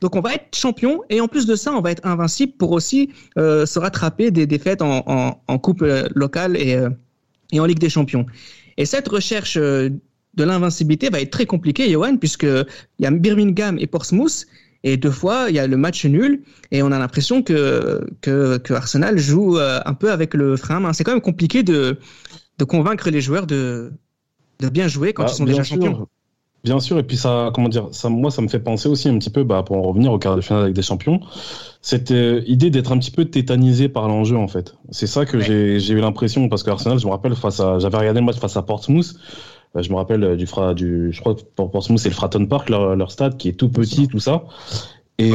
Donc 0.00 0.16
on 0.16 0.20
va 0.20 0.34
être 0.34 0.56
champion 0.56 1.02
et 1.10 1.20
en 1.20 1.28
plus 1.28 1.46
de 1.46 1.54
ça, 1.54 1.72
on 1.72 1.80
va 1.80 1.90
être 1.90 2.06
invincible 2.06 2.54
pour 2.54 2.72
aussi 2.72 3.10
euh, 3.36 3.66
se 3.66 3.78
rattraper 3.78 4.30
des 4.30 4.46
défaites 4.46 4.82
en, 4.82 5.04
en, 5.46 5.58
coupe 5.58 5.82
euh, 5.82 6.08
locale 6.14 6.56
et, 6.56 6.74
euh, 6.74 6.88
et 7.52 7.60
en 7.60 7.66
Ligue 7.66 7.78
des 7.78 7.90
Champions. 7.90 8.26
Et 8.78 8.86
cette 8.86 9.08
recherche 9.08 9.58
de 9.58 10.00
l'invincibilité 10.36 11.10
va 11.10 11.20
être 11.20 11.30
très 11.30 11.44
compliquée, 11.44 11.90
Johan, 11.90 12.16
puisqu'il 12.16 12.64
y 12.98 13.06
a 13.06 13.10
Birmingham 13.10 13.78
et 13.78 13.86
Portsmouth 13.86 14.46
et 14.84 14.96
deux 14.96 15.10
fois, 15.10 15.46
il 15.48 15.54
y 15.54 15.58
a 15.58 15.66
le 15.66 15.76
match 15.76 16.04
nul 16.06 16.42
et 16.70 16.82
on 16.82 16.92
a 16.92 16.98
l'impression 16.98 17.42
que, 17.42 18.06
que, 18.20 18.58
que, 18.58 18.74
Arsenal 18.74 19.18
joue 19.18 19.58
un 19.58 19.94
peu 19.94 20.10
avec 20.10 20.34
le 20.34 20.56
frein. 20.56 20.92
C'est 20.92 21.04
quand 21.04 21.12
même 21.12 21.20
compliqué 21.20 21.62
de, 21.62 21.98
de 22.58 22.64
convaincre 22.64 23.10
les 23.10 23.20
joueurs 23.20 23.46
de, 23.46 23.92
de 24.60 24.68
bien 24.68 24.88
jouer 24.88 25.12
quand 25.12 25.24
ah, 25.24 25.28
ils 25.30 25.34
sont 25.34 25.44
déjà 25.44 25.62
champions. 25.62 26.06
Bien 26.62 26.78
sûr, 26.78 26.98
et 26.98 27.02
puis 27.02 27.16
ça, 27.16 27.50
comment 27.54 27.70
dire, 27.70 27.88
ça, 27.92 28.10
moi, 28.10 28.30
ça 28.30 28.42
me 28.42 28.48
fait 28.48 28.60
penser 28.60 28.86
aussi 28.86 29.08
un 29.08 29.18
petit 29.18 29.30
peu, 29.30 29.44
bah, 29.44 29.62
pour 29.62 29.78
en 29.78 29.82
revenir 29.82 30.12
au 30.12 30.18
quart 30.18 30.36
de 30.36 30.42
finale 30.42 30.64
avec 30.64 30.74
des 30.74 30.82
champions, 30.82 31.20
cette 31.80 32.10
euh, 32.10 32.42
idée 32.46 32.68
d'être 32.68 32.92
un 32.92 32.98
petit 32.98 33.10
peu 33.10 33.24
tétanisé 33.24 33.88
par 33.88 34.08
l'enjeu, 34.08 34.36
en 34.36 34.46
fait. 34.46 34.74
C'est 34.90 35.06
ça 35.06 35.24
que 35.24 35.40
j'ai 35.40 35.90
eu 35.90 36.00
l'impression, 36.00 36.50
parce 36.50 36.62
qu'Arsenal, 36.62 36.98
je 36.98 37.06
me 37.06 37.12
rappelle, 37.12 37.34
face 37.34 37.60
à, 37.60 37.78
j'avais 37.78 37.96
regardé 37.96 38.20
le 38.20 38.26
match 38.26 38.36
face 38.36 38.58
à 38.58 38.62
Portsmouth, 38.62 39.14
euh, 39.14 39.59
je 39.76 39.90
me 39.90 39.96
rappelle 39.96 40.24
euh, 40.24 40.36
du, 40.36 40.46
fra, 40.46 40.74
du, 40.74 41.12
je 41.12 41.20
crois 41.20 41.34
que 41.34 41.42
pour 41.42 41.70
Portsmouth, 41.70 41.98
c'est 41.98 42.08
le 42.08 42.14
Fratton 42.14 42.46
Park, 42.46 42.68
leur, 42.68 42.96
leur, 42.96 43.10
stade, 43.10 43.36
qui 43.36 43.48
est 43.48 43.52
tout 43.52 43.68
petit, 43.68 44.08
tout 44.08 44.18
ça. 44.18 44.44
Et, 45.18 45.32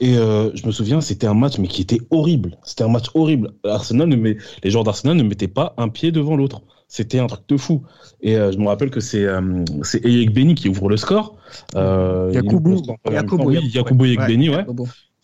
et 0.00 0.14
je 0.14 0.66
me 0.66 0.72
souviens, 0.72 1.00
c'était 1.00 1.26
un 1.26 1.34
match, 1.34 1.58
mais 1.58 1.68
qui 1.68 1.82
était 1.82 2.00
horrible. 2.10 2.56
C'était 2.64 2.84
un 2.84 2.88
match 2.88 3.06
horrible. 3.14 3.52
Arsenal 3.64 4.08
ne 4.08 4.16
met, 4.16 4.36
les 4.62 4.70
joueurs 4.70 4.84
d'Arsenal 4.84 5.16
ne 5.16 5.22
mettaient 5.22 5.48
pas 5.48 5.74
un 5.76 5.88
pied 5.88 6.12
devant 6.12 6.36
l'autre. 6.36 6.62
C'était 6.88 7.18
un 7.18 7.26
truc 7.26 7.42
de 7.48 7.56
fou. 7.56 7.82
Et 8.20 8.36
euh, 8.36 8.52
je 8.52 8.58
me 8.58 8.68
rappelle 8.68 8.90
que 8.90 9.00
c'est 9.00 9.24
euh, 9.24 9.64
c'est 9.82 10.04
Eyek 10.04 10.32
Beni 10.32 10.54
qui 10.54 10.68
ouvre 10.68 10.88
le 10.88 10.96
score. 10.96 11.36
Euh, 11.74 12.30
Yakubu. 12.32 12.76
Yakubu 13.10 14.06
Eyek 14.06 14.20
Beni, 14.26 14.50
ouais. 14.50 14.64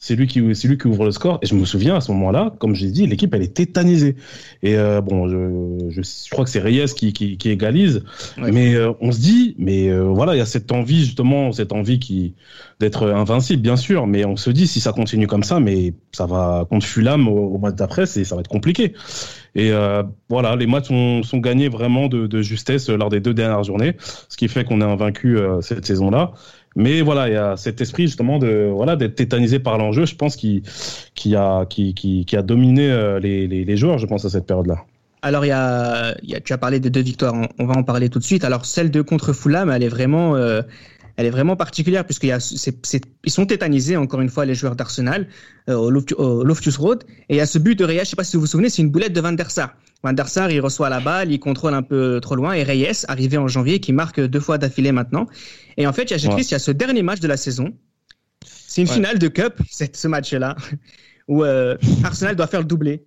C'est 0.02 0.16
lui 0.16 0.26
qui 0.26 0.42
c'est 0.54 0.66
lui 0.66 0.78
qui 0.78 0.86
ouvre 0.86 1.04
le 1.04 1.12
score. 1.12 1.38
Et 1.42 1.46
je 1.46 1.54
me 1.54 1.64
souviens 1.64 1.94
à 1.96 2.00
ce 2.00 2.10
moment-là, 2.12 2.54
comme 2.58 2.74
j'ai 2.74 2.90
dit, 2.90 3.06
l'équipe 3.06 3.32
elle 3.34 3.42
est 3.42 3.54
tétanisée. 3.54 4.16
Et 4.62 4.76
euh, 4.76 5.00
bon, 5.00 5.28
je, 5.28 5.90
je, 5.90 6.02
je, 6.02 6.30
crois 6.30 6.44
que 6.44 6.50
c'est 6.50 6.60
Reyes 6.60 6.86
qui, 6.96 7.12
qui, 7.12 7.36
qui 7.36 7.50
égalise. 7.50 8.02
Mais 8.38 8.74
euh, 8.74 8.92
on 9.00 9.12
se 9.12 9.20
dit, 9.20 9.54
mais 9.58 9.92
voilà, 10.00 10.34
il 10.34 10.38
y 10.38 10.42
a 10.42 10.46
cette 10.46 10.72
envie 10.72 11.04
justement, 11.04 11.52
cette 11.52 11.72
envie 11.72 11.98
qui 11.98 12.34
d'être 12.80 13.10
invincible, 13.10 13.62
bien 13.62 13.76
sûr. 13.76 14.06
Mais 14.06 14.24
on 14.24 14.36
se 14.36 14.50
dit, 14.50 14.66
si 14.66 14.80
ça 14.80 14.92
continue 14.92 15.26
comme 15.26 15.44
ça, 15.44 15.60
mais 15.60 15.92
ça 16.12 16.24
va 16.26 16.66
contre 16.68 16.86
Fulham 16.86 17.28
au, 17.28 17.54
au 17.54 17.58
mois 17.58 17.70
d'après, 17.70 18.06
ça 18.06 18.34
va 18.34 18.40
être 18.40 18.48
compliqué. 18.48 18.94
Et 19.54 19.72
euh, 19.72 20.02
voilà, 20.28 20.56
les 20.56 20.66
matchs 20.66 20.88
sont, 20.88 21.22
sont 21.22 21.38
gagnés 21.38 21.68
vraiment 21.68 22.08
de, 22.08 22.26
de, 22.26 22.42
justesse 22.42 22.88
lors 22.88 23.08
des 23.08 23.20
deux 23.20 23.34
dernières 23.34 23.64
journées, 23.64 23.96
ce 24.28 24.36
qui 24.36 24.48
fait 24.48 24.64
qu'on 24.64 24.80
est 24.80 24.84
invaincu 24.84 25.38
euh, 25.38 25.60
cette 25.60 25.84
saison-là. 25.84 26.32
Mais 26.76 27.02
voilà, 27.02 27.28
il 27.28 27.34
y 27.34 27.36
a 27.36 27.56
cet 27.56 27.80
esprit 27.80 28.04
justement 28.04 28.38
de 28.38 28.70
voilà 28.72 28.96
d'être 28.96 29.16
tétanisé 29.16 29.58
par 29.58 29.76
l'enjeu, 29.76 30.06
je 30.06 30.14
pense, 30.14 30.36
qui 30.36 30.62
qui 31.14 31.34
a 31.34 31.66
qui, 31.66 31.94
qui, 31.94 32.36
a 32.36 32.42
dominé 32.42 32.90
euh, 32.90 33.18
les, 33.18 33.46
les, 33.46 33.76
joueurs, 33.76 33.98
je 33.98 34.06
pense, 34.06 34.24
à 34.24 34.30
cette 34.30 34.46
période-là. 34.46 34.84
Alors, 35.22 35.44
il 35.44 35.48
y 35.48 35.52
a, 35.52 36.16
y 36.22 36.34
a, 36.34 36.40
tu 36.40 36.52
as 36.52 36.58
parlé 36.58 36.80
de 36.80 36.88
deux 36.88 37.02
victoires, 37.02 37.34
on, 37.58 37.66
va 37.66 37.74
en 37.76 37.82
parler 37.82 38.08
tout 38.08 38.18
de 38.18 38.24
suite. 38.24 38.44
Alors, 38.44 38.64
celle 38.64 38.90
de 38.90 39.02
contre 39.02 39.32
Fulham, 39.32 39.70
elle 39.70 39.82
est 39.82 39.88
vraiment, 39.88 40.36
euh, 40.36 40.62
elle 41.16 41.26
est 41.26 41.30
vraiment 41.30 41.56
particulière 41.56 42.06
puisqu'ils 42.06 42.28
y 42.28 42.32
a, 42.32 42.40
sont 42.40 43.46
tétanisés 43.46 43.96
encore 43.96 44.20
une 44.22 44.30
fois 44.30 44.46
les 44.46 44.54
joueurs 44.54 44.76
d'Arsenal 44.76 45.26
euh, 45.68 45.74
au, 45.74 45.90
Loftus, 45.90 46.76
Road 46.78 47.04
et 47.28 47.34
il 47.34 47.36
y 47.36 47.40
a 47.40 47.46
ce 47.46 47.58
but 47.58 47.78
de 47.78 47.84
Reyes, 47.84 48.00
je 48.04 48.10
sais 48.10 48.16
pas 48.16 48.24
si 48.24 48.36
vous 48.36 48.42
vous 48.42 48.46
souvenez, 48.46 48.70
c'est 48.70 48.80
une 48.80 48.90
boulette 48.90 49.12
de 49.12 49.20
Van 49.20 49.32
der 49.32 49.50
Sar. 49.50 49.74
Van 50.02 50.12
der 50.14 50.28
Sar, 50.28 50.50
il 50.50 50.60
reçoit 50.60 50.88
la 50.88 51.00
balle, 51.00 51.30
il 51.30 51.38
contrôle 51.38 51.74
un 51.74 51.82
peu 51.82 52.20
trop 52.22 52.34
loin 52.34 52.54
et 52.54 52.62
Reyes, 52.62 53.04
arrivé 53.08 53.36
en 53.36 53.48
janvier, 53.48 53.80
qui 53.80 53.92
marque 53.92 54.20
deux 54.20 54.40
fois 54.40 54.56
d'affilée 54.56 54.92
maintenant. 54.92 55.26
Et 55.76 55.86
en 55.86 55.92
fait, 55.92 56.04
il 56.04 56.10
y 56.10 56.14
a, 56.14 56.38
il 56.38 56.50
y 56.50 56.54
a 56.54 56.58
ce 56.58 56.70
dernier 56.70 57.02
match 57.02 57.20
de 57.20 57.28
la 57.28 57.36
saison. 57.36 57.74
C'est 58.44 58.82
une 58.82 58.88
finale 58.88 59.18
de 59.18 59.28
cup, 59.28 59.60
ce 59.70 60.08
match-là, 60.08 60.56
où 61.28 61.44
euh, 61.44 61.76
Arsenal 62.04 62.34
doit 62.36 62.46
faire 62.46 62.60
le 62.60 62.66
doublé. 62.66 63.04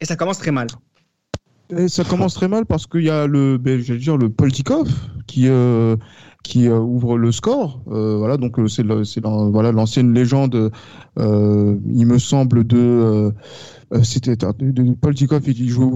Et 0.00 0.04
ça 0.04 0.16
commence 0.16 0.38
très 0.38 0.50
mal. 0.50 0.68
Et 1.70 1.88
ça 1.88 2.02
commence 2.02 2.34
très 2.34 2.48
mal 2.48 2.64
parce 2.64 2.86
qu'il 2.86 3.02
y 3.02 3.10
a 3.10 3.26
le, 3.26 3.58
ben, 3.58 3.78
dire 3.78 4.16
le 4.16 4.30
Poltikov 4.30 4.88
qui 5.26 5.48
euh, 5.48 5.96
qui 6.44 6.68
euh, 6.68 6.78
ouvre 6.78 7.18
le 7.18 7.32
score. 7.32 7.82
Euh, 7.90 8.16
voilà, 8.16 8.36
donc 8.36 8.58
euh, 8.58 8.68
c'est 8.68 8.84
voilà 8.84 9.72
l'ancienne 9.72 10.14
légende, 10.14 10.70
il 11.16 12.06
me 12.06 12.18
semble 12.18 12.64
de 12.64 13.32
c'était 14.02 14.36
Paul 15.00 15.14
Tikoff 15.14 15.42
il 15.46 15.68
jouait 15.68 15.90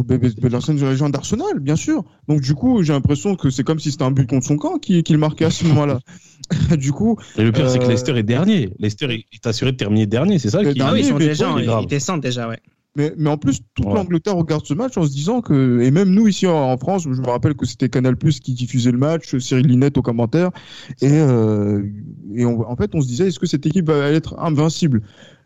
l'ancienne 0.51 0.79
légende 0.79 1.13
d'Arsenal, 1.13 1.61
bien 1.61 1.77
sûr. 1.77 2.05
Donc 2.29 2.41
du 2.41 2.55
coup, 2.55 2.83
j'ai 2.83 2.93
l'impression 2.93 3.35
que 3.37 3.51
c'est 3.51 3.65
comme 3.65 3.79
si 3.79 3.93
c'était 3.93 4.05
un 4.05 4.11
but 4.11 4.29
contre 4.29 4.47
son 4.47 4.57
camp 4.57 4.79
qu'il 4.79 5.19
marquait 5.19 5.45
à 5.45 5.51
ce 5.51 5.67
moment-là. 5.67 6.01
du 6.77 6.93
coup. 6.93 7.17
Et 7.39 7.45
le 7.45 7.53
pire, 7.53 7.71
c'est 7.71 7.79
que 7.79 7.87
Leicester 7.87 8.17
est 8.17 8.23
dernier. 8.23 8.73
Leicester 8.79 9.27
est 9.33 9.47
assuré 9.47 9.73
de 9.73 9.77
terminer 9.77 10.07
dernier, 10.07 10.39
c'est 10.39 10.51
ça 10.51 10.65
qui 10.65 10.81
Ah 10.81 10.91
oui, 10.93 11.01
ils 11.01 11.07
sont 11.07 11.19
déjà, 11.19 11.55
ils 11.81 11.87
descendent 11.87 12.21
déjà, 12.21 12.49
ouais. 12.49 12.59
Mais, 12.95 13.15
mais 13.17 13.31
en 13.31 13.39
plus, 13.39 13.61
toute 13.75 13.87
l'Angleterre 13.87 14.37
regarde 14.37 14.67
ce 14.67 14.75
match 14.75 14.99
en 14.99 15.05
se 15.05 15.11
disant 15.11 15.41
que, 15.41 15.81
et 15.81 15.91
même 15.91 16.11
nous 16.11 16.29
ici 16.29 16.47
en, 16.47 16.77
France, 16.77 17.05
je 17.05 17.09
me 17.09 17.27
rappelle 17.27 17.55
que 17.55 17.65
c'était 17.65 17.89
Canal 17.89 18.17
Plus 18.17 18.39
qui 18.39 18.53
diffusait 18.53 18.93
le 18.93 18.99
match, 18.99 19.35
Cyril 19.39 19.67
Linette 19.67 19.97
au 19.97 20.03
commentaire, 20.03 20.51
et, 21.01 21.09
euh, 21.11 21.83
et 22.35 22.45
en 22.45 22.77
fait, 22.77 22.95
on 22.95 23.01
se 23.01 23.07
disait, 23.07 23.29
est-ce 23.29 23.39
que 23.39 23.47
cette 23.47 23.65
équipe 23.65 23.87
va 23.87 24.11
être 24.11 24.39
invincible? 24.39 25.03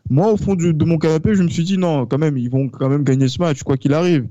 Moi, 0.09 0.29
au 0.31 0.35
fond 0.35 0.55
de, 0.55 0.73
de, 0.73 0.85
mon 0.85 0.97
canapé, 0.97 1.35
je 1.35 1.43
me 1.43 1.47
suis 1.47 1.63
dit, 1.63 1.77
non, 1.77 2.05
quand 2.05 2.17
même, 2.17 2.37
ils 2.37 2.49
vont 2.49 2.67
quand 2.67 2.89
même 2.89 3.03
gagner 3.03 3.29
ce 3.29 3.39
match, 3.39 3.63
quoi 3.63 3.77
qu'il 3.77 3.93
arrive. 3.93 4.27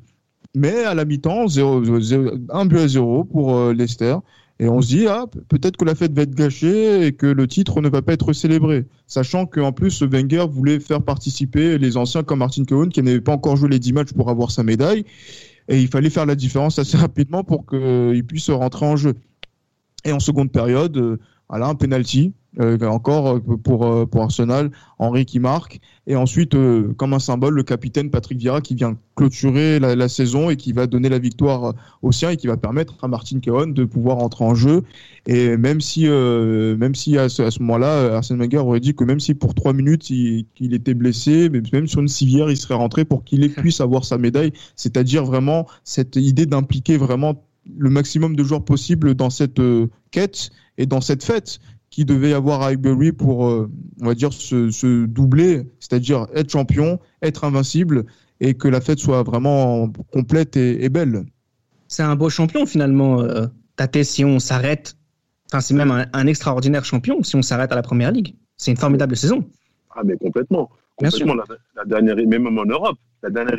Mais 0.55 0.85
à 0.85 0.95
la 0.95 1.05
mi-temps, 1.07 1.47
1 1.59 2.67
but 2.67 2.79
à 2.79 2.89
0 2.89 3.25
pour 3.25 3.57
euh, 3.57 3.73
Leicester. 3.73 4.17
Et 4.59 4.69
on 4.69 4.81
se 4.81 4.89
dit, 4.89 5.07
ah, 5.07 5.27
peut-être 5.49 5.77
que 5.77 5.85
la 5.85 5.95
fête 5.95 6.13
va 6.13 6.23
être 6.23 6.35
gâchée 6.35 7.07
et 7.07 7.13
que 7.13 7.27
le 7.27 7.47
titre 7.47 7.83
ne 7.83 7.91
va 7.91 8.01
pas 8.01 8.15
être 8.15 8.33
célébré. 8.33 8.87
Sachant 9.07 9.45
qu'en 9.45 9.73
plus, 9.73 10.03
Wenger 10.03 10.47
voulait 10.49 10.81
faire 10.81 11.03
participer 11.03 11.77
les 11.77 11.97
anciens 11.99 12.23
comme 12.23 12.39
Martin 12.39 12.65
Cohen, 12.65 12.89
qui 12.89 13.03
n'avait 13.03 13.21
pas 13.21 13.33
encore 13.33 13.57
joué 13.57 13.69
les 13.69 13.79
10 13.79 13.93
matchs 13.93 14.13
pour 14.15 14.31
avoir 14.31 14.51
sa 14.51 14.63
médaille. 14.63 15.05
Et 15.69 15.81
il 15.81 15.89
fallait 15.89 16.11
faire 16.11 16.25
la 16.25 16.37
différence 16.37 16.79
assez 16.79 16.97
rapidement 16.97 17.45
pour 17.45 17.67
qu'il 17.67 18.25
puisse 18.27 18.49
rentrer 18.49 18.87
en 18.87 18.97
jeu. 18.97 19.15
Et 20.05 20.13
en 20.13 20.21
seconde 20.21 20.51
période, 20.51 20.97
euh, 20.97 21.19
voilà, 21.51 21.67
un 21.67 21.75
penalty 21.75 22.33
euh, 22.59 22.79
encore 22.87 23.37
euh, 23.37 23.41
pour, 23.41 23.85
euh, 23.85 24.07
pour 24.07 24.23
Arsenal, 24.23 24.71
Henri 24.99 25.27
qui 25.27 25.41
marque. 25.41 25.81
Et 26.07 26.17
ensuite, 26.17 26.57
comme 26.97 27.13
un 27.15 27.19
symbole, 27.19 27.55
le 27.55 27.65
capitaine 27.65 28.11
Patrick 28.11 28.39
Vieira 28.39 28.61
qui 28.61 28.77
vient 28.77 28.97
clôturer 29.17 29.81
la, 29.81 30.09
saison 30.09 30.51
et 30.51 30.57
qui 30.57 30.73
va 30.73 30.87
donner 30.87 31.09
la 31.09 31.19
victoire 31.19 31.75
au 32.01 32.13
sien 32.13 32.31
et 32.31 32.37
qui 32.37 32.47
va 32.47 32.57
permettre 32.57 32.95
à 33.03 33.09
Martin 33.09 33.41
Keown 33.41 33.75
de 33.75 33.85
pouvoir 33.85 34.19
entrer 34.19 34.45
en 34.45 34.55
jeu. 34.55 34.85
Et 35.27 35.57
même 35.57 35.81
si, 35.81 36.07
même 36.07 36.95
si 36.95 37.19
à 37.19 37.29
ce, 37.29 37.61
moment-là, 37.61 38.19
Arsène 38.19 38.39
Wenger 38.39 38.59
aurait 38.59 38.79
dit 38.79 38.95
que 38.95 39.03
même 39.03 39.19
si 39.19 39.35
pour 39.35 39.53
trois 39.55 39.73
minutes 39.73 40.09
il, 40.11 40.47
était 40.61 40.95
blessé, 40.95 41.51
même 41.51 41.89
sur 41.89 42.01
une 42.01 42.09
civière, 42.09 42.49
il 42.51 42.57
serait 42.57 42.75
rentré 42.75 43.05
pour 43.05 43.25
qu'il 43.25 43.53
puisse 43.53 43.81
avoir 43.81 44.05
sa 44.05 44.17
médaille. 44.17 44.53
C'est-à-dire 44.77 45.25
vraiment 45.25 45.67
cette 45.83 46.15
idée 46.15 46.47
d'impliquer 46.47 46.99
vraiment 46.99 47.43
le 47.77 47.91
maximum 47.91 48.37
de 48.37 48.45
joueurs 48.45 48.65
possible 48.65 49.17
dans 49.17 49.31
cette 49.31 49.61
quête 50.13 50.51
et 50.79 50.87
dans 50.87 51.01
cette 51.01 51.25
fête 51.25 51.59
qui 51.91 52.05
devait 52.05 52.31
y 52.31 52.35
avoir 52.35 52.63
à 52.63 52.69
Highbury 52.69 53.13
pour, 53.13 53.47
euh, 53.47 53.71
on 54.01 54.07
va 54.07 54.15
dire, 54.15 54.33
se, 54.33 55.07
doubler, 55.07 55.69
c'est-à-dire 55.81 56.27
être 56.35 56.51
champion, 56.51 56.99
être 57.23 57.45
invincible 57.45 58.05
et 58.41 58.55
que 58.55 58.69
la 58.69 58.81
fête 58.81 58.99
soit 58.99 59.23
vraiment 59.23 59.91
complète 60.13 60.57
et, 60.57 60.89
belle. 60.89 61.25
C'est 61.89 62.03
un 62.03 62.17
beau 62.17 62.29
champion 62.29 62.67
finalement, 62.67 63.21
euh, 63.21 63.47
Tate, 63.77 64.03
si 64.03 64.25
on 64.25 64.39
s'arrête. 64.39 64.97
Enfin, 65.51 65.61
c'est 65.61 65.75
même 65.75 66.07
un, 66.13 66.27
extraordinaire 66.27 66.85
champion 66.85 67.23
si 67.23 67.37
on 67.37 67.43
s'arrête 67.43 67.73
à 67.73 67.77
la 67.77 67.83
première 67.83 68.11
ligue. 68.11 68.35
C'est 68.57 68.73
une 68.73 68.77
formidable 68.77 69.17
saison. 69.17 69.45
Ah, 69.95 70.03
mais 70.05 70.17
complètement. 70.17 70.71
Complètement. 70.97 71.35
La, 71.77 71.85
dernière, 71.85 72.17
même 72.17 72.59
en 72.59 72.65
Europe, 72.65 72.99
la 73.23 73.31
dernière, 73.31 73.59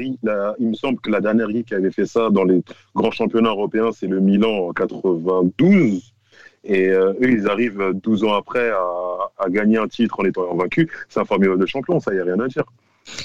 il 0.60 0.68
me 0.68 0.74
semble 0.74 1.00
que 1.00 1.10
la 1.10 1.22
dernière 1.22 1.48
qui 1.66 1.74
avait 1.74 1.92
fait 1.92 2.06
ça 2.06 2.30
dans 2.30 2.44
les 2.44 2.64
grands 2.96 3.12
championnats 3.12 3.50
européens, 3.50 3.92
c'est 3.94 4.08
le 4.08 4.20
Milan 4.20 4.68
en 4.68 4.74
92. 4.74 6.14
Et 6.68 6.90
euh, 6.90 7.14
eux, 7.22 7.32
ils 7.32 7.48
arrivent 7.48 7.92
12 7.94 8.26
ans 8.26 8.34
après 8.34 8.70
à, 8.70 9.50
gagner 9.50 9.78
un 9.78 9.88
titre 9.88 10.20
en 10.20 10.26
étant 10.26 10.54
vaincu. 10.56 10.90
C'est 11.10 11.20
un 11.20 11.26
formidable 11.26 11.66
champion, 11.68 12.00
ça, 12.00 12.12
il 12.12 12.16
n'y 12.16 12.22
a 12.22 12.26
rien 12.26 12.40
à 12.40 12.48
dire. 12.48 12.64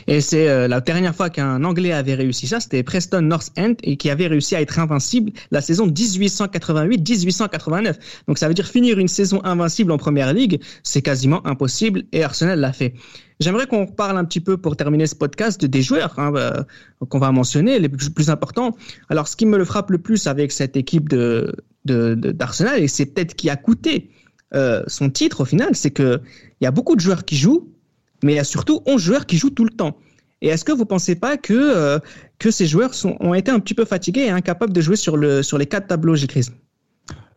Et 0.06 0.20
c'est 0.20 0.48
euh, 0.48 0.68
la 0.68 0.80
dernière 0.80 1.14
fois 1.14 1.28
qu'un 1.28 1.64
Anglais 1.64 1.92
avait 1.92 2.14
réussi 2.14 2.46
ça, 2.46 2.60
c'était 2.60 2.84
Preston 2.84 3.22
North 3.22 3.50
End 3.58 3.74
et 3.82 3.96
qui 3.96 4.10
avait 4.10 4.28
réussi 4.28 4.54
à 4.54 4.60
être 4.60 4.78
invincible 4.78 5.32
la 5.50 5.60
saison 5.60 5.88
1888-1889. 5.88 7.96
Donc 8.28 8.38
ça 8.38 8.46
veut 8.46 8.54
dire 8.54 8.68
finir 8.68 9.00
une 9.00 9.08
saison 9.08 9.40
invincible 9.44 9.90
en 9.90 9.98
première 9.98 10.32
ligue, 10.32 10.62
c'est 10.84 11.02
quasiment 11.02 11.44
impossible 11.46 12.04
et 12.12 12.22
Arsenal 12.22 12.60
l'a 12.60 12.72
fait. 12.72 12.94
J'aimerais 13.42 13.66
qu'on 13.66 13.86
parle 13.86 14.16
un 14.16 14.24
petit 14.24 14.40
peu 14.40 14.56
pour 14.56 14.76
terminer 14.76 15.06
ce 15.06 15.16
podcast 15.16 15.64
des 15.64 15.82
joueurs 15.82 16.16
hein, 16.18 16.32
euh, 16.36 16.62
qu'on 17.08 17.18
va 17.18 17.32
mentionner, 17.32 17.78
les 17.80 17.88
plus, 17.88 18.30
importants. 18.30 18.76
Alors 19.08 19.26
ce 19.26 19.36
qui 19.36 19.46
me 19.46 19.58
le 19.58 19.64
frappe 19.64 19.90
le 19.90 19.98
plus 19.98 20.28
avec 20.28 20.52
cette 20.52 20.76
équipe 20.76 21.08
de, 21.08 21.52
d'Arsenal, 21.84 22.80
et 22.80 22.88
c'est 22.88 23.06
peut-être 23.06 23.34
qui 23.34 23.50
a 23.50 23.56
coûté 23.56 24.10
euh, 24.54 24.82
son 24.86 25.10
titre 25.10 25.40
au 25.40 25.44
final, 25.44 25.74
c'est 25.74 25.90
qu'il 25.90 26.20
y 26.60 26.66
a 26.66 26.70
beaucoup 26.70 26.94
de 26.94 27.00
joueurs 27.00 27.24
qui 27.24 27.36
jouent, 27.36 27.68
mais 28.22 28.34
il 28.34 28.36
y 28.36 28.40
a 28.40 28.44
surtout 28.44 28.80
11 28.86 29.02
joueurs 29.02 29.26
qui 29.26 29.36
jouent 29.36 29.50
tout 29.50 29.64
le 29.64 29.70
temps. 29.70 29.96
Et 30.40 30.48
est-ce 30.48 30.64
que 30.64 30.72
vous 30.72 30.80
ne 30.80 30.84
pensez 30.84 31.16
pas 31.16 31.36
que, 31.36 31.52
euh, 31.52 31.98
que 32.38 32.50
ces 32.50 32.66
joueurs 32.66 32.92
ont 33.20 33.34
été 33.34 33.50
un 33.50 33.58
petit 33.58 33.74
peu 33.74 33.84
fatigués 33.84 34.22
et 34.22 34.30
incapables 34.30 34.72
de 34.72 34.80
jouer 34.80 34.96
sur, 34.96 35.16
le, 35.16 35.42
sur 35.42 35.58
les 35.58 35.66
quatre 35.66 35.88
tableaux, 35.88 36.14
Gilles 36.14 36.28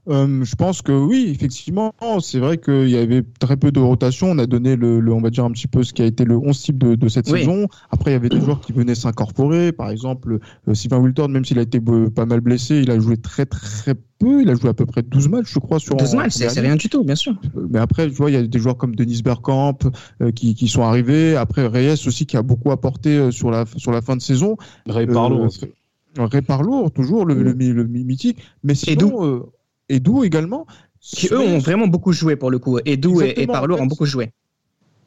euh, 0.07 0.43
je 0.43 0.55
pense 0.55 0.81
que 0.81 0.91
oui, 0.91 1.31
effectivement, 1.33 1.93
c'est 2.19 2.39
vrai 2.39 2.57
qu'il 2.57 2.89
y 2.89 2.97
avait 2.97 3.23
très 3.39 3.57
peu 3.57 3.71
de 3.71 3.79
rotation. 3.79 4.27
On 4.31 4.37
a 4.37 4.45
donné 4.45 4.75
le, 4.75 5.01
on 5.11 5.21
va 5.21 5.29
dire 5.29 5.45
un 5.45 5.51
petit 5.51 5.67
peu 5.67 5.83
ce 5.83 5.93
qui 5.93 6.01
a 6.01 6.05
été 6.05 6.25
le 6.25 6.37
11 6.37 6.61
type 6.61 6.77
de, 6.77 6.95
de 6.95 7.07
cette 7.07 7.27
saison. 7.27 7.67
Après, 7.89 8.11
il 8.11 8.13
y 8.13 8.17
avait 8.17 8.29
des 8.29 8.39
joueurs 8.39 8.61
qui 8.61 8.71
venaient 8.71 8.95
s'incorporer. 8.95 9.71
Par 9.71 9.89
exemple, 9.89 10.39
euh, 10.67 10.73
Sylvain 10.73 10.99
Wilton, 10.99 11.29
même 11.29 11.43
s'il 11.43 11.57
a 11.57 11.63
été 11.63 11.79
pas 12.13 12.25
mal 12.25 12.41
blessé, 12.41 12.81
il 12.81 12.91
a 12.91 12.99
joué 12.99 13.17
très 13.17 13.45
très 13.45 13.95
peu. 14.19 14.41
Il 14.41 14.49
a 14.49 14.55
joué 14.55 14.69
à 14.69 14.73
peu 14.73 14.85
près 14.85 15.01
12 15.01 15.27
matchs, 15.29 15.51
je 15.51 15.59
crois, 15.59 15.79
sur 15.79 15.95
12 15.95 16.15
matchs, 16.15 16.33
c'est 16.33 16.59
rien 16.59 16.75
du 16.75 16.87
tout, 16.87 17.03
bien 17.03 17.15
sûr. 17.15 17.33
Euh, 17.57 17.67
mais 17.69 17.79
après, 17.79 18.07
tu 18.07 18.15
vois, 18.15 18.29
il 18.29 18.33
y 18.35 18.37
a 18.37 18.43
des 18.43 18.59
joueurs 18.59 18.77
comme 18.77 18.95
Denis 18.95 19.21
Bergkamp 19.23 19.79
qui, 20.35 20.53
qui 20.53 20.67
sont 20.67 20.83
arrivés. 20.83 21.35
Après, 21.35 21.65
Reyes 21.65 22.07
aussi 22.07 22.25
qui 22.25 22.37
a 22.37 22.43
beaucoup 22.43 22.71
apporté 22.71 23.31
sur 23.31 23.49
la 23.49 23.65
sur 23.75 23.91
la 23.91 24.01
fin 24.01 24.15
de 24.15 24.21
saison. 24.21 24.55
Ray 24.87 25.07
Parlour. 25.07 25.49
Ray 26.17 26.41
Parlour, 26.41 26.91
toujours 26.91 27.25
le, 27.25 27.33
le, 27.33 27.51
le, 27.51 27.83
mythique. 27.85 28.37
Mais 28.63 28.73
sinon, 28.73 29.43
Edou 29.89 30.23
également. 30.23 30.65
Qui 30.99 31.27
eux 31.31 31.39
ont 31.39 31.59
vraiment 31.59 31.87
beaucoup 31.87 32.13
joué 32.13 32.35
pour 32.35 32.49
le 32.49 32.57
coup. 32.57 32.79
Edou 32.83 33.21
et, 33.21 33.33
et 33.37 33.47
Parlour 33.47 33.79
ont 33.79 33.85
beaucoup 33.85 34.05
joué. 34.05 34.31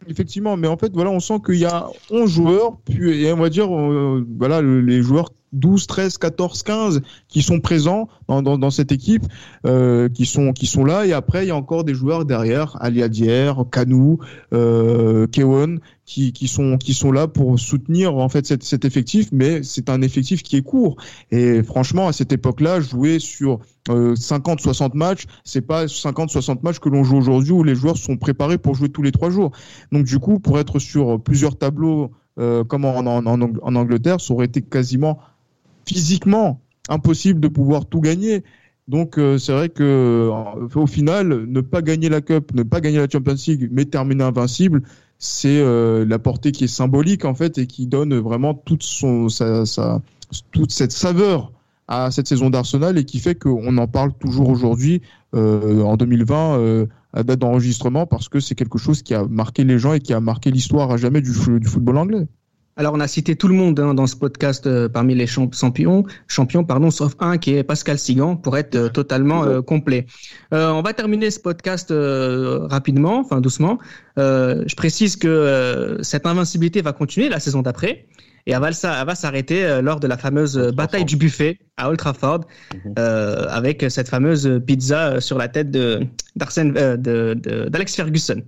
Effectivement, 0.06 0.56
mais 0.56 0.68
en 0.68 0.76
fait, 0.76 0.92
voilà, 0.94 1.10
on 1.10 1.20
sent 1.20 1.40
qu'il 1.44 1.56
y 1.56 1.64
a 1.64 1.86
11 2.10 2.30
joueurs, 2.30 2.76
puis, 2.84 3.24
et 3.24 3.32
on 3.32 3.36
va 3.36 3.50
dire, 3.50 3.74
euh, 3.76 4.24
voilà, 4.38 4.62
les 4.62 5.02
joueurs 5.02 5.30
12, 5.52 5.86
13, 5.86 6.18
14, 6.18 6.62
15 6.62 7.02
qui 7.28 7.42
sont 7.42 7.60
présents 7.60 8.08
dans, 8.28 8.42
dans, 8.42 8.58
dans 8.58 8.70
cette 8.70 8.92
équipe, 8.92 9.24
euh, 9.66 10.08
qui 10.08 10.26
sont 10.26 10.52
qui 10.52 10.66
sont 10.66 10.84
là. 10.84 11.06
Et 11.06 11.12
après, 11.12 11.44
il 11.44 11.48
y 11.48 11.50
a 11.50 11.56
encore 11.56 11.84
des 11.84 11.94
joueurs 11.94 12.24
derrière, 12.24 12.76
Aliadier, 12.80 13.52
Kanou, 13.70 14.18
euh, 14.52 15.26
Kewon, 15.26 15.78
qui, 16.09 16.48
sont 16.48 16.78
qui 16.78 16.94
sont 16.94 17.12
là 17.12 17.28
pour 17.28 17.59
soutenir 17.59 18.16
en 18.16 18.28
fait 18.30 18.46
cet, 18.46 18.84
effectif. 18.84 19.28
Mais 19.30 19.62
c'est 19.62 19.90
un 19.90 20.00
effectif 20.00 20.42
qui 20.42 20.56
est 20.56 20.62
court. 20.62 20.96
Et 21.30 21.62
franchement, 21.62 22.09
à 22.09 22.12
cette 22.12 22.32
époque-là, 22.32 22.80
jouer 22.80 23.18
sur 23.18 23.61
50, 23.86 24.61
euh, 24.61 24.62
60 24.62 24.94
matchs, 24.94 25.26
c'est 25.44 25.61
pas 25.61 25.86
50, 25.86 26.30
60 26.30 26.62
matchs 26.62 26.78
que 26.78 26.88
l'on 26.88 27.04
joue 27.04 27.16
aujourd'hui 27.16 27.52
où 27.52 27.62
les 27.62 27.74
joueurs 27.74 27.98
sont 27.98 28.16
préparés 28.16 28.56
pour 28.56 28.74
jouer 28.74 28.88
tous 28.88 29.02
les 29.02 29.12
trois 29.12 29.28
jours. 29.28 29.52
Donc 29.92 30.06
du 30.06 30.18
coup, 30.18 30.40
pour 30.40 30.59
être 30.59 30.78
sur 30.78 31.20
plusieurs 31.20 31.59
tableaux 31.59 32.11
euh, 32.38 32.64
comme 32.64 32.86
en, 32.86 32.98
en, 33.00 33.26
en, 33.26 33.74
Angleterre, 33.76 34.20
ça 34.20 34.32
aurait 34.32 34.46
été 34.46 34.62
quasiment 34.62 35.18
physiquement 35.86 36.61
impossible 36.88 37.38
de 37.38 37.48
pouvoir 37.48 37.84
tout 37.84 38.00
gagner. 38.00 38.44
Donc 38.86 39.18
euh, 39.18 39.36
c'est 39.36 39.52
vrai 39.52 39.68
que 39.68 40.30
au 40.74 40.86
final, 40.86 41.44
ne 41.46 41.61
pas 41.61 41.82
gagner 41.82 42.09
la 42.09 42.22
Cup, 42.22 42.54
ne 42.54 42.62
pas 42.62 42.80
gagner 42.80 42.96
la 42.96 43.09
Champions 43.11 43.34
League, 43.46 43.68
mais 43.70 43.84
terminer 43.84 44.24
invincible, 44.24 44.82
c'est 45.18 45.60
euh, 45.60 46.04
la 46.04 46.18
portée 46.18 46.52
qui 46.52 46.64
est 46.64 46.68
symbolique 46.68 47.24
en 47.24 47.34
fait 47.34 47.58
et 47.58 47.66
qui 47.66 47.86
donne 47.86 48.16
vraiment 48.16 48.54
toute 48.54 48.82
son 48.82 49.28
toute 50.52 50.70
cette 50.70 50.92
saveur 50.92 51.52
à 51.88 52.10
cette 52.10 52.28
saison 52.28 52.50
d'Arsenal 52.50 52.98
et 52.98 53.04
qui 53.04 53.18
fait 53.18 53.34
qu'on 53.34 53.76
en 53.78 53.88
parle 53.88 54.12
toujours 54.12 54.48
aujourd'hui 54.50 55.00
en 55.32 55.96
2020 55.96 56.86
à 57.14 57.22
date 57.22 57.38
d'enregistrement 57.38 58.06
parce 58.06 58.28
que 58.28 58.40
c'est 58.40 58.54
quelque 58.54 58.78
chose 58.78 59.02
qui 59.02 59.14
a 59.14 59.24
marqué 59.24 59.64
les 59.64 59.78
gens 59.78 59.94
et 59.94 60.00
qui 60.00 60.12
a 60.12 60.20
marqué 60.20 60.50
l'histoire 60.50 60.90
à 60.90 60.98
jamais 60.98 61.22
du 61.22 61.32
football 61.32 61.96
anglais. 61.96 62.26
Alors, 62.78 62.94
on 62.94 63.00
a 63.00 63.08
cité 63.08 63.34
tout 63.34 63.48
le 63.48 63.54
monde 63.54 63.80
hein, 63.80 63.92
dans 63.92 64.06
ce 64.06 64.14
podcast 64.14 64.64
euh, 64.68 64.88
parmi 64.88 65.12
les 65.16 65.26
champions, 65.26 66.04
champions 66.28 66.62
pardon, 66.62 66.92
sauf 66.92 67.16
un 67.18 67.36
qui 67.36 67.54
est 67.54 67.64
Pascal 67.64 67.98
Sigan 67.98 68.36
pour 68.36 68.56
être 68.56 68.76
euh, 68.76 68.88
totalement 68.88 69.42
euh, 69.42 69.62
complet. 69.62 70.06
on 70.52 70.80
va 70.80 70.92
terminer 70.92 71.32
ce 71.32 71.40
podcast 71.40 71.92
rapidement, 72.70 73.18
enfin 73.18 73.40
doucement. 73.40 73.78
je 74.16 74.74
précise 74.76 75.16
que 75.16 75.98
cette 76.02 76.24
invincibilité 76.24 76.80
va 76.80 76.92
continuer 76.92 77.28
la 77.28 77.40
saison 77.40 77.62
d'après 77.62 78.06
et 78.46 78.52
elle 78.52 78.60
va, 78.60 79.04
va 79.04 79.14
s'arrêter 79.14 79.80
lors 79.82 79.98
de 79.98 80.06
la 80.06 80.16
fameuse 80.16 80.56
bataille 80.72 81.04
du 81.04 81.16
buffet 81.16 81.58
à 81.76 81.88
Old 81.88 81.98
Trafford 81.98 82.42
mhm. 82.72 82.94
avec 82.96 83.84
cette 83.88 84.08
fameuse 84.08 84.60
pizza 84.66 85.20
sur 85.20 85.36
la 85.36 85.48
tête 85.48 85.70
de 85.70 86.06
d'Alex 87.68 87.96
Ferguson. 87.96 88.42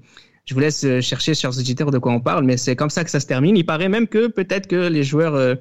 Je 0.51 0.55
vous 0.55 0.61
laisse 0.61 0.83
euh, 0.83 1.01
chercher, 1.01 1.33
chers 1.33 1.57
auditeurs, 1.57 1.93
de 1.93 1.99
quoi 1.99 2.11
on 2.11 2.19
parle, 2.19 2.45
mais 2.45 2.57
c'est 2.57 2.75
comme 2.75 2.91
ça 2.91 3.05
que 3.05 3.11
ça 3.11 3.21
se 3.21 3.27
termine. 3.29 3.57
Il 3.57 3.65
paraît 3.65 3.89
même 3.89 4.09
que 4.09 4.27
peut-être 4.27 4.67
que 4.67 4.89
les 4.89 5.05
joueurs 5.05 5.37
euh, 5.37 5.55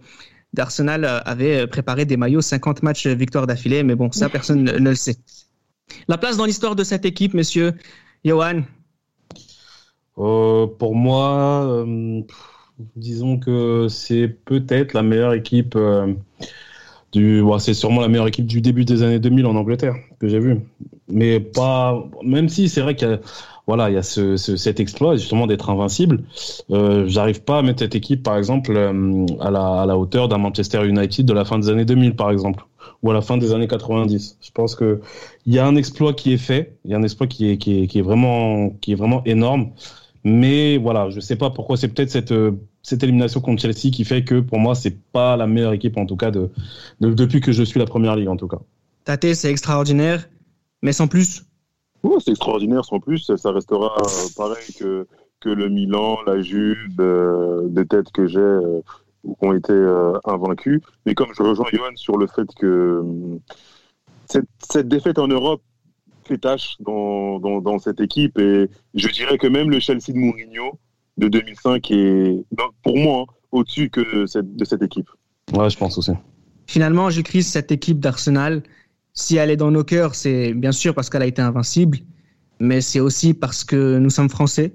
d'Arsenal 0.54 1.06
euh, 1.06 1.20
avaient 1.26 1.68
préparé 1.68 2.06
des 2.06 2.18
maillots 2.18 2.42
50 2.42 2.82
matchs 2.82 3.06
victoire 3.06 3.46
d'affilée, 3.46 3.84
mais 3.84 3.94
bon, 3.94 4.12
ça, 4.12 4.30
personne 4.30 4.64
ne, 4.64 4.72
le 4.72 4.96
sait. 4.96 5.18
La 6.08 6.18
place 6.18 6.38
dans 6.38 6.46
l'histoire 6.46 6.76
de 6.76 6.84
cette 6.84 7.06
équipe, 7.06 7.36
monsieur 7.36 7.74
Johan 8.26 8.64
Pour 10.16 10.96
moi, 10.96 11.86
disons 12.96 13.38
que 13.38 13.86
c'est 13.90 14.28
peut-être 14.28 14.94
la 14.94 15.04
meilleure 15.04 15.36
équipe 15.36 15.78
du. 17.12 17.44
c'est 17.60 17.76
sûrement 17.76 18.02
la 18.02 18.08
meilleure 18.08 18.28
équipe 18.28 18.48
du 18.48 18.62
début 18.62 18.86
des 18.86 19.04
années 19.04 19.20
2000 19.20 19.46
en 19.46 19.56
Angleterre 19.56 19.94
que 20.20 20.28
j'ai 20.28 20.40
vu. 20.40 20.58
Mais 21.10 21.40
pas. 21.40 22.04
Même 22.24 22.50
si 22.50 22.70
c'est 22.70 22.82
vrai 22.82 22.96
qu'il 22.96 23.10
y 23.10 23.14
a 23.14 23.20
voilà, 23.70 23.92
il 23.92 23.94
y 23.94 23.98
a 23.98 24.02
ce, 24.02 24.36
cet 24.36 24.80
exploit 24.80 25.16
justement 25.16 25.46
d'être 25.46 25.70
invincible. 25.70 26.24
Euh, 26.72 27.08
J'arrive 27.08 27.44
pas 27.44 27.60
à 27.60 27.62
mettre 27.62 27.78
cette 27.78 27.94
équipe, 27.94 28.24
par 28.24 28.36
exemple, 28.36 28.72
euh, 28.76 29.28
à, 29.40 29.52
la, 29.52 29.82
à 29.82 29.86
la 29.86 29.96
hauteur 29.96 30.28
d'un 30.28 30.40
Manchester 30.40 30.88
United 30.88 31.24
de 31.24 31.34
la 31.34 31.46
fin 31.46 31.60
des 31.60 31.70
années 31.70 31.86
2000, 31.86 32.16
par 32.16 32.32
exemple, 32.32 32.66
ou 33.04 33.12
à 33.12 33.14
la 33.14 33.22
fin 33.22 33.38
des 33.38 33.54
années 33.54 33.68
90. 33.68 34.38
Je 34.42 34.50
pense 34.52 34.74
que 34.74 35.02
il 35.46 35.54
y 35.54 35.60
a 35.60 35.68
un 35.68 35.76
exploit 35.76 36.14
qui 36.14 36.34
est 36.34 36.38
fait, 36.38 36.78
il 36.84 36.90
y 36.90 36.96
a 36.96 36.98
un 36.98 37.04
exploit 37.04 37.28
qui 37.28 37.48
est, 37.52 37.58
qui 37.58 37.84
est, 37.84 37.86
qui 37.88 38.00
est 38.00 38.02
vraiment, 38.02 38.72
qui 38.82 38.94
est 38.94 38.96
vraiment 38.96 39.22
énorme. 39.26 39.70
Mais 40.24 40.78
voilà, 40.78 41.12
je 41.12 41.20
sais 41.20 41.36
pas 41.36 41.52
pourquoi. 41.52 41.78
C'est 41.78 41.90
peut-être 41.90 42.10
cette 42.10 42.34
cette 42.82 43.04
élimination 43.04 43.40
contre 43.40 43.62
Chelsea 43.62 43.92
qui 43.92 44.04
fait 44.04 44.24
que 44.24 44.40
pour 44.40 44.58
moi 44.58 44.74
c'est 44.74 44.98
pas 45.12 45.38
la 45.38 45.46
meilleure 45.46 45.74
équipe 45.74 45.98
en 45.98 46.06
tout 46.08 46.16
cas 46.16 46.32
de, 46.32 46.50
de 47.02 47.14
depuis 47.14 47.40
que 47.40 47.52
je 47.52 47.62
suis 47.62 47.80
la 47.80 47.86
première 47.86 48.16
ligue 48.16 48.30
en 48.30 48.38
tout 48.38 48.48
cas. 48.48 48.60
Tate, 49.06 49.34
c'est 49.36 49.52
extraordinaire. 49.52 50.28
Mais 50.82 50.94
sans 50.94 51.08
plus. 51.08 51.44
c'est 52.20 52.32
extraordinaire 52.32 52.86
sans 52.86 53.00
plus. 53.00 53.32
Ça 53.36 53.52
restera 53.52 53.96
pareil 54.36 54.74
que, 54.78 55.08
que 55.40 55.50
le 55.50 55.70
Milan, 55.70 56.18
la 56.26 56.42
Juve, 56.42 56.96
des 57.70 57.86
têtes 57.86 58.12
que 58.12 58.28
j'ai 58.28 58.58
qui 59.24 59.46
ont 59.46 59.54
été 59.54 59.74
invaincus. 60.26 60.82
Mais 61.06 61.14
comme 61.14 61.30
je 61.36 61.44
rejoins 61.44 61.68
Johan 61.72 61.96
sur 61.96 62.18
le 62.18 62.28
fait 62.28 62.48
que 62.58 63.04
cette, 64.26 64.48
cette 64.60 64.88
défaite 64.88 65.20
en 65.20 65.28
Europe 65.28 65.62
fait 66.26 66.38
tâche 66.38 66.76
dans, 66.80 67.40
dans, 67.40 67.60
dans, 67.60 67.80
cette 67.80 68.00
équipe 68.00 68.38
et 68.38 68.70
je 68.94 69.08
dirais 69.10 69.38
que 69.38 69.48
même 69.48 69.70
le 69.70 69.80
Chelsea 69.80 70.14
de 70.14 70.18
Mourinho 70.18 70.80
de 71.18 71.28
2005 71.28 71.92
est, 71.92 72.46
pour 72.84 72.98
moi, 72.98 73.26
hein, 73.28 73.34
au-dessus 73.52 73.90
que 73.90 74.22
de 74.22 74.26
cette, 74.26 74.56
de 74.56 74.64
cette 74.64 74.84
équipe. 74.84 75.10
Ouais, 75.54 75.70
je 75.70 75.78
pense 75.78 75.98
aussi. 75.98 76.12
Finalement, 76.68 77.10
j'écris 77.10 77.42
cette 77.44 77.72
équipe 77.72 78.00
d'Arsenal. 78.00 78.62
Si 79.14 79.38
elle 79.38 79.50
est 79.50 79.58
dans 79.58 79.72
nos 79.72 79.84
cœurs, 79.84 80.16
c'est 80.16 80.54
bien 80.54 80.72
sûr 80.72 80.94
parce 80.94 81.10
qu'elle 81.10 81.22
a 81.22 81.28
été 81.28 81.42
invincible, 81.42 82.00
mais 82.60 82.82
c'est 82.82 83.00
aussi 83.00 83.34
parce 83.34 83.64
que 83.64 83.98
nous 83.98 84.10
sommes 84.10 84.30
français 84.30 84.74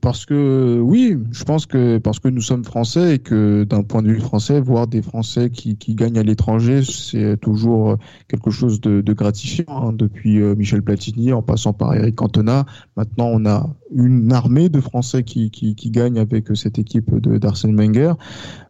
parce 0.00 0.26
que 0.26 0.78
oui, 0.80 1.16
je 1.30 1.44
pense 1.44 1.66
que 1.66 1.98
parce 1.98 2.18
que 2.18 2.28
nous 2.28 2.40
sommes 2.40 2.64
français 2.64 3.14
et 3.14 3.18
que 3.18 3.64
d'un 3.64 3.82
point 3.82 4.02
de 4.02 4.08
vue 4.08 4.20
français, 4.20 4.60
voir 4.60 4.86
des 4.86 5.02
Français 5.02 5.50
qui, 5.50 5.76
qui 5.76 5.94
gagnent 5.94 6.18
à 6.18 6.22
l'étranger, 6.22 6.82
c'est 6.82 7.38
toujours 7.38 7.96
quelque 8.28 8.50
chose 8.50 8.80
de, 8.80 9.00
de 9.00 9.12
gratifiant. 9.12 9.64
Hein. 9.68 9.92
Depuis 9.92 10.40
euh, 10.40 10.54
Michel 10.54 10.82
Platini, 10.82 11.32
en 11.32 11.42
passant 11.42 11.72
par 11.72 11.94
Eric 11.94 12.16
Cantona, 12.16 12.66
maintenant 12.96 13.30
on 13.32 13.46
a 13.46 13.74
une 13.94 14.32
armée 14.32 14.68
de 14.68 14.80
Français 14.80 15.22
qui, 15.22 15.50
qui, 15.50 15.74
qui 15.74 15.90
gagnent 15.90 16.18
avec 16.18 16.54
cette 16.54 16.78
équipe 16.78 17.14
de 17.16 17.38
d'Arsène 17.38 17.74
Wenger. 17.76 18.12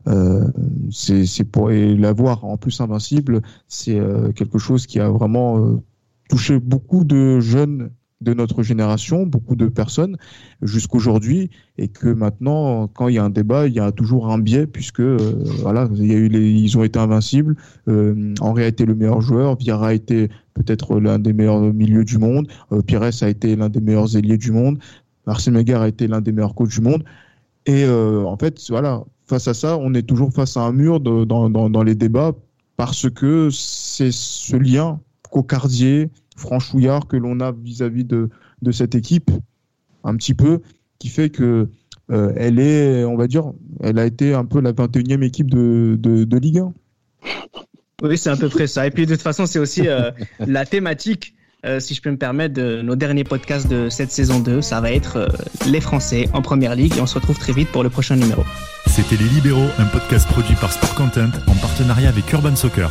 Euh, 0.08 0.46
c'est 0.90 1.44
pour 1.44 1.70
et 1.70 1.94
la 1.96 2.12
voir 2.12 2.44
en 2.44 2.56
plus 2.56 2.80
invincible, 2.80 3.42
c'est 3.68 3.98
euh, 3.98 4.32
quelque 4.32 4.58
chose 4.58 4.86
qui 4.86 4.98
a 4.98 5.10
vraiment 5.10 5.58
euh, 5.58 5.82
touché 6.28 6.58
beaucoup 6.58 7.04
de 7.04 7.40
jeunes 7.40 7.90
de 8.20 8.34
notre 8.34 8.62
génération, 8.62 9.24
beaucoup 9.24 9.56
de 9.56 9.66
personnes 9.66 10.16
jusqu'aujourd'hui, 10.60 11.50
et 11.78 11.88
que 11.88 12.08
maintenant, 12.08 12.86
quand 12.88 13.08
il 13.08 13.14
y 13.14 13.18
a 13.18 13.24
un 13.24 13.30
débat, 13.30 13.66
il 13.66 13.74
y 13.74 13.80
a 13.80 13.92
toujours 13.92 14.30
un 14.30 14.38
biais 14.38 14.66
puisque 14.66 15.00
euh, 15.00 15.16
voilà, 15.62 15.88
il 15.94 16.06
y 16.06 16.14
a 16.14 16.18
eu 16.18 16.28
les, 16.28 16.50
ils 16.50 16.76
ont 16.76 16.84
été 16.84 16.98
invincibles. 16.98 17.56
Euh, 17.88 18.34
Henri 18.40 18.64
a 18.64 18.66
été 18.66 18.84
le 18.84 18.94
meilleur 18.94 19.22
joueur, 19.22 19.56
Vieira 19.56 19.88
a 19.88 19.94
été 19.94 20.28
peut-être 20.54 21.00
l'un 21.00 21.18
des 21.18 21.32
meilleurs 21.32 21.60
milieux 21.72 22.04
du 22.04 22.18
monde, 22.18 22.48
euh, 22.72 22.82
Pires 22.82 23.02
a 23.02 23.28
été 23.28 23.56
l'un 23.56 23.70
des 23.70 23.80
meilleurs 23.80 24.16
ailiers 24.16 24.38
du 24.38 24.52
monde, 24.52 24.78
Arsène 25.26 25.54
Wenger 25.54 25.76
a 25.76 25.88
été 25.88 26.06
l'un 26.06 26.20
des 26.20 26.32
meilleurs 26.32 26.54
coachs 26.54 26.70
du 26.70 26.80
monde. 26.80 27.04
Et 27.66 27.84
euh, 27.84 28.24
en 28.24 28.36
fait, 28.36 28.60
voilà, 28.68 29.04
face 29.26 29.48
à 29.48 29.54
ça, 29.54 29.78
on 29.78 29.94
est 29.94 30.02
toujours 30.02 30.32
face 30.32 30.56
à 30.56 30.60
un 30.60 30.72
mur 30.72 31.00
dans, 31.00 31.50
dans 31.50 31.82
les 31.82 31.94
débats 31.94 32.32
parce 32.76 33.08
que 33.10 33.48
c'est 33.50 34.12
ce 34.12 34.56
lien 34.56 35.00
cocardier, 35.30 36.10
franchouillard 36.40 37.06
que 37.06 37.16
l'on 37.16 37.40
a 37.40 37.52
vis-à-vis 37.52 38.04
de, 38.04 38.30
de 38.62 38.72
cette 38.72 38.94
équipe, 38.94 39.30
un 40.04 40.16
petit 40.16 40.34
peu, 40.34 40.60
qui 40.98 41.08
fait 41.08 41.30
que 41.30 41.68
euh, 42.10 42.32
elle 42.36 42.58
est, 42.58 43.04
on 43.04 43.16
va 43.16 43.26
dire, 43.26 43.52
elle 43.80 43.98
a 43.98 44.06
été 44.06 44.34
un 44.34 44.44
peu 44.44 44.60
la 44.60 44.72
21e 44.72 45.22
équipe 45.22 45.50
de, 45.50 45.96
de, 46.00 46.24
de 46.24 46.38
Ligue 46.38 46.58
1. 46.58 46.72
Oui, 48.02 48.16
c'est 48.16 48.30
à 48.30 48.36
peu 48.36 48.48
près 48.48 48.66
ça. 48.66 48.86
Et 48.86 48.90
puis 48.90 49.06
de 49.06 49.14
toute 49.14 49.22
façon, 49.22 49.46
c'est 49.46 49.58
aussi 49.58 49.86
euh, 49.86 50.10
la 50.40 50.64
thématique, 50.64 51.34
euh, 51.66 51.80
si 51.80 51.94
je 51.94 52.00
peux 52.00 52.10
me 52.10 52.16
permettre, 52.16 52.54
de 52.54 52.82
nos 52.82 52.96
derniers 52.96 53.24
podcasts 53.24 53.68
de 53.68 53.88
cette 53.88 54.10
saison 54.10 54.40
2. 54.40 54.62
Ça 54.62 54.80
va 54.80 54.92
être 54.92 55.16
euh, 55.16 55.28
les 55.66 55.80
Français 55.80 56.28
en 56.32 56.42
Première 56.42 56.74
Ligue 56.74 56.96
et 56.96 57.00
on 57.00 57.06
se 57.06 57.14
retrouve 57.14 57.38
très 57.38 57.52
vite 57.52 57.68
pour 57.68 57.82
le 57.82 57.90
prochain 57.90 58.16
numéro. 58.16 58.42
C'était 58.86 59.16
Les 59.16 59.28
Libéraux, 59.28 59.68
un 59.78 59.86
podcast 59.86 60.26
produit 60.28 60.54
par 60.56 60.72
Sport 60.72 60.94
Content 60.94 61.30
en 61.46 61.54
partenariat 61.54 62.08
avec 62.08 62.32
Urban 62.32 62.56
Soccer. 62.56 62.90